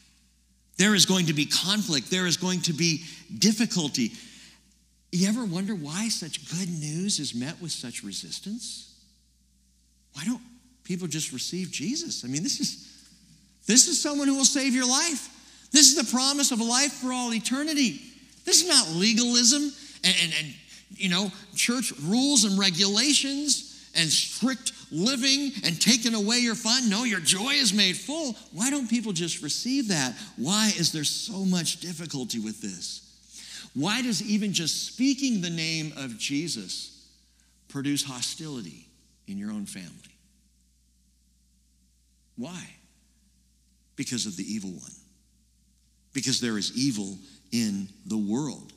There 0.79 0.95
is 0.95 1.05
going 1.05 1.27
to 1.27 1.33
be 1.33 1.45
conflict. 1.45 2.11
There 2.11 2.27
is 2.27 2.37
going 2.37 2.61
to 2.63 2.73
be 2.73 3.05
difficulty. 3.39 4.13
You 5.13 5.29
ever 5.29 5.45
wonder 5.45 5.75
why 5.75 6.09
such 6.09 6.49
good 6.57 6.69
news 6.69 7.19
is 7.19 7.35
met 7.35 7.61
with 7.61 7.73
such 7.73 8.05
resistance? 8.05 8.95
Why 10.13 10.25
don't 10.25 10.41
people 10.85 11.09
just 11.09 11.33
receive 11.33 11.73
Jesus? 11.73 12.25
I 12.25 12.29
mean, 12.29 12.43
this 12.43 12.61
is 12.61 12.87
this 13.67 13.89
is 13.89 14.01
someone 14.01 14.29
who 14.29 14.37
will 14.37 14.45
save 14.45 14.75
your 14.75 14.89
life. 14.89 15.29
This 15.73 15.91
is 15.91 15.97
the 15.97 16.17
promise 16.17 16.51
of 16.51 16.61
a 16.61 16.65
life 16.65 16.93
for 16.93 17.13
all 17.13 17.35
eternity. 17.35 18.01
This 18.45 18.63
is 18.63 18.69
not 18.69 18.89
legalism 18.91 19.63
and, 20.05 20.17
and, 20.23 20.33
and 20.39 20.55
you 20.91 21.09
know, 21.09 21.31
church 21.55 21.93
rules 22.05 22.45
and 22.45 22.59
regulations 22.59 23.70
and 23.95 24.09
strict 24.09 24.73
living 24.91 25.53
and 25.65 25.81
taking 25.81 26.15
away 26.15 26.39
your 26.39 26.55
fun. 26.55 26.89
No, 26.89 27.05
your 27.05 27.21
joy 27.21 27.53
is 27.53 27.73
made 27.73 27.97
full. 27.97 28.37
Why 28.53 28.71
don't 28.71 28.89
people 28.89 29.13
just 29.13 29.43
receive 29.43 29.89
that? 29.89 30.15
Why 30.37 30.73
is 30.79 30.93
there 30.93 31.05
so 31.05 31.45
much 31.45 31.81
difficulty 31.81 32.39
with 32.39 32.61
this? 32.61 33.07
Why 33.75 34.03
does 34.03 34.23
even 34.23 34.53
just 34.53 34.87
speaking 34.87 35.41
the 35.41 35.51
name 35.51 35.93
of 35.97 36.19
Jesus 36.19 37.07
produce 37.69 38.05
hostility 38.05 38.87
in 39.27 39.39
your 39.39 39.51
own 39.51 39.67
family? 39.67 39.91
Why? 42.37 42.69
Because 43.97 44.27
of 44.27 44.37
the 44.37 44.45
evil 44.45 44.71
one. 44.71 44.93
Because 46.13 46.41
there 46.41 46.59
is 46.59 46.77
evil 46.77 47.17
in 47.53 47.89
the 48.07 48.19
world. 48.19 48.73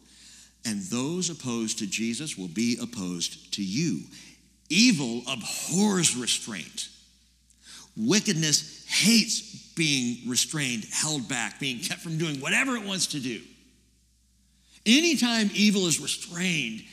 And 0.65 0.81
those 0.83 1.29
opposed 1.29 1.79
to 1.79 1.87
Jesus 1.87 2.37
will 2.37 2.47
be 2.47 2.77
opposed 2.81 3.53
to 3.55 3.63
you. 3.63 4.01
Evil 4.73 5.21
abhors 5.27 6.17
restraint. 6.17 6.89
Wickedness 7.95 8.83
hates 8.87 9.41
being 9.75 10.27
restrained, 10.27 10.85
held 10.91 11.29
back, 11.29 11.59
being 11.59 11.79
kept 11.79 12.01
from 12.01 12.17
doing 12.17 12.39
whatever 12.39 12.75
it 12.75 12.83
wants 12.83 13.05
to 13.07 13.19
do. 13.19 13.39
Anytime 14.83 15.51
evil 15.53 15.85
is 15.85 15.99
restrained, 15.99 16.83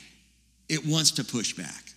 it 0.69 0.85
wants 0.85 1.09
to 1.11 1.23
push 1.23 1.53
back. 1.53 1.91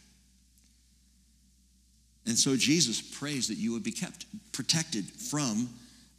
And 2.26 2.38
so 2.38 2.56
Jesus 2.56 3.02
prays 3.02 3.48
that 3.48 3.58
you 3.58 3.72
would 3.72 3.84
be 3.84 3.92
kept 3.92 4.24
protected 4.52 5.04
from 5.04 5.68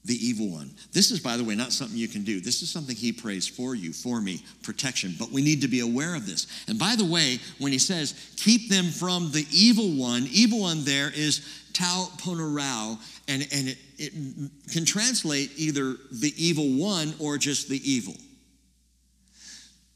the 0.06 0.16
evil 0.16 0.50
one. 0.50 0.72
This 0.94 1.12
is, 1.12 1.20
by 1.20 1.36
the 1.36 1.44
way, 1.44 1.56
not 1.56 1.74
something 1.74 1.98
you 1.98 2.08
can 2.08 2.24
do. 2.24 2.40
This 2.40 2.62
is 2.62 2.70
something 2.70 2.96
he 2.96 3.12
prays 3.12 3.48
for 3.48 3.74
you, 3.74 3.92
for 3.92 4.22
me, 4.22 4.44
protection. 4.62 5.16
But 5.18 5.32
we 5.32 5.42
need 5.42 5.62
to 5.62 5.68
be 5.68 5.80
aware 5.80 6.16
of 6.16 6.28
this. 6.28 6.48
And 6.68 6.78
by 6.78 6.96
the 6.96 7.06
way, 7.06 7.40
when 7.60 7.72
he 7.72 7.80
says, 7.80 8.14
keep 8.38 8.70
them 8.70 8.86
from 8.86 9.32
the 9.32 9.46
evil 9.52 9.90
one, 9.92 10.28
evil 10.32 10.62
one 10.62 10.84
there 10.84 11.12
is 11.14 11.64
tou 11.74 12.06
ponerou, 12.20 12.98
and, 13.28 13.48
and 13.52 13.70
it, 13.70 13.78
it 13.98 14.14
can 14.72 14.86
translate 14.86 15.52
either 15.58 15.96
the 16.12 16.34
evil 16.38 16.70
one 16.76 17.14
or 17.20 17.38
just 17.38 17.68
the 17.68 17.82
evil. 17.90 18.14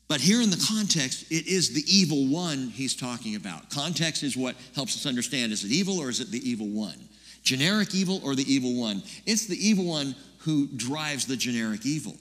But 0.08 0.22
here 0.22 0.42
in 0.42 0.50
the 0.50 0.66
context, 0.74 1.32
it 1.32 1.46
is 1.46 1.72
the 1.72 1.84
evil 1.88 2.28
one 2.28 2.70
he's 2.70 2.96
talking 2.96 3.36
about. 3.36 3.70
Context 3.70 4.24
is 4.24 4.36
what 4.36 4.56
helps 4.74 4.96
us 4.96 5.06
understand 5.06 5.52
is 5.52 5.64
it 5.64 5.72
evil 5.72 6.00
or 6.00 6.10
is 6.10 6.20
it 6.20 6.32
the 6.32 6.50
evil 6.50 6.68
one? 6.68 6.98
Generic 7.44 7.96
evil 7.96 8.22
or 8.24 8.36
the 8.36 8.52
evil 8.52 8.80
one? 8.80 9.04
It's 9.26 9.48
the 9.48 9.58
evil 9.58 9.86
one 9.86 10.16
who 10.40 10.68
drives 10.68 11.26
the 11.26 11.36
generic 11.36 11.86
evil. 11.86 12.16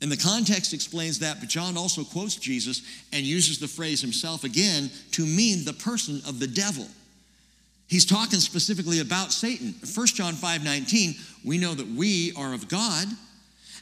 And 0.00 0.10
the 0.10 0.16
context 0.16 0.74
explains 0.74 1.20
that, 1.20 1.38
but 1.38 1.48
John 1.48 1.76
also 1.76 2.02
quotes 2.02 2.34
Jesus 2.34 2.82
and 3.12 3.24
uses 3.24 3.60
the 3.60 3.68
phrase 3.68 4.00
himself 4.00 4.42
again 4.42 4.90
to 5.12 5.24
mean 5.24 5.64
the 5.64 5.72
person 5.72 6.20
of 6.26 6.40
the 6.40 6.48
devil. 6.48 6.88
He's 7.86 8.04
talking 8.04 8.40
specifically 8.40 9.00
about 9.00 9.32
Satan. 9.32 9.74
1 9.94 10.06
John 10.08 10.34
5 10.34 10.64
19, 10.64 11.14
we 11.44 11.58
know 11.58 11.74
that 11.74 11.86
we 11.86 12.32
are 12.36 12.52
of 12.52 12.68
God 12.68 13.06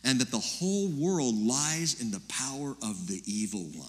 and 0.05 0.21
that 0.21 0.31
the 0.31 0.39
whole 0.39 0.89
world 0.89 1.35
lies 1.35 2.01
in 2.01 2.11
the 2.11 2.23
power 2.29 2.77
of 2.83 3.07
the 3.07 3.23
evil 3.25 3.65
one. 3.77 3.89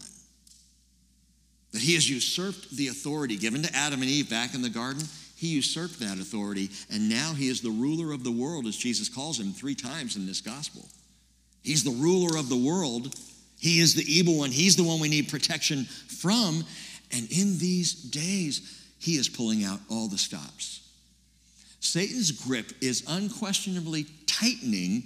That 1.73 1.81
he 1.81 1.95
has 1.95 2.09
usurped 2.09 2.71
the 2.71 2.89
authority 2.89 3.35
given 3.35 3.63
to 3.63 3.75
Adam 3.75 4.01
and 4.01 4.09
Eve 4.09 4.29
back 4.29 4.53
in 4.53 4.61
the 4.61 4.69
garden 4.69 5.03
he 5.41 5.47
usurped 5.47 5.99
that 6.01 6.19
authority, 6.19 6.69
and 6.91 7.09
now 7.09 7.33
he 7.33 7.49
is 7.49 7.61
the 7.61 7.71
ruler 7.71 8.13
of 8.13 8.23
the 8.23 8.31
world, 8.31 8.67
as 8.67 8.77
Jesus 8.77 9.09
calls 9.09 9.39
him 9.39 9.53
three 9.53 9.73
times 9.73 10.15
in 10.15 10.27
this 10.27 10.39
gospel. 10.39 10.87
He's 11.63 11.83
the 11.83 11.89
ruler 11.89 12.37
of 12.37 12.47
the 12.47 12.55
world. 12.55 13.15
He 13.57 13.79
is 13.79 13.95
the 13.95 14.03
evil 14.03 14.37
one. 14.37 14.51
He's 14.51 14.75
the 14.75 14.83
one 14.83 14.99
we 14.99 15.09
need 15.09 15.29
protection 15.29 15.85
from. 15.85 16.63
And 17.11 17.23
in 17.31 17.57
these 17.57 17.91
days, 17.91 18.85
he 18.99 19.13
is 19.13 19.29
pulling 19.29 19.63
out 19.63 19.79
all 19.89 20.07
the 20.07 20.19
stops. 20.19 20.87
Satan's 21.79 22.29
grip 22.29 22.73
is 22.79 23.03
unquestionably 23.07 24.05
tightening 24.27 25.05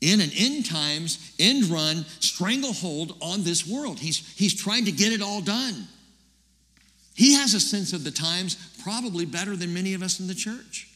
in 0.00 0.20
an 0.20 0.30
end 0.36 0.66
times, 0.66 1.34
end 1.40 1.64
run, 1.64 2.04
stranglehold 2.20 3.16
on 3.20 3.42
this 3.42 3.66
world. 3.66 3.98
He's, 3.98 4.18
he's 4.36 4.54
trying 4.54 4.84
to 4.84 4.92
get 4.92 5.12
it 5.12 5.20
all 5.20 5.40
done. 5.40 5.88
He 7.14 7.34
has 7.34 7.54
a 7.54 7.60
sense 7.60 7.92
of 7.92 8.04
the 8.04 8.10
times 8.10 8.56
probably 8.82 9.24
better 9.24 9.56
than 9.56 9.72
many 9.72 9.94
of 9.94 10.02
us 10.02 10.20
in 10.20 10.26
the 10.26 10.34
church. 10.34 10.88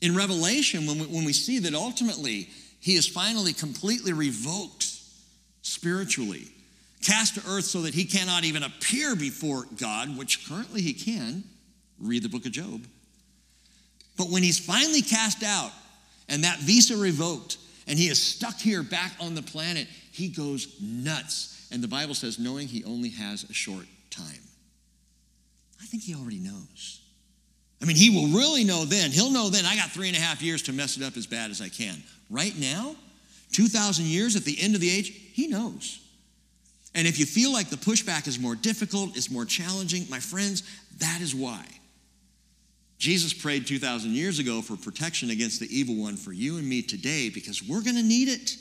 In 0.00 0.16
Revelation, 0.16 0.86
when 0.86 0.98
we, 0.98 1.06
when 1.06 1.24
we 1.24 1.32
see 1.32 1.58
that 1.60 1.74
ultimately 1.74 2.48
he 2.80 2.94
is 2.94 3.06
finally 3.06 3.52
completely 3.52 4.12
revoked 4.12 4.86
spiritually, 5.62 6.48
cast 7.02 7.34
to 7.34 7.50
earth 7.50 7.64
so 7.64 7.82
that 7.82 7.94
he 7.94 8.04
cannot 8.04 8.44
even 8.44 8.62
appear 8.62 9.14
before 9.14 9.64
God, 9.78 10.16
which 10.16 10.48
currently 10.48 10.80
he 10.80 10.94
can, 10.94 11.44
read 11.98 12.22
the 12.22 12.28
book 12.28 12.46
of 12.46 12.52
Job. 12.52 12.82
But 14.16 14.30
when 14.30 14.42
he's 14.42 14.58
finally 14.58 15.02
cast 15.02 15.42
out 15.42 15.72
and 16.28 16.44
that 16.44 16.58
visa 16.60 16.96
revoked 16.96 17.58
and 17.86 17.98
he 17.98 18.08
is 18.08 18.20
stuck 18.20 18.58
here 18.58 18.82
back 18.82 19.12
on 19.20 19.34
the 19.34 19.42
planet, 19.42 19.86
he 20.12 20.28
goes 20.28 20.76
nuts. 20.80 21.68
And 21.70 21.82
the 21.82 21.88
Bible 21.88 22.14
says, 22.14 22.38
knowing 22.38 22.68
he 22.68 22.84
only 22.84 23.10
has 23.10 23.44
a 23.44 23.52
short 23.52 23.86
time. 24.14 24.42
I 25.80 25.86
think 25.86 26.02
he 26.02 26.14
already 26.14 26.38
knows. 26.38 27.00
I 27.82 27.86
mean, 27.86 27.96
he 27.96 28.10
will 28.10 28.38
really 28.38 28.64
know 28.64 28.84
then. 28.84 29.10
He'll 29.10 29.30
know 29.30 29.50
then, 29.50 29.66
I 29.66 29.76
got 29.76 29.90
three 29.90 30.08
and 30.08 30.16
a 30.16 30.20
half 30.20 30.40
years 30.40 30.62
to 30.62 30.72
mess 30.72 30.96
it 30.96 31.02
up 31.02 31.16
as 31.16 31.26
bad 31.26 31.50
as 31.50 31.60
I 31.60 31.68
can. 31.68 32.02
Right 32.30 32.56
now, 32.58 32.96
2,000 33.52 34.06
years 34.06 34.36
at 34.36 34.44
the 34.44 34.56
end 34.60 34.74
of 34.74 34.80
the 34.80 34.90
age, 34.90 35.10
he 35.10 35.46
knows. 35.46 36.00
And 36.94 37.06
if 37.06 37.18
you 37.18 37.26
feel 37.26 37.52
like 37.52 37.68
the 37.68 37.76
pushback 37.76 38.26
is 38.26 38.38
more 38.38 38.54
difficult, 38.54 39.16
is 39.16 39.30
more 39.30 39.44
challenging, 39.44 40.06
my 40.08 40.20
friends, 40.20 40.62
that 40.98 41.20
is 41.20 41.34
why. 41.34 41.64
Jesus 42.98 43.34
prayed 43.34 43.66
2,000 43.66 44.12
years 44.12 44.38
ago 44.38 44.62
for 44.62 44.76
protection 44.76 45.30
against 45.30 45.60
the 45.60 45.66
evil 45.76 45.96
one 45.96 46.16
for 46.16 46.32
you 46.32 46.56
and 46.56 46.66
me 46.66 46.80
today 46.80 47.28
because 47.28 47.62
we're 47.62 47.82
going 47.82 47.96
to 47.96 48.02
need 48.02 48.28
it. 48.28 48.56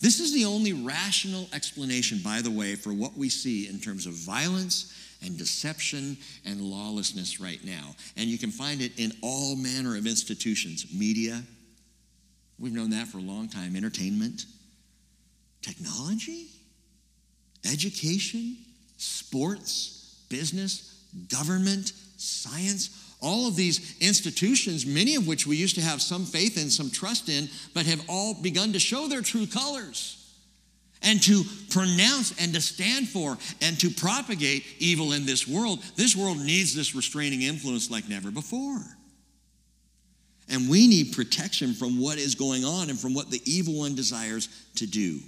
This 0.00 0.20
is 0.20 0.34
the 0.34 0.44
only 0.44 0.72
rational 0.72 1.48
explanation, 1.54 2.20
by 2.22 2.42
the 2.42 2.50
way, 2.50 2.74
for 2.74 2.92
what 2.92 3.16
we 3.16 3.28
see 3.28 3.68
in 3.68 3.80
terms 3.80 4.06
of 4.06 4.12
violence 4.12 4.92
and 5.22 5.38
deception 5.38 6.16
and 6.44 6.60
lawlessness 6.60 7.40
right 7.40 7.64
now. 7.64 7.94
And 8.16 8.28
you 8.28 8.36
can 8.36 8.50
find 8.50 8.82
it 8.82 8.92
in 8.98 9.12
all 9.22 9.56
manner 9.56 9.96
of 9.96 10.06
institutions 10.06 10.86
media, 10.92 11.42
we've 12.58 12.74
known 12.74 12.90
that 12.90 13.08
for 13.08 13.18
a 13.18 13.22
long 13.22 13.48
time, 13.48 13.74
entertainment, 13.74 14.44
technology, 15.62 16.48
education, 17.64 18.56
sports, 18.98 20.24
business, 20.28 21.02
government, 21.28 21.92
science, 22.18 23.05
all 23.26 23.48
of 23.48 23.56
these 23.56 23.96
institutions, 24.00 24.86
many 24.86 25.16
of 25.16 25.26
which 25.26 25.46
we 25.46 25.56
used 25.56 25.74
to 25.74 25.80
have 25.80 26.00
some 26.00 26.24
faith 26.24 26.56
in, 26.56 26.70
some 26.70 26.90
trust 26.90 27.28
in, 27.28 27.48
but 27.74 27.84
have 27.84 28.02
all 28.08 28.34
begun 28.34 28.72
to 28.72 28.78
show 28.78 29.08
their 29.08 29.20
true 29.20 29.46
colors 29.46 30.22
and 31.02 31.22
to 31.22 31.42
pronounce 31.70 32.40
and 32.40 32.54
to 32.54 32.60
stand 32.60 33.08
for 33.08 33.36
and 33.60 33.78
to 33.80 33.90
propagate 33.90 34.64
evil 34.78 35.12
in 35.12 35.26
this 35.26 35.46
world. 35.46 35.82
This 35.96 36.16
world 36.16 36.38
needs 36.38 36.74
this 36.74 36.94
restraining 36.94 37.42
influence 37.42 37.90
like 37.90 38.08
never 38.08 38.30
before. 38.30 38.80
And 40.48 40.70
we 40.70 40.86
need 40.86 41.12
protection 41.12 41.74
from 41.74 42.00
what 42.00 42.18
is 42.18 42.36
going 42.36 42.64
on 42.64 42.88
and 42.88 42.98
from 42.98 43.12
what 43.12 43.30
the 43.30 43.42
evil 43.44 43.80
one 43.80 43.96
desires 43.96 44.48
to 44.76 44.86
do. 44.86 45.18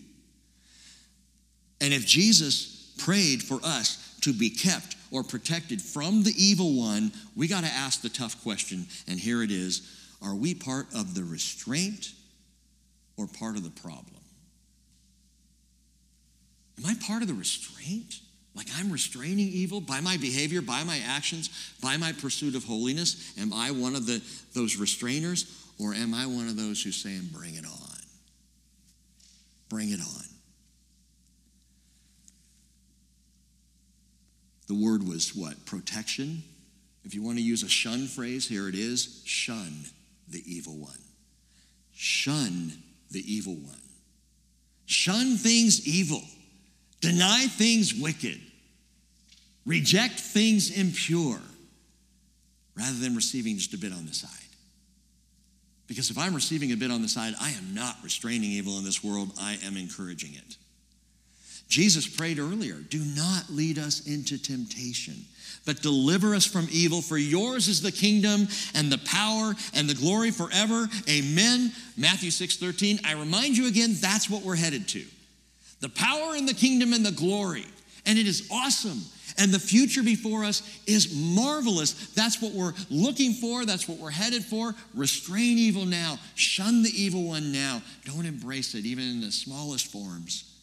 And 1.81 1.93
if 1.93 2.07
Jesus 2.07 2.95
prayed 2.99 3.43
for 3.43 3.59
us 3.65 4.17
to 4.23 4.33
be 4.33 4.51
kept 4.51 4.97
or 5.11 5.23
protected 5.23 5.81
from 5.81 6.23
the 6.23 6.35
evil 6.37 6.75
one, 6.75 7.13
we 7.37 7.49
got 7.49 7.65
to 7.65 7.71
ask 7.71 8.03
the 8.03 8.09
tough 8.09 8.43
question. 8.43 8.87
And 9.07 9.19
here 9.19 9.43
it 9.43 9.51
is 9.51 9.83
Are 10.23 10.35
we 10.35 10.55
part 10.55 10.87
of 10.95 11.15
the 11.15 11.25
restraint 11.25 12.13
or 13.17 13.27
part 13.27 13.57
of 13.57 13.65
the 13.65 13.81
problem? 13.81 14.07
Am 16.79 16.87
I 16.87 16.95
part 17.07 17.23
of 17.23 17.29
the 17.29 17.35
restraint? 17.35 18.21
Like 18.55 18.69
I'm 18.77 18.91
restraining 18.91 19.49
evil 19.49 19.81
by 19.81 20.01
my 20.01 20.17
behavior, 20.17 20.61
by 20.61 20.83
my 20.85 21.01
actions, 21.07 21.75
by 21.81 21.97
my 21.97 22.13
pursuit 22.13 22.55
of 22.55 22.65
holiness? 22.65 23.33
Am 23.39 23.53
I 23.53 23.71
one 23.71 23.95
of 23.95 24.07
the, 24.07 24.23
those 24.53 24.77
restrainers? 24.77 25.49
Or 25.79 25.95
am 25.95 26.13
I 26.13 26.27
one 26.27 26.49
of 26.49 26.57
those 26.57 26.83
who's 26.83 26.97
saying, 26.97 27.29
bring 27.33 27.55
it 27.55 27.65
on? 27.65 27.99
Bring 29.69 29.91
it 29.91 30.01
on. 30.01 30.25
The 34.69 34.75
word 34.75 35.07
was 35.07 35.35
what? 35.35 35.65
Protection. 35.67 36.43
If 37.05 37.15
you 37.15 37.23
want 37.23 37.39
to 37.39 37.43
use 37.43 37.63
a 37.63 37.69
shun 37.69 38.07
phrase, 38.07 38.47
here 38.47 38.69
it 38.69 38.75
is 38.75 39.23
shun 39.25 39.73
the 40.29 40.43
evil 40.47 40.77
one. 40.77 40.99
Shun 41.95 42.73
the 43.11 43.21
evil 43.21 43.55
one. 43.55 43.81
Shun 44.87 45.37
things 45.37 45.87
evil. 45.89 46.23
Deny 47.01 47.47
things 47.47 47.95
wicked. 47.95 48.41
Reject 49.65 50.21
things 50.21 50.71
impure 50.71 51.41
rather 52.77 52.97
than 52.99 53.15
receiving 53.15 53.57
just 53.57 53.75
a 53.75 53.79
bit 53.79 53.93
on 53.93 54.07
the 54.07 54.15
side. 54.15 54.31
Because 55.87 56.11
if 56.11 56.19
I'm 56.19 56.35
receiving 56.35 56.73
a 56.73 56.77
bit 56.77 56.91
on 56.91 57.03
the 57.03 57.09
side, 57.09 57.35
I 57.41 57.51
am 57.51 57.75
not 57.75 57.97
restraining 58.05 58.51
evil 58.51 58.79
in 58.79 58.85
this 58.85 59.03
world, 59.03 59.31
I 59.41 59.59
am 59.65 59.77
encouraging 59.77 60.35
it. 60.35 60.57
Jesus 61.69 62.07
prayed 62.07 62.39
earlier 62.39 62.75
do 62.75 63.05
not 63.15 63.51
lead 63.51 63.79
us 63.79 64.07
into 64.07 64.39
temptation, 64.39 65.15
but 65.67 65.83
deliver 65.83 66.35
us 66.35 66.47
from 66.47 66.67
evil. 66.71 67.03
For 67.03 67.19
yours 67.19 67.69
is 67.69 67.83
the 67.83 67.93
kingdom 67.93 68.49
and 68.75 68.91
the 68.91 68.99
power 68.99 69.55
and 69.75 69.89
the 69.89 69.95
glory 69.95 70.31
forever. 70.31 70.89
Amen. 71.09 71.73
Matthew 71.97 72.31
6 72.31 72.57
13. 72.57 73.01
I 73.05 73.13
remind 73.13 73.57
you 73.57 73.69
again, 73.69 73.95
that's 74.01 74.31
what 74.31 74.43
we're 74.43 74.57
headed 74.57 74.89
to 74.89 75.05
the 75.81 75.89
power 75.89 76.35
and 76.35 76.49
the 76.49 76.55
kingdom 76.55 76.93
and 76.93 77.07
the 77.07 77.13
glory. 77.13 77.67
And 78.07 78.19
it 78.19 78.27
is 78.27 78.49
awesome. 78.51 79.03
And 79.37 79.53
the 79.53 79.61
future 79.61 80.03
before 80.03 80.43
us 80.43 80.63
is 80.87 81.15
marvelous. 81.15 82.13
That's 82.15 82.43
what 82.43 82.53
we're 82.53 82.73
looking 82.91 83.33
for. 83.35 83.65
That's 83.65 83.87
what 83.87 83.99
we're 83.99 84.11
headed 84.11 84.43
for. 84.43 84.75
Restrain 84.95 85.59
evil 85.59 85.85
now. 85.85 86.19
Shun 86.35 86.83
the 86.83 86.91
evil 86.91 87.23
one 87.23 87.53
now. 87.53 87.83
Don't 88.05 88.27
embrace 88.27 88.75
it, 88.75 88.85
even 88.85 89.05
in 89.05 89.21
the 89.21 89.31
smallest 89.31 89.93
forms. 89.93 90.58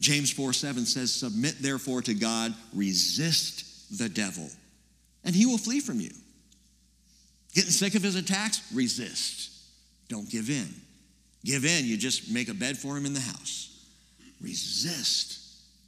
James 0.00 0.30
4 0.32 0.52
7 0.52 0.84
says, 0.84 1.12
Submit 1.12 1.56
therefore 1.60 2.02
to 2.02 2.14
God, 2.14 2.54
resist 2.74 3.98
the 3.98 4.08
devil, 4.08 4.48
and 5.24 5.34
he 5.34 5.46
will 5.46 5.58
flee 5.58 5.80
from 5.80 6.00
you. 6.00 6.10
Getting 7.54 7.70
sick 7.70 7.94
of 7.94 8.02
his 8.02 8.16
attacks? 8.16 8.60
Resist. 8.74 9.50
Don't 10.08 10.28
give 10.28 10.50
in. 10.50 10.68
Give 11.44 11.64
in, 11.64 11.84
you 11.84 11.96
just 11.96 12.30
make 12.30 12.48
a 12.48 12.54
bed 12.54 12.76
for 12.76 12.96
him 12.96 13.06
in 13.06 13.14
the 13.14 13.20
house. 13.20 13.86
Resist, 14.40 15.38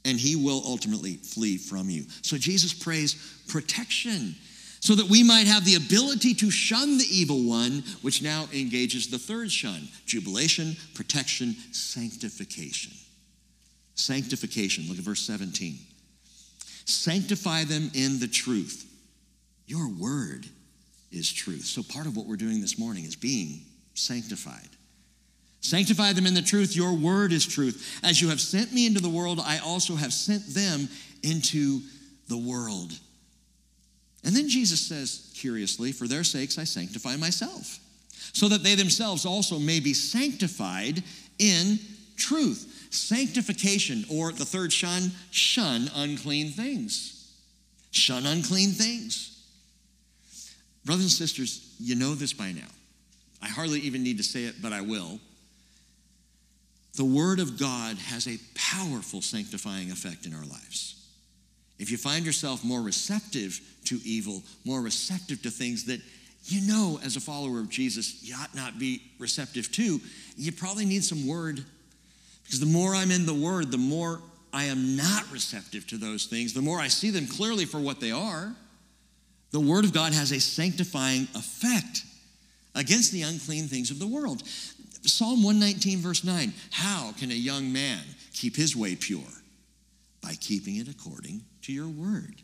and 0.05 0.17
he 0.17 0.35
will 0.35 0.63
ultimately 0.65 1.15
flee 1.15 1.57
from 1.57 1.89
you. 1.89 2.05
So 2.21 2.37
Jesus 2.37 2.73
prays 2.73 3.43
protection 3.47 4.35
so 4.79 4.95
that 4.95 5.09
we 5.09 5.23
might 5.23 5.45
have 5.45 5.65
the 5.65 5.75
ability 5.75 6.33
to 6.35 6.49
shun 6.49 6.97
the 6.97 7.07
evil 7.11 7.43
one, 7.43 7.83
which 8.01 8.21
now 8.21 8.47
engages 8.53 9.07
the 9.07 9.19
third 9.19 9.51
shun 9.51 9.89
jubilation, 10.05 10.75
protection, 10.95 11.55
sanctification. 11.71 12.93
Sanctification. 13.99 14.85
Look 14.87 14.97
at 14.97 15.03
verse 15.03 15.21
17. 15.21 15.77
Sanctify 16.85 17.65
them 17.65 17.91
in 17.93 18.19
the 18.19 18.27
truth. 18.27 18.85
Your 19.67 19.89
word 19.89 20.45
is 21.11 21.31
truth. 21.31 21.65
So, 21.65 21.83
part 21.83 22.07
of 22.07 22.15
what 22.15 22.25
we're 22.25 22.37
doing 22.37 22.61
this 22.61 22.79
morning 22.79 23.03
is 23.03 23.15
being 23.15 23.61
sanctified. 23.93 24.69
Sanctify 25.61 26.13
them 26.13 26.25
in 26.25 26.33
the 26.33 26.41
truth. 26.41 26.75
Your 26.75 26.93
word 26.93 27.33
is 27.33 27.45
truth. 27.45 27.99
As 28.01 28.21
you 28.21 28.29
have 28.29 28.39
sent 28.39 28.73
me 28.73 28.87
into 28.87 29.01
the 29.01 29.09
world, 29.09 29.41
I 29.43 29.59
also 29.59 29.95
have 29.95 30.13
sent 30.13 30.47
them 30.47 30.87
into 31.21 31.81
the 32.29 32.37
world. 32.37 32.93
And 34.23 34.33
then 34.35 34.47
Jesus 34.47 34.79
says, 34.79 35.31
curiously, 35.35 35.91
for 35.91 36.07
their 36.07 36.23
sakes 36.23 36.57
I 36.57 36.63
sanctify 36.63 37.17
myself, 37.17 37.79
so 38.33 38.47
that 38.47 38.63
they 38.63 38.75
themselves 38.75 39.25
also 39.25 39.59
may 39.59 39.81
be 39.81 39.93
sanctified 39.93 41.03
in 41.37 41.79
truth. 42.15 42.68
Sanctification, 42.89 44.05
or 44.11 44.31
the 44.31 44.45
third 44.45 44.73
shun, 44.73 45.11
shun 45.31 45.89
unclean 45.95 46.51
things. 46.51 47.31
Shun 47.91 48.25
unclean 48.25 48.71
things. 48.71 49.43
Brothers 50.85 51.05
and 51.05 51.11
sisters, 51.11 51.75
you 51.79 51.95
know 51.95 52.15
this 52.15 52.33
by 52.33 52.51
now. 52.51 52.67
I 53.41 53.47
hardly 53.47 53.79
even 53.81 54.03
need 54.03 54.17
to 54.17 54.23
say 54.23 54.45
it, 54.45 54.55
but 54.61 54.73
I 54.73 54.81
will. 54.81 55.19
The 56.95 57.05
Word 57.05 57.39
of 57.39 57.59
God 57.59 57.97
has 57.97 58.27
a 58.27 58.39
powerful 58.55 59.21
sanctifying 59.21 59.91
effect 59.91 60.25
in 60.25 60.33
our 60.33 60.45
lives. 60.45 60.95
If 61.77 61.91
you 61.91 61.97
find 61.97 62.25
yourself 62.25 62.63
more 62.63 62.81
receptive 62.81 63.61
to 63.85 63.99
evil, 64.03 64.43
more 64.65 64.81
receptive 64.81 65.41
to 65.43 65.49
things 65.49 65.85
that 65.85 66.01
you 66.45 66.67
know 66.67 66.99
as 67.03 67.15
a 67.15 67.21
follower 67.21 67.59
of 67.59 67.69
Jesus 67.69 68.23
you 68.23 68.35
ought 68.35 68.53
not 68.53 68.79
be 68.79 69.01
receptive 69.17 69.71
to, 69.73 70.01
you 70.35 70.51
probably 70.51 70.85
need 70.85 71.03
some 71.03 71.27
Word 71.27 71.63
because 72.49 72.61
the 72.61 72.65
more 72.65 72.95
I'm 72.95 73.11
in 73.11 73.27
the 73.27 73.33
Word, 73.33 73.69
the 73.69 73.77
more 73.77 74.23
I 74.51 74.63
am 74.63 74.95
not 74.95 75.31
receptive 75.31 75.85
to 75.89 75.97
those 75.97 76.25
things, 76.25 76.51
the 76.51 76.63
more 76.63 76.79
I 76.79 76.87
see 76.87 77.11
them 77.11 77.27
clearly 77.27 77.65
for 77.65 77.79
what 77.79 77.99
they 77.99 78.09
are. 78.09 78.55
The 79.51 79.59
Word 79.59 79.85
of 79.85 79.93
God 79.93 80.13
has 80.13 80.31
a 80.31 80.39
sanctifying 80.39 81.27
effect 81.35 82.01
against 82.73 83.11
the 83.11 83.21
unclean 83.21 83.67
things 83.67 83.91
of 83.91 83.99
the 83.99 84.07
world. 84.07 84.41
Psalm 85.03 85.43
119, 85.43 85.99
verse 85.99 86.23
9 86.23 86.51
How 86.71 87.11
can 87.19 87.29
a 87.29 87.35
young 87.35 87.71
man 87.71 87.99
keep 88.33 88.55
his 88.55 88.75
way 88.75 88.95
pure? 88.95 89.21
By 90.23 90.33
keeping 90.33 90.77
it 90.77 90.87
according 90.89 91.43
to 91.61 91.71
your 91.71 91.87
word. 91.87 92.41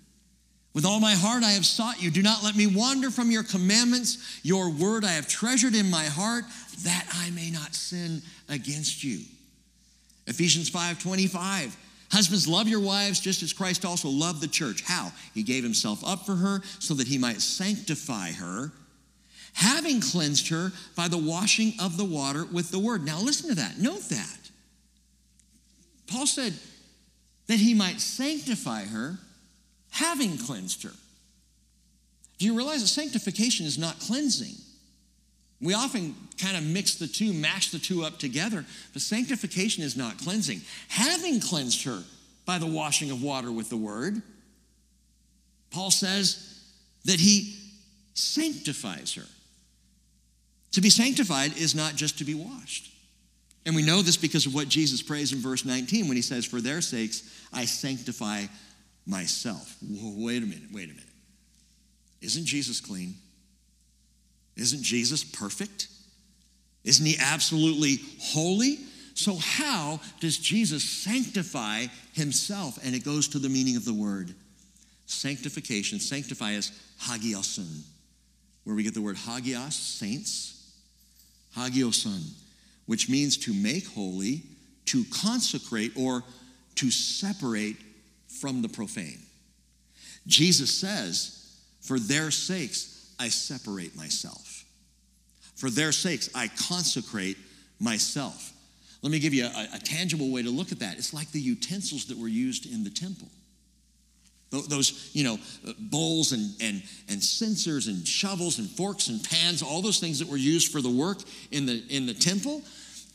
With 0.76 0.86
all 0.86 1.00
my 1.00 1.14
heart 1.14 1.42
I 1.42 1.54
have 1.54 1.66
sought 1.66 2.00
you. 2.00 2.12
Do 2.12 2.22
not 2.22 2.44
let 2.44 2.56
me 2.56 2.68
wander 2.68 3.10
from 3.10 3.32
your 3.32 3.44
commandments. 3.44 4.40
Your 4.44 4.70
word 4.70 5.04
I 5.04 5.14
have 5.14 5.28
treasured 5.28 5.74
in 5.74 5.90
my 5.90 6.04
heart 6.04 6.44
that 6.84 7.08
I 7.12 7.32
may 7.32 7.50
not 7.50 7.74
sin 7.74 8.22
against 8.48 9.04
you. 9.04 9.22
Ephesians 10.28 10.70
5 10.70 11.00
25. 11.00 11.78
Husbands, 12.12 12.48
love 12.48 12.68
your 12.68 12.80
wives 12.80 13.20
just 13.20 13.44
as 13.44 13.52
Christ 13.52 13.84
also 13.84 14.10
loved 14.10 14.40
the 14.40 14.48
church. 14.48 14.84
How? 14.84 15.12
He 15.34 15.44
gave 15.44 15.64
himself 15.64 16.06
up 16.06 16.26
for 16.26 16.36
her 16.36 16.62
so 16.80 16.94
that 16.94 17.08
he 17.08 17.18
might 17.18 17.42
sanctify 17.42 18.32
her 18.32 18.72
having 19.56 20.02
cleansed 20.02 20.50
her 20.50 20.72
by 20.96 21.08
the 21.08 21.18
washing 21.18 21.74
of 21.80 21.98
the 21.98 22.06
water 22.06 22.46
with 22.46 22.72
the 22.72 22.80
word. 22.80 23.06
Now, 23.06 23.20
listen 23.20 23.50
to 23.50 23.56
that. 23.56 23.80
Note 23.80 24.02
that. 24.10 24.38
Paul 26.08 26.28
said 26.28 26.54
that 27.48 27.58
he 27.58 27.74
might 27.74 28.02
sanctify 28.02 28.84
her, 28.84 29.18
having 29.92 30.38
cleansed 30.38 30.84
her. 30.84 30.92
Do 32.38 32.46
you 32.46 32.56
realize 32.56 32.82
that 32.82 32.90
sanctification 32.90 33.66
is 33.66 33.78
not 33.78 33.98
cleansing? 34.00 34.56
We 35.62 35.74
often 35.74 36.16
kind 36.38 36.58
of 36.58 36.64
mix 36.64 36.96
the 36.96 37.08
two, 37.08 37.34
mash 37.34 37.72
the 37.72 37.80
two 37.80 38.04
up 38.04 38.20
together, 38.20 38.66
but 38.94 39.02
sanctification 39.02 39.84
is 39.84 39.96
not 39.96 40.18
cleansing. 40.18 40.62
Having 40.90 41.40
cleansed 41.42 41.84
her 41.86 42.04
by 42.46 42.58
the 42.58 42.68
washing 42.68 43.10
of 43.12 43.24
water 43.24 43.52
with 43.52 43.70
the 43.70 43.78
word, 43.78 44.22
Paul 45.72 45.92
says 45.92 46.62
that 47.06 47.20
he 47.20 47.56
sanctifies 48.14 49.14
her. 49.16 49.26
To 50.74 50.82
be 50.82 50.90
sanctified 50.90 51.58
is 51.58 51.74
not 51.74 51.96
just 51.96 52.18
to 52.18 52.26
be 52.26 52.34
washed. 52.34 52.92
And 53.66 53.76
we 53.76 53.82
know 53.82 54.02
this 54.02 54.18
because 54.18 54.46
of 54.46 54.54
what 54.54 54.68
Jesus 54.68 55.02
prays 55.02 55.34
in 55.34 55.40
verse 55.40 55.66
19 55.66 56.08
when 56.08 56.16
he 56.16 56.22
says, 56.22 56.46
For 56.46 56.62
their 56.62 56.82
sakes 56.82 57.24
I 57.52 57.66
sanctify 57.66 58.44
myself. 59.08 59.76
Whoa, 59.82 60.14
wait 60.18 60.44
a 60.44 60.46
minute, 60.46 60.72
wait 60.72 60.86
a 60.86 60.94
minute. 60.94 61.04
Isn't 62.22 62.46
Jesus 62.46 62.80
clean? 62.80 63.16
Isn't 64.58 64.84
Jesus 64.84 65.24
perfect? 65.24 65.88
Isn't 66.84 67.06
he 67.06 67.18
absolutely 67.20 68.00
holy? 68.20 68.80
So, 69.16 69.36
how 69.36 70.00
does 70.20 70.38
Jesus 70.38 70.84
sanctify 70.84 71.88
himself? 72.14 72.80
And 72.84 72.94
it 72.94 73.04
goes 73.04 73.28
to 73.30 73.40
the 73.40 73.50
meaning 73.50 73.76
of 73.76 73.86
the 73.86 73.94
word 73.94 74.34
sanctification. 75.06 76.00
Sanctify 76.00 76.52
is 76.52 76.72
hagiason, 77.02 77.82
where 78.64 78.76
we 78.76 78.84
get 78.84 78.94
the 78.94 79.02
word 79.02 79.18
hagios, 79.18 79.74
saints 79.74 80.56
hagiason, 81.56 82.22
which 82.86 83.10
means 83.10 83.38
to 83.38 83.54
make 83.54 83.88
holy, 83.88 84.44
to 84.86 85.04
consecrate, 85.06 85.94
or 85.96 86.24
to 86.76 86.92
separate 86.92 87.78
from 88.28 88.62
the 88.62 88.70
profane. 88.70 89.20
Jesus 90.28 90.74
says, 90.74 91.58
For 91.82 92.00
their 92.00 92.32
sakes, 92.32 93.14
I 93.20 93.30
separate 93.30 93.96
myself. 93.96 94.45
For 95.56 95.70
their 95.70 95.92
sakes, 95.92 96.30
I 96.36 96.50
consecrate 96.68 97.38
myself. 97.80 98.54
Let 99.02 99.12
me 99.12 99.20
give 99.20 99.34
you 99.34 99.46
a, 99.46 99.68
a, 99.74 99.80
tangible 99.80 100.32
way 100.32 100.42
to 100.42 100.50
look 100.50 100.72
at 100.72 100.80
that. 100.80 100.98
It's 100.98 101.14
like 101.14 101.32
the 101.32 101.40
utensils 101.40 102.06
that 102.06 102.18
were 102.18 102.28
used 102.28 102.66
in 102.66 102.84
the 102.84 102.90
temple. 102.90 103.28
Those, 104.50 105.12
you 105.14 105.24
know, 105.24 105.38
uh, 105.68 105.74
bowls 105.78 106.32
and, 106.32 106.56
and, 106.62 106.82
and 107.10 107.22
censers 107.22 107.88
and 107.88 108.08
shovels 108.08 108.58
and 108.58 108.70
forks 108.70 109.10
and 109.10 109.24
pans, 109.24 109.62
all 109.62 109.82
those 109.82 110.00
things 110.00 110.20
that 110.20 110.28
were 110.28 110.38
used 110.38 110.72
for 110.72 110.82
the 110.82 110.90
work 110.90 111.20
in 111.52 111.66
the, 111.66 111.84
in 111.90 112.06
the 112.06 112.14
temple, 112.14 112.62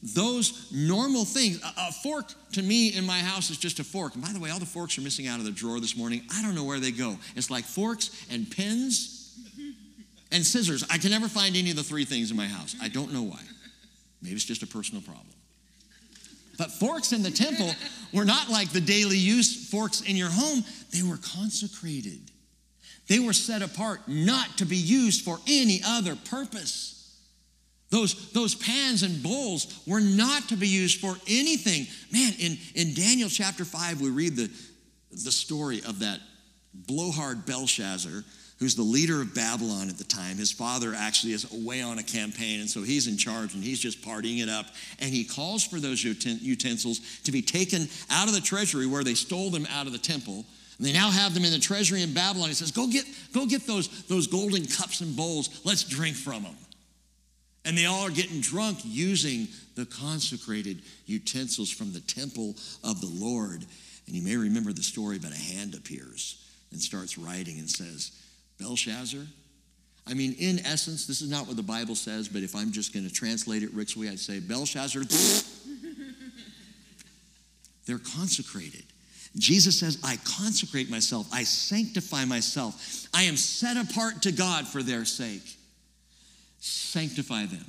those 0.02 0.70
normal 0.70 1.24
things. 1.24 1.62
A, 1.62 1.88
a, 1.88 1.92
fork 1.92 2.32
to 2.52 2.62
me 2.62 2.88
in 2.88 3.04
my 3.04 3.18
house 3.18 3.50
is 3.50 3.56
just 3.56 3.80
a 3.80 3.84
fork. 3.84 4.14
And 4.14 4.22
by 4.22 4.32
the 4.32 4.40
way, 4.40 4.50
all 4.50 4.58
the 4.58 4.66
forks 4.66 4.96
are 4.98 5.02
missing 5.02 5.26
out 5.26 5.38
of 5.38 5.44
the 5.44 5.50
drawer 5.50 5.80
this 5.80 5.96
morning. 5.96 6.22
I 6.32 6.42
don't 6.42 6.54
know 6.54 6.64
where 6.64 6.80
they 6.80 6.92
go. 6.92 7.16
It's 7.36 7.50
like 7.50 7.64
forks 7.64 8.10
and 8.30 8.50
pens 8.50 9.19
and 10.32 10.44
scissors. 10.44 10.84
I 10.90 10.98
can 10.98 11.10
never 11.10 11.28
find 11.28 11.56
any 11.56 11.70
of 11.70 11.76
the 11.76 11.82
three 11.82 12.04
things 12.04 12.30
in 12.30 12.36
my 12.36 12.46
house. 12.46 12.76
I 12.80 12.88
don't 12.88 13.12
know 13.12 13.22
why. 13.22 13.40
Maybe 14.22 14.34
it's 14.34 14.44
just 14.44 14.62
a 14.62 14.66
personal 14.66 15.02
problem. 15.02 15.26
But 16.58 16.72
forks 16.72 17.12
in 17.12 17.22
the 17.22 17.30
temple 17.30 17.72
were 18.12 18.24
not 18.24 18.50
like 18.50 18.70
the 18.70 18.82
daily 18.82 19.16
use 19.16 19.70
forks 19.70 20.02
in 20.02 20.14
your 20.14 20.28
home, 20.28 20.62
they 20.92 21.02
were 21.02 21.16
consecrated. 21.16 22.20
They 23.08 23.18
were 23.18 23.32
set 23.32 23.62
apart 23.62 24.00
not 24.06 24.58
to 24.58 24.66
be 24.66 24.76
used 24.76 25.24
for 25.24 25.38
any 25.48 25.80
other 25.84 26.16
purpose. 26.16 27.18
Those, 27.88 28.30
those 28.32 28.54
pans 28.54 29.02
and 29.02 29.22
bowls 29.22 29.82
were 29.86 30.00
not 30.00 30.48
to 30.50 30.56
be 30.56 30.68
used 30.68 31.00
for 31.00 31.16
anything. 31.26 31.86
Man, 32.12 32.32
in, 32.38 32.58
in 32.74 32.94
Daniel 32.94 33.28
chapter 33.28 33.64
5, 33.64 34.00
we 34.00 34.10
read 34.10 34.36
the, 34.36 34.48
the 35.10 35.32
story 35.32 35.82
of 35.86 36.00
that 36.00 36.20
blowhard 36.72 37.46
Belshazzar 37.46 38.22
who's 38.60 38.74
the 38.74 38.82
leader 38.82 39.22
of 39.22 39.34
Babylon 39.34 39.88
at 39.88 39.96
the 39.96 40.04
time. 40.04 40.36
His 40.36 40.52
father 40.52 40.94
actually 40.94 41.32
is 41.32 41.50
away 41.52 41.80
on 41.80 41.98
a 41.98 42.02
campaign, 42.02 42.60
and 42.60 42.68
so 42.68 42.82
he's 42.82 43.06
in 43.06 43.16
charge 43.16 43.54
and 43.54 43.64
he's 43.64 43.80
just 43.80 44.02
partying 44.02 44.42
it 44.42 44.50
up. 44.50 44.66
And 45.00 45.10
he 45.10 45.24
calls 45.24 45.64
for 45.64 45.80
those 45.80 46.04
utensils 46.04 47.00
to 47.24 47.32
be 47.32 47.40
taken 47.40 47.88
out 48.10 48.28
of 48.28 48.34
the 48.34 48.40
treasury 48.40 48.86
where 48.86 49.02
they 49.02 49.14
stole 49.14 49.50
them 49.50 49.66
out 49.70 49.86
of 49.86 49.92
the 49.92 49.98
temple. 49.98 50.44
And 50.76 50.86
they 50.86 50.92
now 50.92 51.10
have 51.10 51.32
them 51.32 51.44
in 51.44 51.52
the 51.52 51.58
treasury 51.58 52.02
in 52.02 52.12
Babylon. 52.12 52.48
He 52.48 52.54
says, 52.54 52.70
Go 52.70 52.86
get, 52.86 53.06
go 53.32 53.46
get 53.46 53.66
those, 53.66 53.88
those 54.04 54.26
golden 54.26 54.66
cups 54.66 55.00
and 55.00 55.16
bowls. 55.16 55.62
Let's 55.64 55.82
drink 55.82 56.16
from 56.16 56.42
them. 56.42 56.56
And 57.64 57.76
they 57.76 57.86
all 57.86 58.06
are 58.06 58.10
getting 58.10 58.40
drunk 58.40 58.78
using 58.84 59.48
the 59.74 59.86
consecrated 59.86 60.82
utensils 61.06 61.70
from 61.70 61.92
the 61.92 62.00
temple 62.00 62.56
of 62.84 63.00
the 63.00 63.10
Lord. 63.12 63.64
And 64.06 64.16
you 64.16 64.22
may 64.22 64.36
remember 64.36 64.72
the 64.72 64.82
story, 64.82 65.18
but 65.18 65.32
a 65.32 65.36
hand 65.36 65.74
appears 65.74 66.42
and 66.72 66.80
starts 66.80 67.18
writing 67.18 67.58
and 67.58 67.68
says, 67.68 68.12
Belshazzar. 68.60 69.20
I 70.06 70.14
mean, 70.14 70.34
in 70.38 70.58
essence, 70.66 71.06
this 71.06 71.20
is 71.22 71.30
not 71.30 71.46
what 71.46 71.56
the 71.56 71.62
Bible 71.62 71.94
says, 71.94 72.28
but 72.28 72.42
if 72.42 72.56
I'm 72.56 72.72
just 72.72 72.92
going 72.92 73.06
to 73.06 73.12
translate 73.12 73.62
it 73.62 73.72
Rick's 73.72 73.96
way, 73.96 74.08
I'd 74.08 74.18
say 74.18 74.40
Belshazzar. 74.40 75.02
They're 77.86 77.98
consecrated. 77.98 78.84
Jesus 79.36 79.78
says, 79.78 79.98
I 80.02 80.18
consecrate 80.24 80.90
myself, 80.90 81.28
I 81.32 81.44
sanctify 81.44 82.24
myself, 82.24 83.06
I 83.14 83.22
am 83.24 83.36
set 83.36 83.76
apart 83.76 84.22
to 84.22 84.32
God 84.32 84.66
for 84.66 84.82
their 84.82 85.04
sake. 85.04 85.56
Sanctify 86.58 87.46
them, 87.46 87.64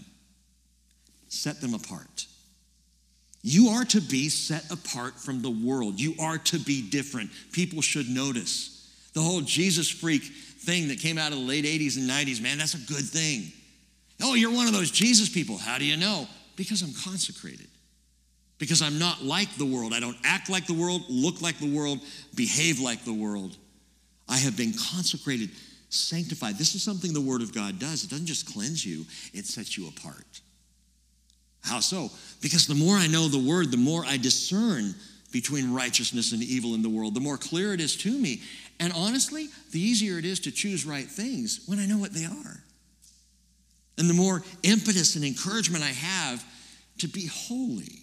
set 1.30 1.62
them 1.62 1.76
apart. 1.76 2.26
You 3.44 3.70
are 3.70 3.86
to 3.86 4.02
be 4.02 4.30
set 4.30 4.70
apart 4.72 5.20
from 5.20 5.42
the 5.42 5.50
world. 5.50 6.00
You 6.00 6.16
are 6.20 6.38
to 6.38 6.60
be 6.60 6.88
different. 6.88 7.32
People 7.52 7.82
should 7.82 8.08
notice. 8.08 8.78
The 9.14 9.22
whole 9.22 9.42
Jesus 9.42 9.90
freak 9.90 10.24
thing 10.62 10.88
that 10.90 11.00
came 11.00 11.18
out 11.18 11.32
of 11.32 11.40
the 11.40 11.44
late 11.44 11.66
80s 11.66 11.98
and 11.98 12.10
90s, 12.10 12.42
man, 12.42 12.58
that's 12.58 12.76
a 12.76 12.78
good 12.78 13.04
thing. 13.04 13.52
Oh, 14.22 14.36
you're 14.36 14.54
one 14.54 14.68
of 14.68 14.74
those 14.74 14.92
Jesus 14.92 15.30
people. 15.30 15.58
How 15.58 15.78
do 15.78 15.86
you 15.86 15.98
know? 15.98 16.28
Because 16.56 16.82
I'm 16.82 16.94
consecrated. 17.04 17.68
Because 18.60 18.82
I'm 18.82 19.00
not 19.00 19.24
like 19.24 19.56
the 19.56 19.66
world. 19.66 19.94
I 19.94 20.00
don't 20.00 20.18
act 20.24 20.50
like 20.50 20.68
the 20.68 20.74
world, 20.74 21.02
look 21.10 21.42
like 21.42 21.58
the 21.58 21.74
world, 21.76 22.00
behave 22.36 22.80
like 22.80 23.04
the 23.04 23.14
world. 23.14 23.58
I 24.30 24.38
have 24.38 24.56
been 24.56 24.74
consecrated, 24.74 25.50
sanctified. 25.90 26.58
This 26.58 26.76
is 26.76 26.84
something 26.84 27.12
the 27.12 27.20
Word 27.20 27.42
of 27.42 27.54
God 27.54 27.80
does. 27.80 28.04
It 28.04 28.12
doesn't 28.12 28.28
just 28.28 28.52
cleanse 28.54 28.86
you, 28.86 29.06
it 29.34 29.46
sets 29.46 29.78
you 29.78 29.88
apart. 29.88 30.42
How 31.64 31.80
so? 31.80 32.10
Because 32.42 32.68
the 32.68 32.76
more 32.76 32.96
I 32.96 33.08
know 33.08 33.28
the 33.28 33.40
Word, 33.40 33.72
the 33.72 33.78
more 33.78 34.06
I 34.06 34.18
discern 34.18 34.94
between 35.32 35.74
righteousness 35.74 36.32
and 36.34 36.44
evil 36.44 36.76
in 36.76 36.82
the 36.82 36.90
world, 36.90 37.14
the 37.14 37.20
more 37.20 37.38
clear 37.38 37.74
it 37.74 37.82
is 37.82 37.96
to 37.98 38.12
me. 38.12 38.42
And 38.82 38.92
honestly, 38.94 39.48
the 39.72 39.80
easier 39.80 40.18
it 40.18 40.26
is 40.26 40.40
to 40.42 40.52
choose 40.52 40.86
right 40.86 41.06
things 41.06 41.62
when 41.68 41.80
I 41.80 41.86
know 41.86 42.00
what 42.00 42.14
they 42.14 42.26
are. 42.26 42.64
And 44.00 44.10
the 44.10 44.16
more 44.16 44.42
impetus 44.64 45.16
and 45.16 45.24
encouragement 45.24 45.84
I 45.84 45.90
have 45.90 46.44
to 46.98 47.08
be 47.08 47.28
holy. 47.28 48.00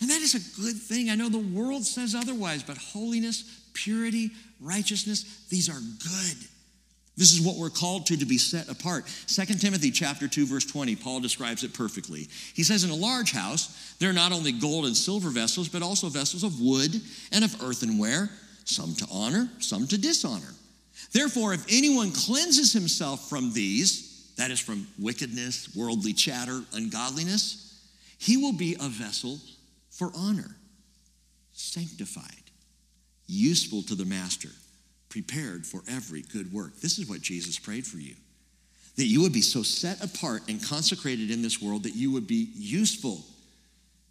And 0.00 0.08
that 0.08 0.22
is 0.22 0.34
a 0.34 0.60
good 0.60 0.76
thing. 0.76 1.10
I 1.10 1.14
know 1.14 1.28
the 1.28 1.38
world 1.38 1.84
says 1.84 2.14
otherwise, 2.14 2.62
but 2.62 2.78
holiness, 2.78 3.44
purity, 3.74 4.30
righteousness, 4.60 5.46
these 5.50 5.68
are 5.68 5.78
good. 5.78 6.48
This 7.14 7.34
is 7.34 7.42
what 7.42 7.56
we're 7.56 7.68
called 7.68 8.06
to 8.06 8.16
to 8.16 8.24
be 8.24 8.38
set 8.38 8.70
apart. 8.70 9.04
2 9.26 9.44
Timothy 9.56 9.90
chapter 9.90 10.26
2 10.26 10.46
verse 10.46 10.64
20, 10.64 10.96
Paul 10.96 11.20
describes 11.20 11.62
it 11.62 11.74
perfectly. 11.74 12.28
He 12.54 12.62
says 12.62 12.84
in 12.84 12.90
a 12.90 12.94
large 12.94 13.32
house, 13.32 13.94
there 13.98 14.08
are 14.08 14.14
not 14.14 14.32
only 14.32 14.52
gold 14.52 14.86
and 14.86 14.96
silver 14.96 15.28
vessels, 15.28 15.68
but 15.68 15.82
also 15.82 16.08
vessels 16.08 16.42
of 16.42 16.58
wood 16.58 16.98
and 17.30 17.44
of 17.44 17.62
earthenware, 17.62 18.30
some 18.64 18.94
to 18.94 19.06
honor, 19.10 19.48
some 19.58 19.86
to 19.88 19.98
dishonor. 19.98 20.54
Therefore, 21.12 21.54
if 21.54 21.64
anyone 21.68 22.12
cleanses 22.12 22.72
himself 22.72 23.28
from 23.28 23.52
these, 23.52 24.32
that 24.36 24.50
is 24.50 24.60
from 24.60 24.86
wickedness, 24.98 25.74
worldly 25.74 26.12
chatter, 26.12 26.62
ungodliness, 26.72 27.80
he 28.18 28.36
will 28.36 28.52
be 28.52 28.76
a 28.80 28.88
vessel 28.88 29.38
for 29.90 30.10
honor, 30.16 30.56
sanctified, 31.52 32.24
useful 33.26 33.82
to 33.82 33.94
the 33.94 34.04
master, 34.04 34.48
prepared 35.08 35.66
for 35.66 35.82
every 35.88 36.22
good 36.22 36.52
work. 36.52 36.76
This 36.80 36.98
is 36.98 37.08
what 37.08 37.20
Jesus 37.20 37.58
prayed 37.58 37.86
for 37.86 37.98
you 37.98 38.14
that 38.96 39.06
you 39.06 39.22
would 39.22 39.32
be 39.32 39.40
so 39.40 39.62
set 39.62 40.02
apart 40.04 40.42
and 40.48 40.62
consecrated 40.62 41.30
in 41.30 41.42
this 41.42 41.62
world 41.62 41.84
that 41.84 41.94
you 41.94 42.10
would 42.10 42.26
be 42.26 42.48
useful, 42.54 43.24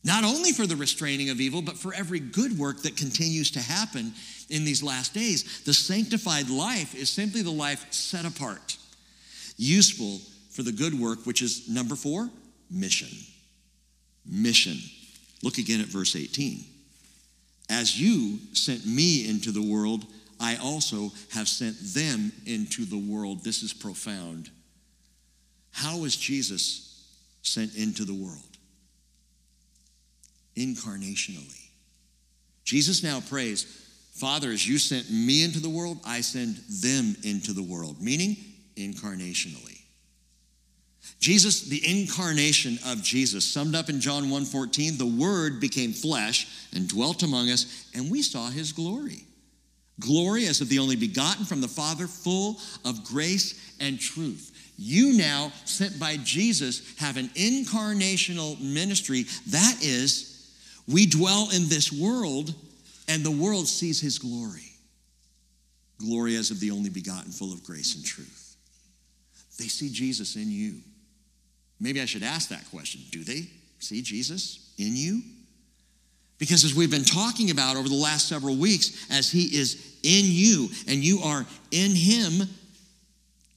not 0.03 0.23
only 0.23 0.51
for 0.51 0.65
the 0.65 0.75
restraining 0.75 1.29
of 1.29 1.39
evil, 1.39 1.61
but 1.61 1.77
for 1.77 1.93
every 1.93 2.19
good 2.19 2.57
work 2.57 2.81
that 2.81 2.97
continues 2.97 3.51
to 3.51 3.59
happen 3.59 4.13
in 4.49 4.65
these 4.65 4.81
last 4.81 5.13
days. 5.13 5.61
The 5.63 5.73
sanctified 5.73 6.49
life 6.49 6.95
is 6.95 7.09
simply 7.09 7.41
the 7.43 7.51
life 7.51 7.85
set 7.93 8.25
apart, 8.25 8.77
useful 9.57 10.19
for 10.49 10.63
the 10.63 10.71
good 10.71 10.99
work, 10.99 11.25
which 11.25 11.41
is 11.41 11.69
number 11.69 11.95
four, 11.95 12.29
mission. 12.69 13.09
Mission. 14.25 14.77
Look 15.43 15.57
again 15.57 15.81
at 15.81 15.87
verse 15.87 16.15
18. 16.15 16.63
As 17.69 17.99
you 17.99 18.39
sent 18.53 18.85
me 18.85 19.29
into 19.29 19.51
the 19.51 19.61
world, 19.61 20.05
I 20.39 20.57
also 20.57 21.11
have 21.31 21.47
sent 21.47 21.77
them 21.79 22.31
into 22.45 22.85
the 22.85 22.97
world. 22.97 23.43
This 23.43 23.61
is 23.61 23.73
profound. 23.73 24.49
How 25.71 25.97
was 25.97 26.15
Jesus 26.15 27.05
sent 27.43 27.75
into 27.75 28.03
the 28.03 28.13
world? 28.13 28.50
Incarnationally. 30.55 31.69
Jesus 32.63 33.03
now 33.03 33.21
prays, 33.21 33.65
Father, 34.13 34.51
as 34.51 34.67
you 34.67 34.77
sent 34.77 35.09
me 35.09 35.43
into 35.43 35.59
the 35.59 35.69
world, 35.69 35.99
I 36.05 36.21
send 36.21 36.57
them 36.69 37.15
into 37.23 37.53
the 37.53 37.63
world, 37.63 38.01
meaning 38.01 38.37
incarnationally. 38.75 39.79
Jesus, 41.19 41.61
the 41.63 41.81
incarnation 41.87 42.79
of 42.85 43.03
Jesus, 43.03 43.45
summed 43.45 43.75
up 43.75 43.89
in 43.89 44.01
John 44.01 44.29
1:14, 44.29 44.97
the 44.97 45.05
word 45.05 45.59
became 45.59 45.93
flesh 45.93 46.47
and 46.73 46.87
dwelt 46.87 47.23
among 47.23 47.49
us, 47.49 47.65
and 47.93 48.09
we 48.09 48.21
saw 48.21 48.49
his 48.49 48.71
glory. 48.71 49.25
Glory 49.99 50.47
as 50.47 50.61
of 50.61 50.69
the 50.69 50.79
only 50.79 50.95
begotten 50.95 51.45
from 51.45 51.61
the 51.61 51.67
Father, 51.67 52.07
full 52.07 52.59
of 52.83 53.03
grace 53.03 53.53
and 53.79 53.99
truth. 53.99 54.51
You 54.77 55.13
now, 55.13 55.53
sent 55.65 55.99
by 55.99 56.17
Jesus, 56.17 56.81
have 56.97 57.17
an 57.17 57.29
incarnational 57.29 58.59
ministry. 58.59 59.27
That 59.47 59.77
is, 59.83 60.30
we 60.87 61.05
dwell 61.05 61.49
in 61.53 61.69
this 61.69 61.91
world, 61.91 62.53
and 63.07 63.23
the 63.23 63.31
world 63.31 63.67
sees 63.67 63.99
his 64.01 64.17
glory. 64.17 64.73
Glory 65.97 66.35
as 66.35 66.51
of 66.51 66.59
the 66.59 66.71
only 66.71 66.89
begotten, 66.89 67.31
full 67.31 67.53
of 67.53 67.63
grace 67.63 67.95
and 67.95 68.03
truth. 68.03 68.55
They 69.57 69.67
see 69.67 69.89
Jesus 69.89 70.35
in 70.35 70.49
you. 70.49 70.79
Maybe 71.79 72.01
I 72.01 72.05
should 72.05 72.23
ask 72.23 72.49
that 72.49 72.69
question 72.71 73.01
Do 73.11 73.23
they 73.23 73.47
see 73.79 74.01
Jesus 74.01 74.73
in 74.77 74.95
you? 74.95 75.21
Because 76.37 76.63
as 76.63 76.73
we've 76.73 76.89
been 76.89 77.03
talking 77.03 77.51
about 77.51 77.75
over 77.75 77.87
the 77.87 77.93
last 77.93 78.27
several 78.27 78.55
weeks, 78.55 79.05
as 79.11 79.31
He 79.31 79.55
is 79.55 79.97
in 80.01 80.25
you 80.25 80.69
and 80.87 81.03
you 81.03 81.19
are 81.21 81.45
in 81.69 81.91
Him, 81.91 82.49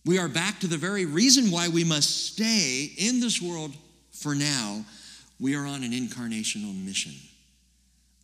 we 0.05 0.19
are 0.19 0.29
back 0.29 0.61
to 0.61 0.67
the 0.67 0.77
very 0.77 1.07
reason 1.07 1.51
why 1.51 1.69
we 1.69 1.83
must 1.83 2.27
stay 2.27 2.93
in 2.99 3.21
this 3.21 3.41
world 3.41 3.75
for 4.13 4.35
now. 4.35 4.85
We 5.41 5.55
are 5.57 5.67
on 5.67 5.83
an 5.83 5.93
incarnational 5.93 6.75
mission, 6.85 7.13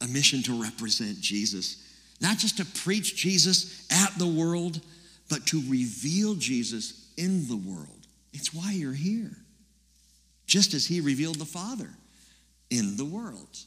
a 0.00 0.06
mission 0.06 0.42
to 0.44 0.62
represent 0.62 1.20
Jesus, 1.20 1.86
not 2.20 2.38
just 2.38 2.58
to 2.58 2.64
preach 2.64 3.16
Jesus 3.16 3.86
at 3.90 4.16
the 4.18 4.26
world, 4.26 4.80
but 5.28 5.46
to 5.46 5.62
reveal 5.68 6.34
Jesus 6.34 7.12
in 7.16 7.48
the 7.48 7.56
world. 7.56 8.06
It's 8.32 8.54
why 8.54 8.72
you're 8.72 8.92
here 8.92 9.30
just 10.46 10.74
as 10.74 10.86
he 10.86 11.00
revealed 11.00 11.36
the 11.36 11.44
Father 11.44 11.88
in 12.70 12.96
the 12.96 13.04
world. 13.04 13.58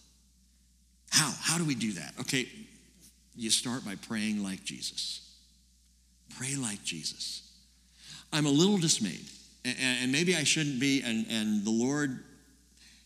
How? 1.09 1.31
How 1.41 1.57
do 1.57 1.65
we 1.65 1.75
do 1.75 1.93
that? 1.93 2.13
Okay, 2.21 2.47
you 3.35 3.49
start 3.49 3.85
by 3.85 3.95
praying 3.95 4.43
like 4.43 4.63
Jesus. 4.63 5.21
Pray 6.37 6.55
like 6.55 6.83
Jesus. 6.83 7.49
I'm 8.33 8.45
a 8.45 8.49
little 8.49 8.77
dismayed, 8.77 9.25
and 9.63 10.11
maybe 10.11 10.35
I 10.35 10.43
shouldn't 10.43 10.79
be, 10.79 11.01
and, 11.03 11.25
and 11.29 11.63
the 11.63 11.71
Lord, 11.71 12.23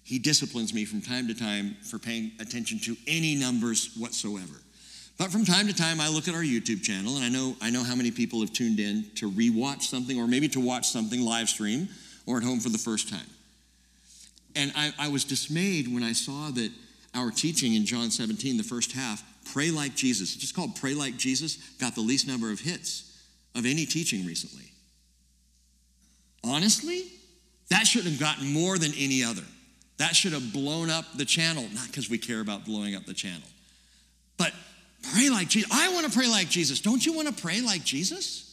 He 0.07 0.19
disciplines 0.19 0.73
me 0.73 0.85
from 0.85 1.01
time 1.01 1.27
to 1.27 1.33
time 1.33 1.75
for 1.83 1.99
paying 1.99 2.31
attention 2.39 2.79
to 2.85 2.95
any 3.07 3.35
numbers 3.35 3.93
whatsoever. 3.97 4.53
But 5.17 5.33
from 5.33 5.43
time 5.43 5.67
to 5.67 5.75
time, 5.75 5.99
I 5.99 6.07
look 6.07 6.29
at 6.29 6.33
our 6.33 6.43
YouTube 6.43 6.81
channel, 6.81 7.17
and 7.17 7.25
I 7.25 7.29
know, 7.29 7.57
I 7.59 7.71
know 7.71 7.83
how 7.83 7.93
many 7.93 8.11
people 8.11 8.39
have 8.39 8.53
tuned 8.53 8.79
in 8.79 9.03
to 9.15 9.29
rewatch 9.29 9.81
something 9.81 10.17
or 10.17 10.25
maybe 10.25 10.47
to 10.47 10.61
watch 10.61 10.87
something 10.87 11.19
live 11.19 11.49
stream 11.49 11.89
or 12.25 12.37
at 12.37 12.43
home 12.43 12.61
for 12.61 12.69
the 12.69 12.77
first 12.77 13.09
time. 13.09 13.27
And 14.55 14.71
I, 14.77 14.93
I 14.97 15.09
was 15.09 15.25
dismayed 15.25 15.93
when 15.93 16.03
I 16.03 16.13
saw 16.13 16.51
that 16.51 16.71
our 17.13 17.29
teaching 17.29 17.73
in 17.73 17.85
John 17.85 18.09
17, 18.09 18.55
the 18.55 18.63
first 18.63 18.93
half, 18.93 19.21
pray 19.51 19.71
like 19.71 19.93
Jesus, 19.93 20.37
just 20.37 20.55
called 20.55 20.77
Pray 20.77 20.93
Like 20.93 21.17
Jesus, 21.17 21.57
got 21.81 21.95
the 21.95 22.01
least 22.01 22.29
number 22.29 22.49
of 22.49 22.61
hits 22.61 23.13
of 23.55 23.65
any 23.65 23.85
teaching 23.85 24.25
recently. 24.25 24.71
Honestly, 26.45 27.03
that 27.69 27.85
should 27.85 28.05
have 28.05 28.21
gotten 28.21 28.53
more 28.53 28.77
than 28.77 28.93
any 28.97 29.21
other. 29.21 29.43
That 29.97 30.15
should 30.15 30.33
have 30.33 30.53
blown 30.53 30.89
up 30.89 31.05
the 31.15 31.25
channel, 31.25 31.65
not 31.73 31.87
because 31.87 32.09
we 32.09 32.17
care 32.17 32.39
about 32.39 32.65
blowing 32.65 32.95
up 32.95 33.05
the 33.05 33.13
channel, 33.13 33.47
but 34.37 34.53
pray 35.13 35.29
like 35.29 35.49
Jesus. 35.49 35.71
I 35.71 35.93
want 35.93 36.05
to 36.05 36.11
pray 36.15 36.27
like 36.27 36.49
Jesus. 36.49 36.79
Don't 36.79 37.03
you 37.05 37.13
want 37.13 37.27
to 37.27 37.41
pray 37.41 37.61
like 37.61 37.83
Jesus? 37.83 38.43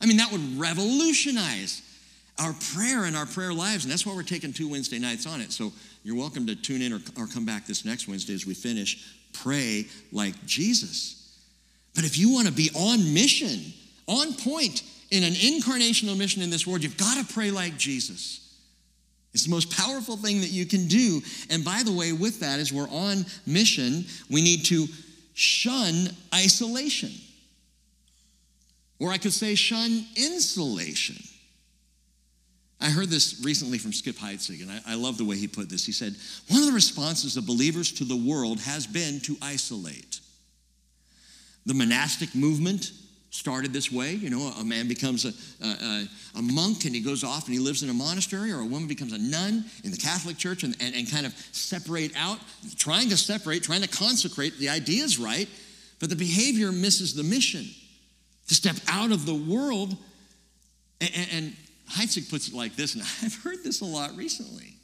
I 0.00 0.06
mean, 0.06 0.18
that 0.18 0.30
would 0.30 0.58
revolutionize 0.58 1.82
our 2.38 2.54
prayer 2.72 3.04
and 3.04 3.16
our 3.16 3.26
prayer 3.26 3.52
lives. 3.52 3.84
And 3.84 3.92
that's 3.92 4.06
why 4.06 4.14
we're 4.14 4.22
taking 4.22 4.52
two 4.52 4.68
Wednesday 4.68 4.98
nights 4.98 5.26
on 5.26 5.40
it. 5.40 5.50
So 5.50 5.72
you're 6.04 6.16
welcome 6.16 6.46
to 6.46 6.54
tune 6.54 6.82
in 6.82 6.92
or, 6.92 7.00
or 7.16 7.26
come 7.26 7.44
back 7.44 7.66
this 7.66 7.84
next 7.84 8.06
Wednesday 8.06 8.34
as 8.34 8.46
we 8.46 8.54
finish. 8.54 9.12
Pray 9.32 9.86
like 10.12 10.34
Jesus. 10.46 11.36
But 11.94 12.04
if 12.04 12.16
you 12.16 12.32
want 12.32 12.46
to 12.46 12.52
be 12.52 12.70
on 12.74 13.12
mission, 13.12 13.72
on 14.06 14.34
point 14.34 14.84
in 15.10 15.24
an 15.24 15.32
incarnational 15.32 16.16
mission 16.16 16.42
in 16.42 16.50
this 16.50 16.66
world, 16.66 16.84
you've 16.84 16.96
got 16.96 17.18
to 17.26 17.34
pray 17.34 17.50
like 17.50 17.76
Jesus. 17.76 18.47
It's 19.34 19.44
the 19.44 19.50
most 19.50 19.76
powerful 19.76 20.16
thing 20.16 20.40
that 20.40 20.50
you 20.50 20.66
can 20.66 20.86
do. 20.86 21.20
And 21.50 21.64
by 21.64 21.82
the 21.84 21.92
way, 21.92 22.12
with 22.12 22.40
that, 22.40 22.60
as 22.60 22.72
we're 22.72 22.88
on 22.88 23.26
mission, 23.46 24.04
we 24.30 24.42
need 24.42 24.64
to 24.66 24.86
shun 25.34 26.08
isolation. 26.34 27.10
Or 28.98 29.10
I 29.10 29.18
could 29.18 29.32
say 29.32 29.54
shun 29.54 30.04
insulation. 30.16 31.16
I 32.80 32.90
heard 32.90 33.08
this 33.08 33.42
recently 33.44 33.78
from 33.78 33.92
Skip 33.92 34.16
Heitzig, 34.16 34.62
and 34.62 34.70
I, 34.70 34.80
I, 34.92 34.94
love 34.94 35.18
the 35.18 35.24
way 35.24 35.36
he 35.36 35.48
put 35.48 35.68
this. 35.68 35.84
He 35.84 35.92
said, 35.92 36.14
One 36.48 36.60
of 36.60 36.66
the 36.66 36.72
responses 36.72 37.36
of 37.36 37.44
believers 37.44 37.90
to 37.92 38.04
the 38.04 38.16
world 38.16 38.60
has 38.60 38.86
been 38.86 39.20
to 39.20 39.36
isolate. 39.42 40.20
The 41.66 41.74
monastic 41.74 42.34
movement 42.36 42.92
started 43.30 43.72
this 43.72 43.92
way. 43.92 44.12
You 44.12 44.30
know, 44.30 44.52
a 44.58 44.64
man 44.64 44.88
becomes 44.88 45.24
a, 45.24 45.32
a, 45.64 46.08
a, 46.36 46.42
monk 46.42 46.84
and 46.84 46.94
he 46.94 47.00
goes 47.00 47.24
off 47.24 47.46
and 47.46 47.54
he 47.54 47.60
lives 47.60 47.82
in 47.82 47.90
a 47.90 47.94
monastery, 47.94 48.52
or 48.52 48.60
a 48.60 48.64
woman 48.64 48.88
becomes 48.88 49.12
a 49.12 49.18
nun 49.18 49.64
in 49.84 49.90
the 49.90 49.96
Catholic 49.96 50.38
Church 50.38 50.62
and, 50.62 50.76
and, 50.80 50.94
and 50.94 51.10
kind 51.10 51.26
of 51.26 51.32
separate 51.52 52.12
out, 52.16 52.38
trying 52.76 53.08
to 53.10 53.16
separate, 53.16 53.62
trying 53.62 53.82
to 53.82 53.88
consecrate. 53.88 54.56
The 54.58 54.68
idea 54.68 55.04
is 55.04 55.18
right, 55.18 55.48
but 56.00 56.08
the 56.08 56.16
behavior 56.16 56.72
misses 56.72 57.14
the 57.14 57.22
mission 57.22 57.66
to 58.48 58.54
step 58.54 58.76
out 58.88 59.12
of 59.12 59.26
the 59.26 59.34
world 59.34 59.96
and, 61.00 61.28
and 61.32 61.56
Heitzig 61.90 62.28
puts 62.30 62.48
it 62.48 62.54
like 62.54 62.76
this, 62.76 62.94
and 62.94 63.02
I've 63.22 63.34
heard 63.42 63.62
this 63.64 63.80
a 63.80 63.84
lot 63.84 64.16
recently. 64.16 64.74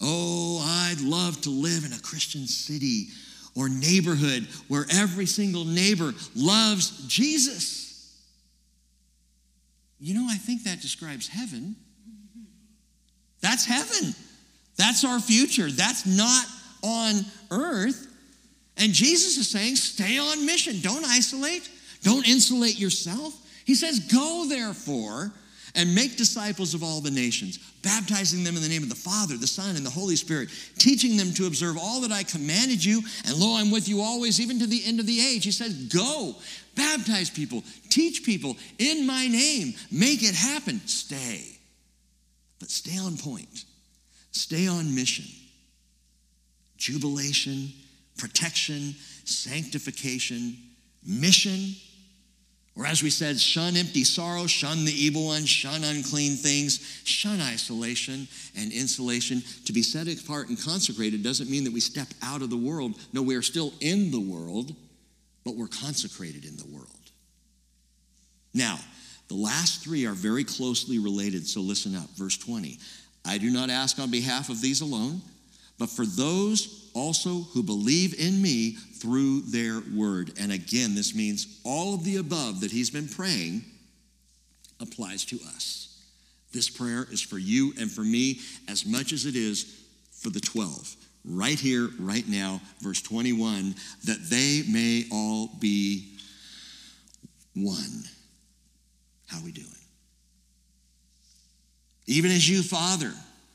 Oh, 0.00 0.60
I'd 0.90 1.00
love 1.00 1.40
to 1.42 1.50
live 1.50 1.84
in 1.84 1.92
a 1.92 2.00
Christian 2.00 2.46
city 2.46 3.08
or 3.54 3.68
neighborhood 3.68 4.46
where 4.68 4.86
every 4.92 5.26
single 5.26 5.64
neighbor 5.64 6.12
loves 6.34 7.06
Jesus. 7.06 8.20
You 10.00 10.14
know, 10.14 10.26
I 10.28 10.36
think 10.36 10.64
that 10.64 10.80
describes 10.80 11.28
heaven. 11.28 11.76
That's 13.40 13.64
heaven. 13.64 14.14
That's 14.76 15.04
our 15.04 15.20
future. 15.20 15.70
That's 15.70 16.06
not 16.06 16.46
on 16.82 17.24
earth. 17.50 18.08
And 18.78 18.92
Jesus 18.92 19.36
is 19.36 19.48
saying, 19.50 19.76
stay 19.76 20.18
on 20.18 20.46
mission. 20.46 20.80
Don't 20.80 21.04
isolate. 21.04 21.68
Don't 22.02 22.26
insulate 22.26 22.78
yourself. 22.78 23.38
He 23.64 23.74
says, 23.74 24.00
Go 24.00 24.46
therefore 24.48 25.32
and 25.74 25.94
make 25.94 26.16
disciples 26.16 26.74
of 26.74 26.82
all 26.82 27.00
the 27.00 27.10
nations, 27.10 27.58
baptizing 27.82 28.44
them 28.44 28.56
in 28.56 28.62
the 28.62 28.68
name 28.68 28.82
of 28.82 28.88
the 28.88 28.94
Father, 28.94 29.36
the 29.36 29.46
Son, 29.46 29.76
and 29.76 29.86
the 29.86 29.90
Holy 29.90 30.16
Spirit, 30.16 30.50
teaching 30.78 31.16
them 31.16 31.32
to 31.32 31.46
observe 31.46 31.78
all 31.78 32.00
that 32.02 32.12
I 32.12 32.22
commanded 32.22 32.84
you. 32.84 33.02
And 33.26 33.36
lo, 33.36 33.56
I'm 33.56 33.70
with 33.70 33.88
you 33.88 34.00
always, 34.00 34.40
even 34.40 34.58
to 34.58 34.66
the 34.66 34.82
end 34.84 35.00
of 35.00 35.06
the 35.06 35.20
age. 35.20 35.44
He 35.44 35.50
says, 35.50 35.74
Go, 35.86 36.36
baptize 36.76 37.30
people, 37.30 37.64
teach 37.88 38.24
people 38.24 38.56
in 38.78 39.06
my 39.06 39.26
name, 39.28 39.74
make 39.90 40.22
it 40.22 40.34
happen. 40.34 40.80
Stay. 40.86 41.58
But 42.60 42.70
stay 42.70 42.98
on 42.98 43.16
point, 43.16 43.64
stay 44.30 44.68
on 44.68 44.94
mission. 44.94 45.24
Jubilation, 46.76 47.68
protection, 48.18 48.94
sanctification, 49.24 50.56
mission 51.06 51.74
Or 52.74 52.86
as 52.86 53.02
we 53.02 53.10
said, 53.10 53.38
shun 53.38 53.76
empty 53.76 54.02
sorrow, 54.02 54.46
shun 54.46 54.86
the 54.86 54.92
evil 54.92 55.26
one, 55.26 55.44
shun 55.44 55.84
unclean 55.84 56.36
things, 56.36 57.02
shun 57.04 57.40
isolation 57.40 58.26
and 58.56 58.72
insulation. 58.72 59.42
To 59.66 59.72
be 59.74 59.82
set 59.82 60.08
apart 60.08 60.48
and 60.48 60.58
consecrated 60.58 61.22
doesn't 61.22 61.50
mean 61.50 61.64
that 61.64 61.72
we 61.72 61.80
step 61.80 62.08
out 62.22 62.40
of 62.40 62.48
the 62.48 62.56
world. 62.56 62.98
No, 63.12 63.20
we 63.20 63.36
are 63.36 63.42
still 63.42 63.74
in 63.80 64.10
the 64.10 64.20
world, 64.20 64.74
but 65.44 65.54
we're 65.54 65.68
consecrated 65.68 66.46
in 66.46 66.56
the 66.56 66.66
world. 66.66 66.88
Now, 68.54 68.78
the 69.28 69.34
last 69.34 69.82
three 69.82 70.06
are 70.06 70.14
very 70.14 70.44
closely 70.44 70.98
related, 70.98 71.46
so 71.46 71.60
listen 71.60 71.94
up. 71.94 72.08
Verse 72.16 72.38
20 72.38 72.78
I 73.24 73.38
do 73.38 73.50
not 73.50 73.70
ask 73.70 73.98
on 73.98 74.10
behalf 74.10 74.48
of 74.48 74.60
these 74.60 74.80
alone, 74.80 75.20
but 75.78 75.90
for 75.90 76.04
those 76.04 76.81
also 76.94 77.42
who 77.52 77.62
believe 77.62 78.18
in 78.18 78.40
me 78.40 78.72
through 78.72 79.42
their 79.42 79.82
word. 79.94 80.32
And 80.38 80.52
again, 80.52 80.94
this 80.94 81.14
means 81.14 81.60
all 81.64 81.94
of 81.94 82.04
the 82.04 82.16
above 82.16 82.60
that 82.60 82.70
he's 82.70 82.90
been 82.90 83.08
praying 83.08 83.64
applies 84.80 85.24
to 85.26 85.36
us. 85.54 86.02
This 86.52 86.68
prayer 86.68 87.06
is 87.10 87.22
for 87.22 87.38
you 87.38 87.72
and 87.78 87.90
for 87.90 88.02
me 88.02 88.40
as 88.68 88.84
much 88.84 89.12
as 89.12 89.26
it 89.26 89.36
is 89.36 89.82
for 90.12 90.30
the 90.30 90.40
12. 90.40 90.96
Right 91.24 91.58
here, 91.58 91.88
right 91.98 92.26
now, 92.28 92.60
verse 92.80 93.00
21 93.00 93.74
that 94.04 94.18
they 94.28 94.62
may 94.70 95.04
all 95.10 95.50
be 95.60 96.18
one. 97.54 98.04
How 99.28 99.38
are 99.38 99.44
we 99.44 99.52
doing? 99.52 99.68
Even 102.06 102.30
as 102.30 102.48
you, 102.48 102.62
Father, 102.62 103.12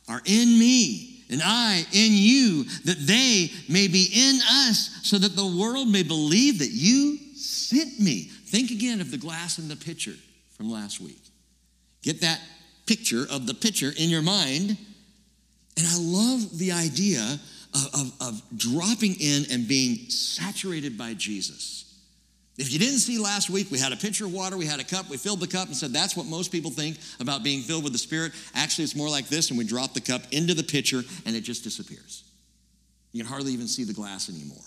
are 0.07 0.21
in 0.25 0.57
me 0.57 1.16
and 1.29 1.41
I 1.43 1.85
in 1.91 2.11
you, 2.13 2.63
that 2.85 2.97
they 2.99 3.51
may 3.67 3.87
be 3.87 4.09
in 4.13 4.39
us, 4.41 4.99
so 5.03 5.17
that 5.17 5.35
the 5.35 5.45
world 5.45 5.87
may 5.89 6.03
believe 6.03 6.59
that 6.59 6.71
you 6.71 7.17
sent 7.35 7.99
me. 7.99 8.29
Think 8.45 8.71
again 8.71 9.01
of 9.01 9.11
the 9.11 9.17
glass 9.17 9.57
and 9.57 9.69
the 9.69 9.75
pitcher 9.75 10.13
from 10.55 10.71
last 10.71 11.01
week. 11.01 11.21
Get 12.01 12.21
that 12.21 12.39
picture 12.85 13.25
of 13.29 13.45
the 13.45 13.53
pitcher 13.53 13.91
in 13.97 14.09
your 14.09 14.21
mind. 14.21 14.77
And 15.77 15.85
I 15.85 15.97
love 15.99 16.57
the 16.57 16.71
idea 16.71 17.39
of, 17.73 17.87
of, 17.93 18.13
of 18.21 18.41
dropping 18.55 19.15
in 19.19 19.45
and 19.51 19.67
being 19.67 20.09
saturated 20.09 20.97
by 20.97 21.13
Jesus. 21.13 21.86
If 22.57 22.73
you 22.73 22.79
didn't 22.79 22.99
see 22.99 23.19
last 23.19 23.51
week, 23.51 23.69
we 23.69 23.77
had 23.77 23.91
a 23.91 23.95
pitcher 23.95 24.25
of 24.25 24.33
water, 24.33 24.57
we 24.57 24.65
had 24.65 24.79
a 24.79 24.83
cup, 24.83 25.09
we 25.09 25.17
filled 25.17 25.41
the 25.41 25.47
cup 25.47 25.67
and 25.67 25.77
said 25.77 25.93
that's 25.93 26.17
what 26.17 26.25
most 26.25 26.51
people 26.51 26.71
think 26.71 26.97
about 27.19 27.43
being 27.43 27.61
filled 27.61 27.83
with 27.83 27.93
the 27.93 27.99
Spirit. 27.99 28.31
Actually, 28.55 28.85
it's 28.85 28.95
more 28.95 29.09
like 29.09 29.27
this, 29.27 29.49
and 29.49 29.59
we 29.59 29.63
drop 29.63 29.93
the 29.93 30.01
cup 30.01 30.23
into 30.31 30.55
the 30.55 30.63
pitcher 30.63 31.03
and 31.25 31.35
it 31.35 31.41
just 31.41 31.63
disappears. 31.63 32.23
You 33.11 33.23
can 33.23 33.29
hardly 33.29 33.53
even 33.53 33.67
see 33.67 33.83
the 33.83 33.93
glass 33.93 34.29
anymore. 34.29 34.63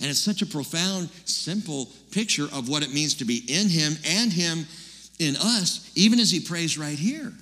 And 0.00 0.08
it's 0.08 0.20
such 0.20 0.42
a 0.42 0.46
profound, 0.46 1.10
simple 1.24 1.90
picture 2.12 2.46
of 2.52 2.68
what 2.68 2.82
it 2.82 2.94
means 2.94 3.14
to 3.14 3.24
be 3.24 3.44
in 3.48 3.68
Him 3.68 3.94
and 4.06 4.32
Him 4.32 4.66
in 5.18 5.36
us, 5.36 5.90
even 5.96 6.20
as 6.20 6.30
He 6.30 6.40
prays 6.40 6.78
right 6.78 6.98
here. 6.98 7.32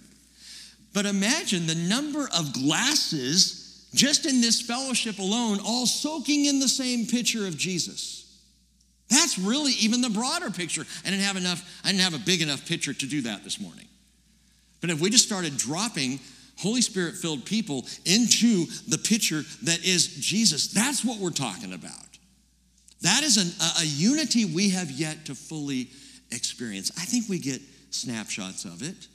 But 0.94 1.06
imagine 1.06 1.66
the 1.66 1.74
number 1.74 2.28
of 2.36 2.52
glasses 2.54 3.86
just 3.94 4.26
in 4.26 4.40
this 4.40 4.60
fellowship 4.60 5.18
alone, 5.18 5.58
all 5.64 5.86
soaking 5.86 6.46
in 6.46 6.60
the 6.60 6.68
same 6.68 7.06
pitcher 7.06 7.46
of 7.46 7.56
Jesus. 7.56 8.17
That's 9.08 9.38
really 9.38 9.72
even 9.80 10.00
the 10.00 10.10
broader 10.10 10.50
picture. 10.50 10.84
I 11.04 11.10
didn't 11.10 11.24
have 11.24 11.36
enough, 11.36 11.80
I 11.84 11.88
didn't 11.88 12.02
have 12.02 12.14
a 12.14 12.24
big 12.24 12.42
enough 12.42 12.66
picture 12.66 12.92
to 12.92 13.06
do 13.06 13.22
that 13.22 13.44
this 13.44 13.60
morning. 13.60 13.86
But 14.80 14.90
if 14.90 15.00
we 15.00 15.10
just 15.10 15.24
started 15.24 15.56
dropping 15.56 16.20
Holy 16.58 16.82
Spirit 16.82 17.14
filled 17.16 17.44
people 17.44 17.86
into 18.04 18.66
the 18.88 18.98
picture 18.98 19.42
that 19.62 19.84
is 19.84 20.08
Jesus, 20.16 20.68
that's 20.68 21.04
what 21.04 21.18
we're 21.18 21.30
talking 21.30 21.72
about. 21.72 21.92
That 23.02 23.22
is 23.22 23.36
an, 23.36 23.48
a, 23.60 23.82
a 23.82 23.86
unity 23.86 24.44
we 24.44 24.70
have 24.70 24.90
yet 24.90 25.26
to 25.26 25.34
fully 25.34 25.88
experience. 26.32 26.90
I 26.98 27.04
think 27.04 27.28
we 27.28 27.38
get 27.38 27.60
snapshots 27.90 28.64
of 28.64 28.82
it. 28.82 29.06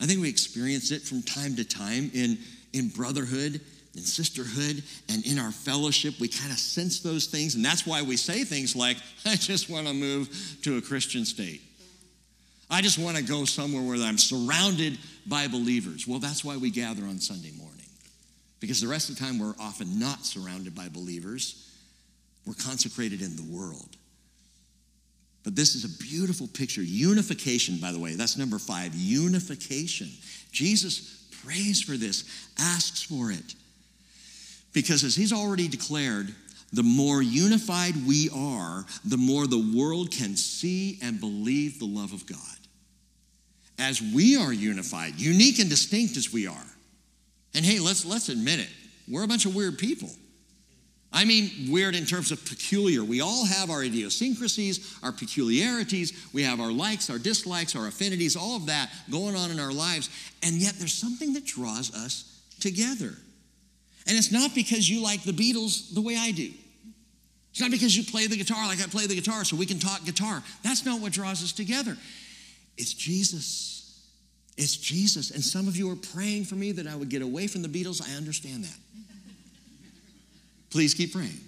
I 0.00 0.06
think 0.06 0.20
we 0.20 0.28
experience 0.28 0.90
it 0.90 1.02
from 1.02 1.22
time 1.22 1.56
to 1.56 1.64
time 1.64 2.10
in, 2.14 2.38
in 2.72 2.88
brotherhood 2.88 3.60
in 3.94 4.02
sisterhood 4.02 4.82
and 5.10 5.24
in 5.26 5.38
our 5.38 5.52
fellowship, 5.52 6.18
we 6.18 6.28
kind 6.28 6.50
of 6.50 6.58
sense 6.58 7.00
those 7.00 7.26
things. 7.26 7.54
And 7.54 7.64
that's 7.64 7.86
why 7.86 8.02
we 8.02 8.16
say 8.16 8.44
things 8.44 8.74
like, 8.74 8.96
I 9.26 9.36
just 9.36 9.68
want 9.68 9.86
to 9.86 9.92
move 9.92 10.58
to 10.62 10.78
a 10.78 10.82
Christian 10.82 11.24
state. 11.24 11.60
I 12.70 12.80
just 12.80 12.98
want 12.98 13.18
to 13.18 13.22
go 13.22 13.44
somewhere 13.44 13.82
where 13.82 14.02
I'm 14.02 14.16
surrounded 14.16 14.98
by 15.26 15.46
believers. 15.46 16.08
Well, 16.08 16.18
that's 16.18 16.42
why 16.42 16.56
we 16.56 16.70
gather 16.70 17.02
on 17.02 17.18
Sunday 17.18 17.50
morning. 17.50 17.86
Because 18.60 18.80
the 18.80 18.88
rest 18.88 19.10
of 19.10 19.18
the 19.18 19.24
time, 19.24 19.38
we're 19.38 19.54
often 19.60 19.98
not 19.98 20.24
surrounded 20.24 20.74
by 20.74 20.88
believers. 20.88 21.70
We're 22.46 22.54
consecrated 22.54 23.20
in 23.20 23.36
the 23.36 23.42
world. 23.42 23.96
But 25.44 25.56
this 25.56 25.74
is 25.74 25.84
a 25.84 26.02
beautiful 26.02 26.46
picture. 26.46 26.82
Unification, 26.82 27.78
by 27.78 27.92
the 27.92 27.98
way, 27.98 28.14
that's 28.14 28.38
number 28.38 28.58
five 28.58 28.94
unification. 28.94 30.08
Jesus 30.50 31.26
prays 31.44 31.82
for 31.82 31.96
this, 31.96 32.24
asks 32.58 33.02
for 33.02 33.32
it. 33.32 33.54
Because 34.72 35.04
as 35.04 35.14
he's 35.14 35.32
already 35.32 35.68
declared, 35.68 36.34
the 36.72 36.82
more 36.82 37.22
unified 37.22 37.94
we 38.06 38.30
are, 38.34 38.86
the 39.04 39.18
more 39.18 39.46
the 39.46 39.72
world 39.76 40.10
can 40.10 40.36
see 40.36 40.98
and 41.02 41.20
believe 41.20 41.78
the 41.78 41.86
love 41.86 42.12
of 42.12 42.26
God. 42.26 42.38
As 43.78 44.00
we 44.00 44.36
are 44.36 44.52
unified, 44.52 45.14
unique 45.16 45.58
and 45.58 45.68
distinct 45.68 46.16
as 46.16 46.32
we 46.32 46.46
are. 46.46 46.66
And 47.54 47.64
hey, 47.64 47.78
let's, 47.78 48.06
let's 48.06 48.30
admit 48.30 48.60
it, 48.60 48.70
we're 49.08 49.24
a 49.24 49.28
bunch 49.28 49.44
of 49.44 49.54
weird 49.54 49.78
people. 49.78 50.08
I 51.14 51.26
mean, 51.26 51.70
weird 51.70 51.94
in 51.94 52.06
terms 52.06 52.32
of 52.32 52.42
peculiar. 52.46 53.04
We 53.04 53.20
all 53.20 53.44
have 53.44 53.68
our 53.68 53.82
idiosyncrasies, 53.82 54.98
our 55.02 55.12
peculiarities. 55.12 56.30
We 56.32 56.42
have 56.42 56.58
our 56.58 56.72
likes, 56.72 57.10
our 57.10 57.18
dislikes, 57.18 57.76
our 57.76 57.86
affinities, 57.86 58.34
all 58.34 58.56
of 58.56 58.66
that 58.66 58.90
going 59.10 59.36
on 59.36 59.50
in 59.50 59.60
our 59.60 59.72
lives. 59.72 60.08
And 60.42 60.54
yet, 60.54 60.76
there's 60.78 60.94
something 60.94 61.34
that 61.34 61.44
draws 61.44 61.94
us 61.94 62.40
together. 62.60 63.12
And 64.06 64.16
it's 64.16 64.32
not 64.32 64.54
because 64.54 64.88
you 64.88 65.02
like 65.02 65.22
the 65.22 65.32
Beatles 65.32 65.94
the 65.94 66.00
way 66.00 66.16
I 66.16 66.32
do. 66.32 66.50
It's 67.52 67.60
not 67.60 67.70
because 67.70 67.96
you 67.96 68.02
play 68.04 68.26
the 68.26 68.36
guitar 68.36 68.66
like 68.66 68.80
I 68.80 68.86
play 68.86 69.06
the 69.06 69.14
guitar 69.14 69.44
so 69.44 69.56
we 69.56 69.66
can 69.66 69.78
talk 69.78 70.04
guitar. 70.04 70.42
That's 70.62 70.84
not 70.84 71.00
what 71.00 71.12
draws 71.12 71.42
us 71.42 71.52
together. 71.52 71.96
It's 72.78 72.94
Jesus. 72.94 74.08
It's 74.56 74.76
Jesus. 74.76 75.30
And 75.30 75.42
some 75.42 75.68
of 75.68 75.76
you 75.76 75.90
are 75.90 75.96
praying 75.96 76.44
for 76.44 76.54
me 76.54 76.72
that 76.72 76.86
I 76.86 76.96
would 76.96 77.10
get 77.10 77.22
away 77.22 77.46
from 77.46 77.62
the 77.62 77.68
Beatles. 77.68 78.02
I 78.02 78.16
understand 78.16 78.64
that. 78.64 78.76
Please 80.70 80.94
keep 80.94 81.12
praying. 81.12 81.38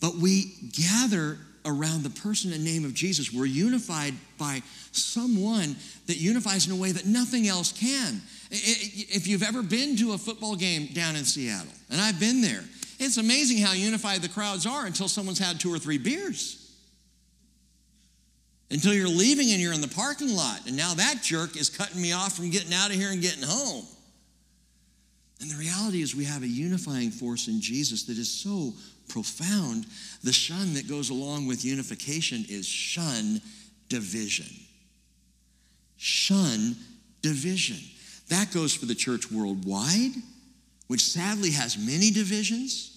But 0.00 0.14
we 0.16 0.54
gather 0.72 1.36
around 1.66 2.02
the 2.02 2.10
person 2.10 2.52
and 2.54 2.64
name 2.64 2.86
of 2.86 2.94
Jesus. 2.94 3.32
We're 3.32 3.44
unified 3.44 4.14
by 4.38 4.62
someone 4.92 5.76
that 6.06 6.16
unifies 6.16 6.66
in 6.66 6.72
a 6.72 6.76
way 6.76 6.92
that 6.92 7.04
nothing 7.04 7.46
else 7.46 7.70
can. 7.72 8.22
If 8.50 9.28
you've 9.28 9.42
ever 9.42 9.62
been 9.62 9.96
to 9.98 10.12
a 10.12 10.18
football 10.18 10.56
game 10.56 10.86
down 10.86 11.14
in 11.14 11.24
Seattle, 11.24 11.72
and 11.90 12.00
I've 12.00 12.18
been 12.18 12.40
there, 12.40 12.64
it's 12.98 13.16
amazing 13.16 13.58
how 13.58 13.72
unified 13.72 14.22
the 14.22 14.28
crowds 14.28 14.66
are 14.66 14.86
until 14.86 15.08
someone's 15.08 15.38
had 15.38 15.60
two 15.60 15.72
or 15.72 15.78
three 15.78 15.98
beers. 15.98 16.56
Until 18.70 18.92
you're 18.92 19.08
leaving 19.08 19.50
and 19.50 19.60
you're 19.60 19.72
in 19.72 19.80
the 19.80 19.88
parking 19.88 20.34
lot, 20.34 20.66
and 20.66 20.76
now 20.76 20.94
that 20.94 21.22
jerk 21.22 21.56
is 21.56 21.70
cutting 21.70 22.00
me 22.00 22.12
off 22.12 22.36
from 22.36 22.50
getting 22.50 22.72
out 22.74 22.90
of 22.90 22.96
here 22.96 23.10
and 23.10 23.22
getting 23.22 23.42
home. 23.42 23.84
And 25.40 25.50
the 25.50 25.56
reality 25.56 26.02
is, 26.02 26.14
we 26.14 26.24
have 26.24 26.42
a 26.42 26.48
unifying 26.48 27.10
force 27.10 27.48
in 27.48 27.60
Jesus 27.60 28.04
that 28.04 28.18
is 28.18 28.30
so 28.30 28.74
profound. 29.08 29.86
The 30.22 30.32
shun 30.32 30.74
that 30.74 30.88
goes 30.88 31.10
along 31.10 31.46
with 31.46 31.64
unification 31.64 32.44
is 32.48 32.66
shun 32.66 33.40
division. 33.88 34.46
Shun 35.96 36.76
division. 37.22 37.78
That 38.30 38.52
goes 38.52 38.74
for 38.74 38.86
the 38.86 38.94
church 38.94 39.30
worldwide, 39.30 40.12
which 40.86 41.02
sadly 41.02 41.50
has 41.50 41.76
many 41.76 42.10
divisions. 42.10 42.96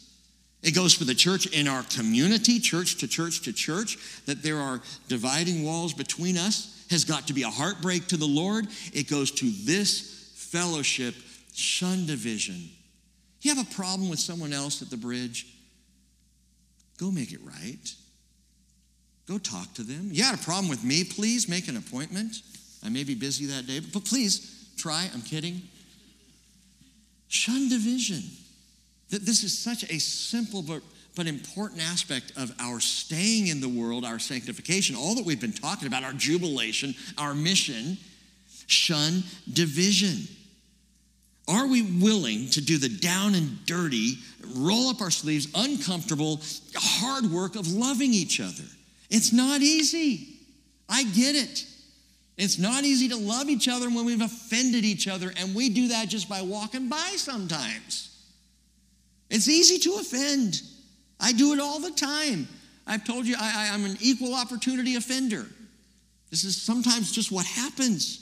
It 0.62 0.74
goes 0.74 0.94
for 0.94 1.04
the 1.04 1.16
church 1.16 1.48
in 1.48 1.68
our 1.68 1.84
community, 1.84 2.60
church 2.60 2.98
to 3.00 3.08
church 3.08 3.42
to 3.42 3.52
church, 3.52 3.98
that 4.26 4.42
there 4.42 4.60
are 4.60 4.82
dividing 5.10 5.66
walls 5.66 5.94
between 5.94 6.38
us, 6.38 6.86
has 6.90 7.04
got 7.04 7.28
to 7.28 7.34
be 7.34 7.44
a 7.44 7.50
heartbreak 7.50 8.08
to 8.08 8.18
the 8.18 8.26
Lord. 8.26 8.68
It 8.94 9.10
goes 9.10 9.32
to 9.32 9.52
this 9.66 10.32
fellowship, 10.36 11.16
shun 11.54 12.06
division. 12.06 12.70
You 13.42 13.54
have 13.56 13.68
a 13.68 13.76
problem 13.76 14.10
with 14.10 14.20
someone 14.20 14.54
else 14.54 14.82
at 14.82 14.90
the 14.90 14.98
bridge? 14.98 15.48
Go 16.98 17.12
make 17.12 17.34
it 17.34 17.42
right. 17.44 17.94
Go 19.28 19.38
talk 19.40 19.74
to 19.74 19.84
them. 19.84 20.10
You 20.12 20.24
had 20.24 20.36
a 20.36 20.44
problem 20.44 20.70
with 20.70 20.84
me? 20.84 21.04
Please 21.04 21.50
make 21.50 21.68
an 21.68 21.76
appointment. 21.76 22.36
I 22.86 22.90
may 22.90 23.04
be 23.04 23.16
busy 23.16 23.48
that 23.48 23.66
day, 23.66 23.80
but 23.80 24.06
please 24.06 24.53
try. 24.78 25.10
I'm 25.14 25.22
kidding. 25.22 25.62
Shun 27.28 27.70
division. 27.70 28.22
This 29.10 29.44
is 29.44 29.58
such 29.58 29.84
a 29.84 30.00
simple 30.00 30.62
but, 30.62 30.82
but 31.16 31.28
important 31.28 31.82
aspect 31.82 32.32
of 32.38 32.52
our 32.60 32.80
staying 32.80 33.48
in 33.48 33.62
the 33.62 33.70
world, 33.70 34.06
our 34.06 34.20
sanctification, 34.20 34.96
all 34.96 35.16
that 35.16 35.26
we've 35.26 35.42
been 35.42 35.54
talking 35.54 35.88
about, 35.88 36.04
our 36.04 36.14
jubilation, 36.14 36.96
our 37.18 37.34
mission. 37.34 37.98
Shun 38.68 39.24
division. 39.52 40.28
Are 41.48 41.68
we 41.68 41.82
willing 41.82 42.50
to 42.52 42.62
do 42.62 42.78
the 42.78 42.90
down 42.90 43.36
and 43.36 43.66
dirty, 43.66 44.18
roll 44.56 44.90
up 44.90 45.02
our 45.02 45.12
sleeves, 45.12 45.48
uncomfortable, 45.54 46.42
hard 46.76 47.26
work 47.26 47.56
of 47.56 47.68
loving 47.68 48.14
each 48.14 48.40
other? 48.40 48.64
It's 49.10 49.34
not 49.34 49.62
easy. 49.62 50.30
I 50.88 51.04
get 51.04 51.36
it. 51.36 51.66
It's 52.38 52.58
not 52.58 52.84
easy 52.84 53.10
to 53.10 53.18
love 53.18 53.50
each 53.50 53.68
other 53.68 53.88
when 53.90 54.06
we've 54.06 54.22
offended 54.22 54.84
each 54.84 55.08
other, 55.08 55.32
and 55.38 55.54
we 55.54 55.70
do 55.70 55.90
that 55.90 56.10
just 56.10 56.28
by 56.28 56.42
walking 56.42 56.90
by 56.90 57.14
sometimes. 57.16 58.10
It's 59.30 59.48
easy 59.48 59.78
to 59.80 59.98
offend. 60.00 60.62
I 61.20 61.32
do 61.32 61.54
it 61.54 61.60
all 61.60 61.80
the 61.80 61.92
time. 61.92 62.48
I've 62.86 63.06
told 63.06 63.26
you 63.26 63.36
I, 63.40 63.68
am 63.68 63.86
an 63.86 63.98
equal 64.02 64.34
opportunity 64.34 64.96
offender. 64.96 65.46
This 66.32 66.44
is 66.44 66.60
sometimes 66.60 67.12
just 67.12 67.32
what 67.32 67.46
happens. 67.46 68.20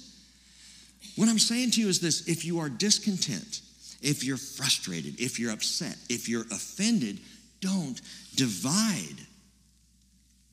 What 1.15 1.29
I'm 1.29 1.39
saying 1.39 1.71
to 1.71 1.81
you 1.81 1.87
is 1.87 1.99
this 1.99 2.27
if 2.27 2.45
you 2.45 2.59
are 2.59 2.69
discontent, 2.69 3.61
if 4.01 4.23
you're 4.23 4.37
frustrated, 4.37 5.19
if 5.19 5.39
you're 5.39 5.51
upset, 5.51 5.95
if 6.09 6.27
you're 6.29 6.45
offended, 6.51 7.19
don't 7.59 7.99
divide. 8.35 9.15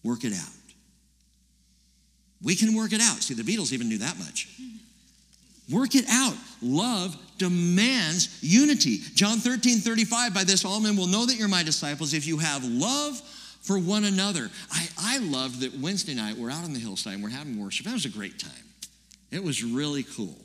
Work 0.02 0.24
it 0.24 0.32
out. 0.32 0.57
We 2.42 2.54
can 2.54 2.74
work 2.74 2.92
it 2.92 3.00
out. 3.00 3.22
See, 3.22 3.34
the 3.34 3.42
Beatles 3.42 3.72
even 3.72 3.88
knew 3.88 3.98
that 3.98 4.18
much. 4.18 4.48
Work 5.70 5.94
it 5.94 6.06
out. 6.08 6.34
Love 6.62 7.16
demands 7.36 8.38
unity. 8.42 8.98
John 9.14 9.38
13, 9.38 9.78
35, 9.78 10.34
by 10.34 10.44
this 10.44 10.64
all 10.64 10.80
men 10.80 10.96
will 10.96 11.06
know 11.06 11.26
that 11.26 11.36
you're 11.36 11.48
my 11.48 11.62
disciples 11.62 12.14
if 12.14 12.26
you 12.26 12.38
have 12.38 12.64
love 12.64 13.20
for 13.60 13.78
one 13.78 14.04
another. 14.04 14.50
I, 14.72 14.88
I 14.98 15.18
loved 15.18 15.60
that 15.60 15.78
Wednesday 15.78 16.14
night 16.14 16.36
we're 16.36 16.50
out 16.50 16.64
on 16.64 16.72
the 16.72 16.80
hillside 16.80 17.14
and 17.14 17.22
we're 17.22 17.28
having 17.30 17.62
worship. 17.62 17.86
That 17.86 17.92
was 17.92 18.06
a 18.06 18.10
great 18.10 18.38
time. 18.38 18.52
It 19.30 19.44
was 19.44 19.62
really 19.62 20.04
cool. 20.04 20.36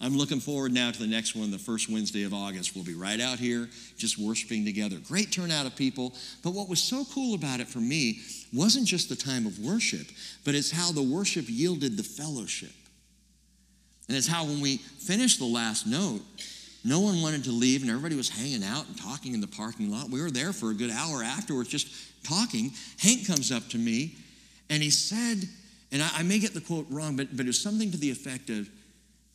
I'm 0.00 0.16
looking 0.16 0.40
forward 0.40 0.72
now 0.72 0.90
to 0.90 0.98
the 0.98 1.06
next 1.06 1.34
one, 1.34 1.50
the 1.50 1.58
first 1.58 1.88
Wednesday 1.88 2.24
of 2.24 2.34
August. 2.34 2.74
We'll 2.74 2.84
be 2.84 2.94
right 2.94 3.18
out 3.18 3.38
here 3.38 3.68
just 3.96 4.18
worshiping 4.18 4.64
together. 4.64 4.96
Great 4.96 5.32
turnout 5.32 5.64
of 5.64 5.74
people. 5.74 6.12
But 6.42 6.50
what 6.50 6.68
was 6.68 6.82
so 6.82 7.04
cool 7.14 7.34
about 7.34 7.60
it 7.60 7.68
for 7.68 7.78
me 7.78 8.20
wasn't 8.52 8.86
just 8.86 9.08
the 9.08 9.16
time 9.16 9.46
of 9.46 9.58
worship, 9.58 10.06
but 10.44 10.54
it's 10.54 10.70
how 10.70 10.92
the 10.92 11.02
worship 11.02 11.46
yielded 11.48 11.96
the 11.96 12.02
fellowship. 12.02 12.72
And 14.08 14.16
it's 14.16 14.28
how 14.28 14.44
when 14.44 14.60
we 14.60 14.76
finished 14.76 15.38
the 15.38 15.46
last 15.46 15.86
note, 15.86 16.20
no 16.84 17.00
one 17.00 17.22
wanted 17.22 17.44
to 17.44 17.50
leave 17.50 17.80
and 17.80 17.90
everybody 17.90 18.14
was 18.14 18.28
hanging 18.28 18.62
out 18.62 18.86
and 18.86 18.96
talking 19.00 19.32
in 19.32 19.40
the 19.40 19.48
parking 19.48 19.90
lot. 19.90 20.10
We 20.10 20.20
were 20.20 20.30
there 20.30 20.52
for 20.52 20.70
a 20.70 20.74
good 20.74 20.90
hour 20.90 21.22
afterwards 21.22 21.70
just 21.70 21.88
talking. 22.22 22.70
Hank 23.00 23.26
comes 23.26 23.50
up 23.50 23.66
to 23.70 23.78
me 23.78 24.14
and 24.68 24.82
he 24.82 24.90
said, 24.90 25.48
and 25.90 26.02
I, 26.02 26.10
I 26.18 26.22
may 26.22 26.38
get 26.38 26.52
the 26.52 26.60
quote 26.60 26.86
wrong, 26.90 27.16
but, 27.16 27.34
but 27.34 27.46
it 27.46 27.48
was 27.48 27.60
something 27.60 27.90
to 27.90 27.96
the 27.96 28.10
effect 28.10 28.50
of, 28.50 28.68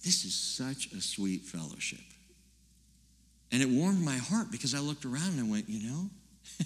This 0.03 0.25
is 0.25 0.33
such 0.33 0.91
a 0.93 1.01
sweet 1.01 1.41
fellowship. 1.41 1.99
And 3.51 3.61
it 3.61 3.69
warmed 3.69 4.03
my 4.03 4.17
heart 4.17 4.51
because 4.51 4.73
I 4.73 4.79
looked 4.79 5.05
around 5.05 5.37
and 5.37 5.39
I 5.39 5.51
went, 5.51 5.69
You 5.69 5.89
know, 5.89 6.09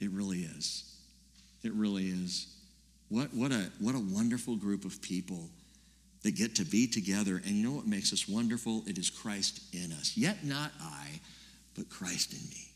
it 0.00 0.10
really 0.10 0.40
is. 0.40 0.90
It 1.62 1.72
really 1.72 2.06
is. 2.06 2.46
What, 3.08 3.32
what, 3.34 3.52
a, 3.52 3.70
what 3.78 3.94
a 3.94 4.00
wonderful 4.00 4.56
group 4.56 4.84
of 4.84 5.00
people 5.00 5.48
that 6.22 6.34
get 6.34 6.56
to 6.56 6.64
be 6.64 6.86
together. 6.86 7.40
And 7.44 7.54
you 7.54 7.68
know 7.68 7.76
what 7.76 7.86
makes 7.86 8.12
us 8.12 8.26
wonderful? 8.26 8.82
It 8.86 8.98
is 8.98 9.10
Christ 9.10 9.60
in 9.72 9.92
us. 9.92 10.16
Yet 10.16 10.44
not 10.44 10.72
I, 10.80 11.20
but 11.76 11.88
Christ 11.88 12.32
in 12.32 12.40
me. 12.48 12.68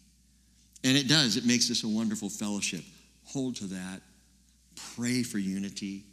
And 0.85 0.97
it 0.97 1.09
does, 1.09 1.37
it 1.37 1.45
makes 1.45 1.71
us 1.71 1.83
a 1.83 1.89
wonderful 1.89 2.29
fellowship. 2.29 2.85
Hold 3.25 3.57
to 3.57 3.65
that. 3.67 4.01
Pray 4.95 5.23
for 5.23 5.39
unity. 5.39 6.05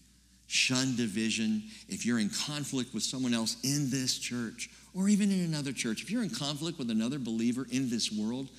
Shun 0.47 0.95
division. 0.95 1.63
If 1.87 2.05
you're 2.05 2.19
in 2.19 2.29
conflict 2.29 2.93
with 2.93 3.03
someone 3.03 3.33
else 3.33 3.57
in 3.63 3.89
this 3.89 4.17
church 4.17 4.69
or 4.93 5.09
even 5.09 5.31
in 5.31 5.41
another 5.41 5.71
church, 5.71 6.01
if 6.01 6.11
you're 6.11 6.23
in 6.23 6.29
conflict 6.29 6.77
with 6.77 6.89
another 6.89 7.19
believer 7.19 7.65
in 7.71 7.89
this 7.89 8.11
world, 8.11 8.49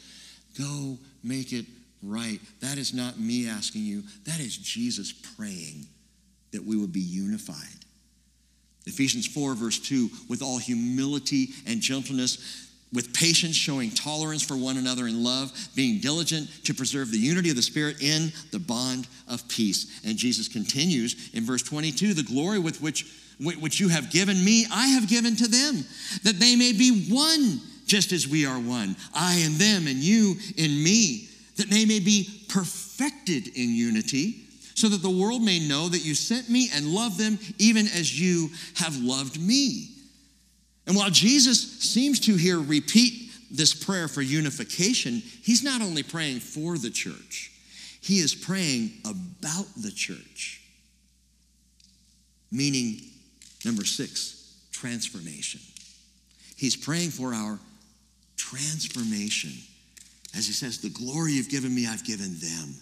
go 0.59 0.99
make 1.23 1.53
it 1.53 1.67
right. 2.03 2.41
That 2.61 2.79
is 2.79 2.93
not 2.93 3.19
me 3.19 3.49
asking 3.49 3.83
you, 3.83 4.03
that 4.25 4.41
is 4.41 4.57
Jesus 4.57 5.13
praying 5.13 5.87
that 6.53 6.65
we 6.65 6.77
would 6.77 6.93
be 6.93 7.01
unified. 7.01 7.57
Ephesians 8.87 9.27
4, 9.27 9.55
verse 9.55 9.81
2, 9.81 10.09
with 10.29 10.43
all 10.43 10.59
humility 10.59 11.49
and 11.67 11.81
gentleness, 11.81 12.66
with 12.93 13.13
patience, 13.13 13.57
showing 13.57 13.91
tolerance 13.91 14.43
for 14.43 14.57
one 14.57 14.77
another 14.77 15.07
in 15.07 15.23
love, 15.23 15.53
being 15.75 16.01
diligent 16.01 16.49
to 16.65 16.75
preserve 16.75 17.11
the 17.11 17.19
unity 17.19 17.51
of 17.51 17.57
the 17.57 17.63
Spirit 17.63 18.01
in 18.01 18.33
the 18.53 18.59
bond 18.59 19.09
of 19.29 19.47
peace. 19.49 20.01
And 20.05 20.17
Jesus 20.17 20.49
continues 20.49 21.31
in 21.35 21.45
verse 21.45 21.63
22 21.63 22.15
the 22.15 22.23
glory 22.23 22.59
with 22.59 22.81
which, 22.81 23.07
which 23.41 23.81
you 23.81 23.89
have 23.89 24.11
given 24.11 24.43
me, 24.45 24.67
I 24.73 24.89
have 24.89 25.09
given 25.09 25.37
to 25.37 25.49
them, 25.49 25.85
that 26.23 26.39
they 26.39 26.57
may 26.57 26.73
be 26.73 27.07
one, 27.11 27.61
just 27.87 28.13
as 28.13 28.29
we 28.29 28.47
are 28.47 28.59
one. 28.59 28.97
I 29.15 29.37
in 29.37 29.59
them, 29.59 29.87
and 29.87 29.97
you 29.97 30.37
in 30.57 30.83
me, 30.83 31.29
that 31.57 31.71
they 31.71 31.85
may 31.85 32.01
be 32.01 32.29
perfected 32.49 33.49
in 33.49 33.71
unity 33.71 34.47
so 34.77 34.89
that 34.91 35.03
the 35.03 35.11
world 35.11 35.43
may 35.43 35.59
know 35.59 35.89
that 35.89 36.05
you 36.05 36.15
sent 36.15 36.51
me 36.51 36.69
and 36.73 36.87
love 36.87 37.17
them 37.17 37.39
even 37.59 37.87
as 37.87 38.21
you 38.21 38.51
have 38.75 38.95
loved 38.99 39.41
me. 39.41 39.89
And 40.87 40.97
while 40.97 41.11
Jesus 41.11 41.81
seems 41.81 42.21
to 42.21 42.37
here 42.37 42.61
repeat 42.61 43.31
this 43.51 43.75
prayer 43.75 44.09
for 44.09 44.23
unification, 44.23 45.23
he's 45.43 45.63
not 45.63 45.81
only 45.81 46.03
praying 46.03 46.41
for 46.41 46.79
the 46.79 46.91
church, 46.91 47.53
he 48.01 48.19
is 48.19 48.35
praying 48.35 48.93
about 49.05 49.67
the 49.77 49.91
church. 49.91 50.63
Meaning, 52.53 53.01
number 53.65 53.85
six, 53.85 54.59
transformation. 54.71 55.61
He's 56.57 56.77
praying 56.77 57.11
for 57.11 57.35
our 57.35 57.59
transformation. 58.37 59.53
As 60.37 60.47
he 60.47 60.53
says, 60.53 60.81
the 60.81 60.91
glory 60.91 61.33
you've 61.33 61.49
given 61.49 61.75
me, 61.75 61.87
I've 61.87 62.05
given 62.05 62.39
them 62.39 62.77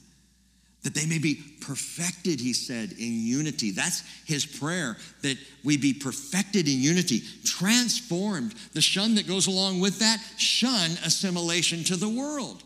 that 0.84 0.94
they 0.94 1.06
may 1.06 1.18
be 1.18 1.42
perfected, 1.62 2.38
he 2.38 2.52
said, 2.52 2.92
in 2.92 3.26
unity. 3.26 3.70
That's 3.70 4.02
his 4.26 4.46
prayer, 4.46 4.96
that 5.22 5.38
we 5.64 5.76
be 5.76 5.94
perfected 5.94 6.68
in 6.68 6.78
unity, 6.78 7.22
transformed. 7.44 8.54
The 8.74 8.82
shun 8.82 9.14
that 9.16 9.26
goes 9.26 9.46
along 9.46 9.80
with 9.80 9.98
that, 9.98 10.18
shun 10.36 10.90
assimilation 11.04 11.82
to 11.84 11.96
the 11.96 12.08
world. 12.08 12.62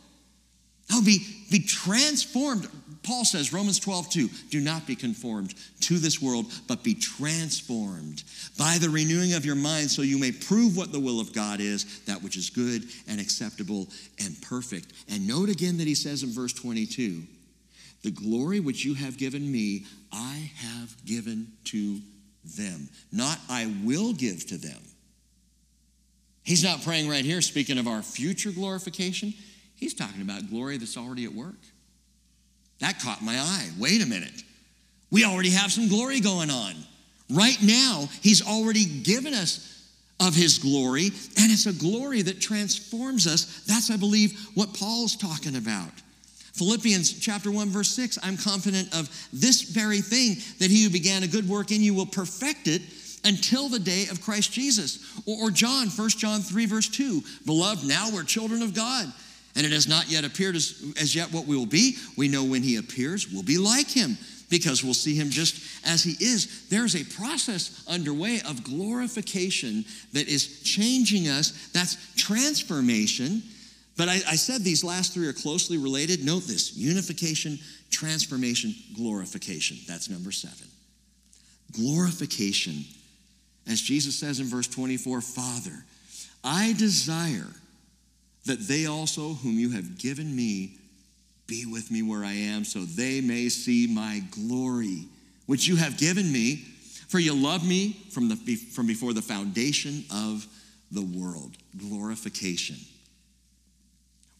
No, 0.90 1.00
be, 1.00 1.20
be 1.50 1.60
transformed. 1.60 2.68
Paul 3.04 3.24
says, 3.24 3.52
Romans 3.52 3.78
12, 3.78 4.10
2, 4.10 4.28
do 4.50 4.60
not 4.60 4.86
be 4.86 4.96
conformed 4.96 5.54
to 5.82 5.98
this 5.98 6.20
world, 6.20 6.46
but 6.66 6.82
be 6.82 6.94
transformed 6.94 8.24
by 8.58 8.78
the 8.78 8.90
renewing 8.90 9.34
of 9.34 9.46
your 9.46 9.54
mind 9.54 9.90
so 9.90 10.02
you 10.02 10.18
may 10.18 10.32
prove 10.32 10.76
what 10.76 10.90
the 10.90 10.98
will 10.98 11.20
of 11.20 11.32
God 11.32 11.60
is, 11.60 12.00
that 12.00 12.22
which 12.22 12.36
is 12.36 12.50
good 12.50 12.82
and 13.06 13.20
acceptable 13.20 13.86
and 14.18 14.40
perfect. 14.42 14.92
And 15.08 15.28
note 15.28 15.50
again 15.50 15.76
that 15.76 15.86
he 15.86 15.94
says 15.94 16.24
in 16.24 16.30
verse 16.30 16.52
22, 16.52 17.22
the 18.02 18.10
glory 18.10 18.60
which 18.60 18.84
you 18.84 18.94
have 18.94 19.18
given 19.18 19.50
me, 19.50 19.84
I 20.12 20.50
have 20.56 21.04
given 21.04 21.48
to 21.64 22.00
them. 22.56 22.88
Not 23.12 23.38
I 23.48 23.72
will 23.84 24.12
give 24.12 24.46
to 24.48 24.56
them. 24.56 24.80
He's 26.44 26.64
not 26.64 26.82
praying 26.82 27.08
right 27.08 27.24
here, 27.24 27.42
speaking 27.42 27.76
of 27.78 27.86
our 27.86 28.02
future 28.02 28.50
glorification. 28.50 29.34
He's 29.74 29.94
talking 29.94 30.22
about 30.22 30.48
glory 30.48 30.78
that's 30.78 30.96
already 30.96 31.24
at 31.24 31.32
work. 31.32 31.58
That 32.80 33.00
caught 33.00 33.22
my 33.22 33.36
eye. 33.36 33.68
Wait 33.78 34.02
a 34.02 34.06
minute. 34.06 34.42
We 35.10 35.24
already 35.24 35.50
have 35.50 35.72
some 35.72 35.88
glory 35.88 36.20
going 36.20 36.50
on. 36.50 36.74
Right 37.30 37.58
now, 37.62 38.08
He's 38.22 38.46
already 38.46 38.84
given 38.84 39.34
us 39.34 39.90
of 40.20 40.34
His 40.34 40.58
glory, 40.58 41.06
and 41.06 41.52
it's 41.52 41.66
a 41.66 41.72
glory 41.72 42.22
that 42.22 42.40
transforms 42.40 43.26
us. 43.26 43.64
That's, 43.66 43.90
I 43.90 43.96
believe, 43.96 44.38
what 44.54 44.74
Paul's 44.74 45.16
talking 45.16 45.56
about. 45.56 45.90
Philippians 46.58 47.20
chapter 47.20 47.50
1 47.52 47.68
verse 47.68 47.90
6, 47.90 48.18
I'm 48.22 48.36
confident 48.36 48.94
of 48.94 49.08
this 49.32 49.62
very 49.62 50.00
thing 50.00 50.36
that 50.58 50.70
he 50.70 50.82
who 50.82 50.90
began 50.90 51.22
a 51.22 51.28
good 51.28 51.48
work 51.48 51.70
in 51.70 51.80
you 51.80 51.94
will 51.94 52.06
perfect 52.06 52.66
it 52.66 52.82
until 53.24 53.68
the 53.68 53.78
day 53.78 54.06
of 54.10 54.20
Christ 54.20 54.52
Jesus. 54.52 55.22
Or, 55.24 55.48
or 55.48 55.50
John, 55.50 55.88
1 55.88 56.08
John 56.10 56.40
3 56.40 56.66
verse 56.66 56.88
2, 56.88 57.22
beloved, 57.46 57.86
now 57.86 58.10
we're 58.12 58.24
children 58.24 58.62
of 58.62 58.74
God. 58.74 59.12
And 59.56 59.64
it 59.64 59.72
has 59.72 59.88
not 59.88 60.10
yet 60.10 60.24
appeared 60.24 60.56
as, 60.56 60.94
as 61.00 61.14
yet 61.14 61.32
what 61.32 61.46
we 61.46 61.56
will 61.56 61.66
be. 61.66 61.96
We 62.16 62.28
know 62.28 62.44
when 62.44 62.62
he 62.62 62.76
appears, 62.76 63.30
we'll 63.32 63.42
be 63.42 63.58
like 63.58 63.88
him 63.88 64.18
because 64.50 64.82
we'll 64.82 64.94
see 64.94 65.14
him 65.14 65.30
just 65.30 65.86
as 65.86 66.02
he 66.02 66.12
is. 66.24 66.68
There's 66.68 66.96
a 66.96 67.04
process 67.04 67.84
underway 67.88 68.40
of 68.48 68.64
glorification 68.64 69.84
that 70.12 70.28
is 70.28 70.62
changing 70.62 71.28
us. 71.28 71.68
That's 71.72 71.96
transformation 72.16 73.42
but 73.98 74.08
I, 74.08 74.14
I, 74.14 74.36
said 74.36 74.62
these 74.62 74.84
last 74.84 75.12
three 75.12 75.26
are 75.26 75.32
closely 75.32 75.76
related. 75.76 76.24
Note 76.24 76.44
this 76.44 76.76
unification, 76.76 77.58
transformation, 77.90 78.72
glorification. 78.94 79.76
That's 79.88 80.08
number 80.08 80.30
seven. 80.30 80.68
Glorification. 81.72 82.84
As 83.66 83.80
Jesus 83.80 84.16
says 84.16 84.38
in 84.38 84.46
verse 84.46 84.68
24, 84.68 85.20
Father, 85.20 85.84
I 86.44 86.74
desire 86.78 87.48
that 88.46 88.60
they 88.60 88.86
also, 88.86 89.34
whom 89.34 89.58
you 89.58 89.70
have 89.72 89.98
given 89.98 90.34
me, 90.34 90.78
be 91.48 91.66
with 91.66 91.90
me 91.90 92.02
where 92.02 92.24
I 92.24 92.34
am, 92.34 92.64
so 92.64 92.84
they 92.84 93.20
may 93.20 93.48
see 93.48 93.88
my 93.88 94.22
glory, 94.30 95.06
which 95.46 95.66
you 95.66 95.74
have 95.74 95.98
given 95.98 96.30
me. 96.30 96.64
For 97.08 97.18
you 97.18 97.34
love 97.34 97.66
me 97.66 97.96
from, 98.10 98.28
the, 98.28 98.36
from 98.36 98.86
before 98.86 99.12
the 99.12 99.22
foundation 99.22 100.04
of 100.14 100.46
the 100.92 101.02
world. 101.02 101.56
Glorification. 101.76 102.76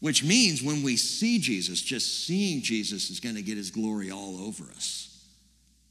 Which 0.01 0.23
means 0.23 0.63
when 0.63 0.83
we 0.83 0.97
see 0.97 1.39
Jesus, 1.39 1.81
just 1.81 2.25
seeing 2.27 2.63
Jesus 2.63 3.11
is 3.11 3.19
going 3.19 3.35
to 3.35 3.43
get 3.43 3.57
his 3.57 3.71
glory 3.71 4.11
all 4.11 4.41
over 4.41 4.65
us. 4.77 5.05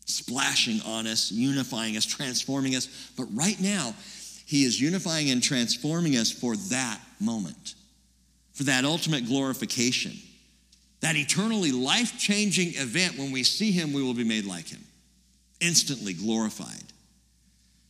splashing 0.08 0.82
on 0.82 1.06
us, 1.06 1.32
unifying 1.32 1.98
us, 1.98 2.06
transforming 2.06 2.76
us. 2.76 2.88
But 3.18 3.26
right 3.34 3.60
now, 3.60 3.94
He 4.46 4.64
is 4.64 4.80
unifying 4.82 5.30
and 5.30 5.44
transforming 5.44 6.16
us 6.16 6.32
for 6.32 6.56
that 6.56 7.00
moment, 7.20 7.76
for 8.54 8.64
that 8.64 8.86
ultimate 8.86 9.28
glorification, 9.28 10.14
that 11.02 11.16
eternally 11.16 11.72
life 11.72 12.18
changing 12.18 12.70
event 12.76 13.18
when 13.18 13.32
we 13.32 13.44
see 13.44 13.72
Him, 13.72 13.94
we 13.94 14.02
will 14.02 14.14
be 14.14 14.24
made 14.24 14.46
like 14.46 14.68
Him, 14.68 14.84
instantly 15.60 16.14
glorified. 16.14 16.84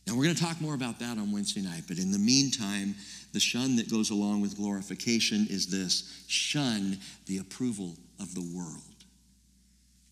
Now, 0.08 0.16
we're 0.16 0.24
going 0.24 0.36
to 0.36 0.42
talk 0.42 0.58
more 0.62 0.72
about 0.72 1.00
that 1.00 1.18
on 1.18 1.32
Wednesday 1.32 1.60
night, 1.60 1.82
but 1.86 1.98
in 1.98 2.12
the 2.12 2.18
meantime, 2.18 2.94
the 3.34 3.40
shun 3.40 3.76
that 3.76 3.90
goes 3.90 4.08
along 4.08 4.40
with 4.40 4.56
glorification 4.56 5.46
is 5.50 5.66
this 5.66 6.24
shun 6.28 6.98
the 7.26 7.36
approval 7.36 7.94
of 8.18 8.34
the 8.34 8.40
world. 8.56 8.80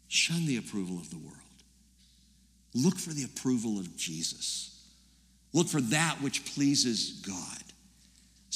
Shun 0.09 0.45
the 0.45 0.59
approval 0.59 0.99
of 0.99 1.09
the 1.09 1.17
world. 1.17 1.39
Look 2.75 2.99
for 2.99 3.15
the 3.15 3.25
approval 3.25 3.79
of 3.79 3.97
Jesus. 3.97 4.85
Look 5.55 5.67
for 5.67 5.81
that 5.81 6.17
which 6.21 6.45
pleases 6.45 7.23
God. 7.27 7.63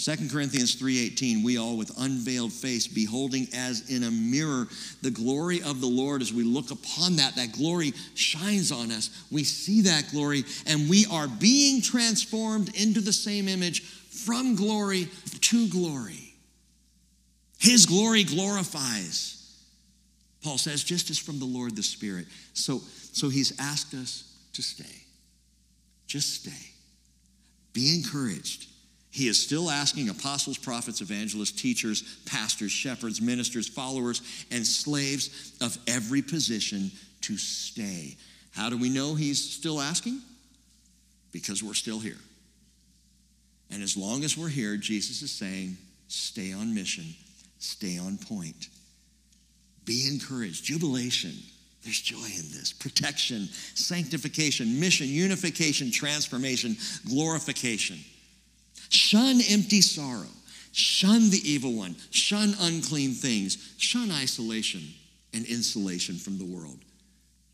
2 0.00 0.30
Corinthians 0.30 0.76
3:18 0.76 1.42
we 1.42 1.58
all 1.58 1.76
with 1.76 1.92
unveiled 1.98 2.54
face 2.54 2.86
beholding 2.86 3.46
as 3.52 3.90
in 3.90 4.04
a 4.04 4.10
mirror 4.10 4.66
the 5.02 5.10
glory 5.10 5.62
of 5.62 5.82
the 5.82 5.86
Lord. 5.86 6.22
As 6.22 6.32
we 6.32 6.42
look 6.42 6.70
upon 6.70 7.16
that 7.16 7.36
that 7.36 7.52
glory 7.52 7.92
shines 8.14 8.72
on 8.72 8.90
us. 8.92 9.10
We 9.30 9.44
see 9.44 9.82
that 9.82 10.10
glory 10.10 10.46
and 10.64 10.88
we 10.88 11.04
are 11.10 11.28
being 11.28 11.82
transformed 11.82 12.74
into 12.74 13.02
the 13.02 13.12
same 13.12 13.46
image 13.46 13.82
from 13.82 14.56
glory 14.56 15.08
to 15.42 15.68
glory. 15.68 16.34
His 17.58 17.84
glory 17.84 18.24
glorifies 18.24 19.36
Paul 20.42 20.56
says 20.56 20.82
just 20.82 21.10
as 21.10 21.18
from 21.18 21.38
the 21.38 21.44
Lord 21.44 21.76
the 21.76 21.82
Spirit. 21.82 22.26
So 22.54 22.80
so 23.12 23.28
he's 23.28 23.52
asked 23.60 23.92
us 23.92 24.24
to 24.54 24.62
stay. 24.62 25.04
Just 26.06 26.32
stay. 26.32 26.70
Be 27.74 27.94
encouraged 27.94 28.69
he 29.10 29.26
is 29.26 29.42
still 29.42 29.70
asking 29.70 30.08
apostles, 30.08 30.56
prophets, 30.56 31.00
evangelists, 31.00 31.60
teachers, 31.60 32.18
pastors, 32.26 32.70
shepherds, 32.70 33.20
ministers, 33.20 33.66
followers, 33.66 34.22
and 34.50 34.64
slaves 34.64 35.52
of 35.60 35.76
every 35.88 36.22
position 36.22 36.90
to 37.22 37.36
stay. 37.36 38.16
How 38.52 38.70
do 38.70 38.78
we 38.78 38.88
know 38.88 39.14
he's 39.14 39.42
still 39.42 39.80
asking? 39.80 40.20
Because 41.32 41.62
we're 41.62 41.74
still 41.74 41.98
here. 41.98 42.18
And 43.72 43.82
as 43.82 43.96
long 43.96 44.24
as 44.24 44.36
we're 44.36 44.48
here, 44.48 44.76
Jesus 44.76 45.22
is 45.22 45.30
saying, 45.30 45.76
stay 46.08 46.52
on 46.52 46.74
mission, 46.74 47.04
stay 47.58 47.98
on 47.98 48.16
point. 48.16 48.68
Be 49.84 50.06
encouraged. 50.08 50.64
Jubilation. 50.64 51.32
There's 51.82 52.00
joy 52.00 52.16
in 52.16 52.50
this. 52.52 52.72
Protection, 52.72 53.48
sanctification, 53.74 54.78
mission, 54.78 55.08
unification, 55.08 55.90
transformation, 55.90 56.76
glorification. 57.08 57.98
Shun 58.90 59.40
empty 59.48 59.80
sorrow. 59.80 60.28
Shun 60.72 61.30
the 61.30 61.40
evil 61.44 61.72
one. 61.72 61.96
Shun 62.10 62.54
unclean 62.60 63.12
things. 63.12 63.74
Shun 63.78 64.10
isolation 64.10 64.82
and 65.32 65.46
insulation 65.46 66.16
from 66.16 66.38
the 66.38 66.44
world. 66.44 66.78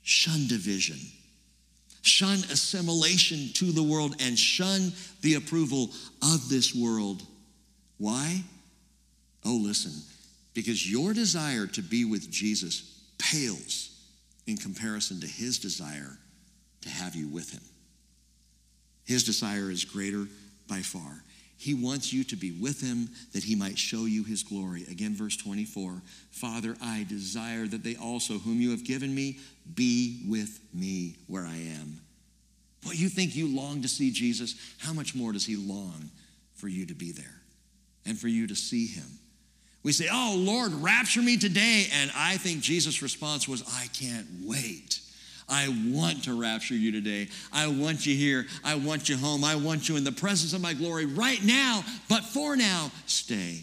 Shun 0.02 0.48
division. 0.48 0.98
Shun 2.02 2.38
assimilation 2.50 3.52
to 3.54 3.72
the 3.72 3.82
world 3.82 4.16
and 4.20 4.38
shun 4.38 4.92
the 5.20 5.34
approval 5.34 5.90
of 6.22 6.48
this 6.48 6.74
world. 6.74 7.22
Why? 7.98 8.42
Oh, 9.44 9.60
listen, 9.62 9.92
because 10.54 10.90
your 10.90 11.12
desire 11.12 11.66
to 11.68 11.82
be 11.82 12.04
with 12.04 12.30
Jesus 12.30 13.00
pales 13.18 13.90
in 14.46 14.56
comparison 14.56 15.20
to 15.20 15.26
his 15.26 15.58
desire 15.58 16.18
to 16.82 16.88
have 16.88 17.14
you 17.14 17.28
with 17.28 17.50
him. 17.50 17.62
His 19.04 19.24
desire 19.24 19.70
is 19.70 19.84
greater 19.84 20.26
by 20.68 20.80
far. 20.80 21.22
He 21.58 21.72
wants 21.72 22.12
you 22.12 22.22
to 22.24 22.36
be 22.36 22.52
with 22.52 22.82
him 22.82 23.08
that 23.32 23.44
he 23.44 23.54
might 23.54 23.78
show 23.78 24.04
you 24.04 24.24
his 24.24 24.42
glory. 24.42 24.84
Again, 24.90 25.14
verse 25.14 25.36
24 25.36 26.02
Father, 26.30 26.76
I 26.82 27.06
desire 27.08 27.66
that 27.66 27.82
they 27.82 27.96
also, 27.96 28.34
whom 28.34 28.60
you 28.60 28.70
have 28.72 28.84
given 28.84 29.14
me, 29.14 29.38
be 29.74 30.22
with 30.28 30.60
me 30.74 31.16
where 31.26 31.46
I 31.46 31.56
am. 31.56 32.00
Well, 32.84 32.94
you 32.94 33.08
think 33.08 33.34
you 33.34 33.48
long 33.48 33.82
to 33.82 33.88
see 33.88 34.10
Jesus? 34.10 34.54
How 34.78 34.92
much 34.92 35.14
more 35.14 35.32
does 35.32 35.46
he 35.46 35.56
long 35.56 36.10
for 36.54 36.68
you 36.68 36.86
to 36.86 36.94
be 36.94 37.10
there 37.10 37.40
and 38.04 38.18
for 38.18 38.28
you 38.28 38.46
to 38.46 38.54
see 38.54 38.86
him? 38.86 39.18
We 39.82 39.92
say, 39.92 40.08
Oh, 40.12 40.34
Lord, 40.36 40.72
rapture 40.74 41.22
me 41.22 41.36
today. 41.36 41.86
And 41.92 42.10
I 42.14 42.36
think 42.36 42.60
Jesus' 42.60 43.02
response 43.02 43.48
was, 43.48 43.62
I 43.62 43.86
can't 43.98 44.26
wait. 44.44 45.00
I 45.48 45.68
want 45.88 46.24
to 46.24 46.38
rapture 46.38 46.74
you 46.74 46.90
today. 46.90 47.28
I 47.52 47.68
want 47.68 48.04
you 48.04 48.16
here. 48.16 48.46
I 48.64 48.74
want 48.74 49.08
you 49.08 49.16
home. 49.16 49.44
I 49.44 49.54
want 49.54 49.88
you 49.88 49.96
in 49.96 50.04
the 50.04 50.12
presence 50.12 50.52
of 50.52 50.60
my 50.60 50.74
glory 50.74 51.06
right 51.06 51.42
now. 51.42 51.84
But 52.08 52.24
for 52.24 52.56
now, 52.56 52.90
stay. 53.06 53.62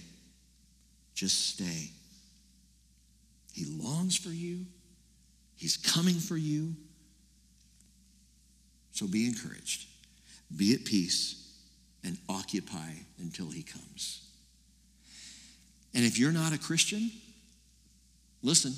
Just 1.13 1.49
stay. 1.49 1.89
He 3.53 3.65
longs 3.65 4.17
for 4.17 4.29
you, 4.29 4.65
He's 5.55 5.77
coming 5.77 6.15
for 6.15 6.36
you. 6.36 6.73
So 8.91 9.07
be 9.07 9.27
encouraged, 9.27 9.86
be 10.55 10.73
at 10.73 10.86
peace, 10.86 11.51
and 12.03 12.17
occupy 12.27 12.91
until 13.19 13.49
He 13.49 13.63
comes. 13.63 14.27
And 15.93 16.03
if 16.03 16.17
you're 16.17 16.31
not 16.31 16.53
a 16.53 16.57
Christian, 16.57 17.11
listen, 18.41 18.73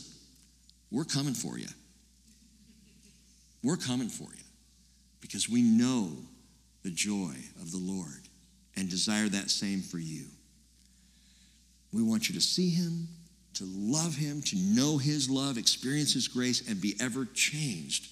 we're 0.91 1.05
coming 1.05 1.33
for 1.33 1.57
you. 1.57 1.67
We're 3.65 3.77
coming 3.77 4.09
for 4.09 4.31
you 4.31 4.43
because 5.21 5.49
we 5.49 5.63
know 5.63 6.11
the 6.83 6.91
joy 6.91 7.33
of 7.59 7.71
the 7.71 7.79
Lord 7.79 8.21
and 8.75 8.87
desire 8.87 9.27
that 9.27 9.49
same 9.49 9.81
for 9.81 9.97
you. 9.97 10.25
We 11.91 12.03
want 12.03 12.29
you 12.29 12.35
to 12.35 12.41
see 12.41 12.69
him, 12.69 13.07
to 13.55 13.63
love 13.65 14.15
him, 14.15 14.43
to 14.43 14.55
know 14.55 14.99
his 14.99 15.31
love, 15.31 15.57
experience 15.57 16.13
his 16.13 16.27
grace, 16.27 16.69
and 16.69 16.79
be 16.79 16.95
ever 16.99 17.25
changed 17.33 18.07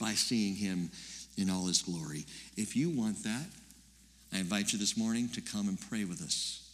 by 0.00 0.14
seeing 0.14 0.56
him 0.56 0.90
in 1.36 1.50
all 1.50 1.66
his 1.66 1.82
glory. 1.82 2.26
If 2.56 2.74
you 2.74 2.90
want 2.90 3.22
that, 3.22 3.46
I 4.32 4.38
invite 4.38 4.72
you 4.72 4.78
this 4.80 4.96
morning 4.96 5.28
to 5.34 5.40
come 5.40 5.68
and 5.68 5.80
pray 5.88 6.04
with 6.04 6.20
us. 6.20 6.69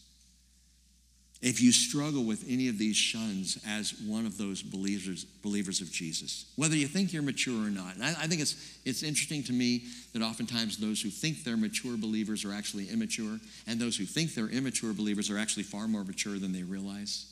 If 1.43 1.61
you 1.61 1.71
struggle 1.71 2.25
with 2.25 2.45
any 2.49 2.69
of 2.69 2.79
these 2.79 2.97
shuns 2.97 3.59
as 3.69 3.93
one 4.07 4.25
of 4.25 4.39
those 4.39 4.63
believers, 4.63 5.25
believers 5.25 5.83
of 5.83 5.93
Jesus, 5.93 6.47
whether 6.57 6.75
you 6.75 6.87
think 6.87 7.13
you're 7.13 7.23
mature 7.23 7.67
or 7.67 7.71
not, 7.71 7.95
and 7.95 8.05
I, 8.05 8.09
I, 8.09 8.27
think 8.27 8.41
it's, 8.41 8.79
it's 8.87 9.03
interesting 9.03 9.43
to 9.45 9.53
me 9.53 9.83
that 10.15 10.23
oftentimes 10.23 10.79
those 10.79 11.03
who 11.03 11.11
think 11.11 11.45
they're 11.45 11.59
mature 11.59 11.99
believers 11.99 12.45
are 12.47 12.55
actually 12.55 12.89
immature, 12.89 13.39
and 13.67 13.79
those 13.79 13.99
who 13.99 14.07
think 14.07 14.35
they're 14.35 14.49
immature 14.49 14.95
believers 14.95 15.31
are 15.31 15.39
actually 15.39 15.65
far 15.65 15.87
more 15.87 16.05
mature 16.05 16.39
than 16.39 16.53
they 16.53 16.63
realize. 16.63 17.27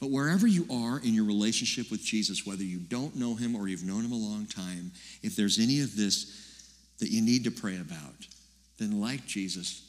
But 0.00 0.10
wherever 0.10 0.48
you 0.48 0.66
are 0.68 0.98
in 0.98 1.14
your 1.14 1.24
relationship 1.24 1.92
with 1.92 2.02
Jesus, 2.02 2.44
whether 2.44 2.64
you 2.64 2.78
don't 2.78 3.14
know 3.14 3.36
him 3.36 3.54
or 3.54 3.68
you've 3.68 3.84
known 3.84 4.04
him 4.04 4.10
a 4.10 4.16
long 4.16 4.46
time, 4.46 4.90
if 5.22 5.36
there's 5.36 5.60
any 5.60 5.80
of 5.80 5.94
this 5.96 6.66
that 6.98 7.10
you 7.10 7.22
need 7.22 7.44
to 7.44 7.52
pray 7.52 7.76
about, 7.76 8.26
then 8.78 9.00
like 9.00 9.24
Jesus, 9.26 9.88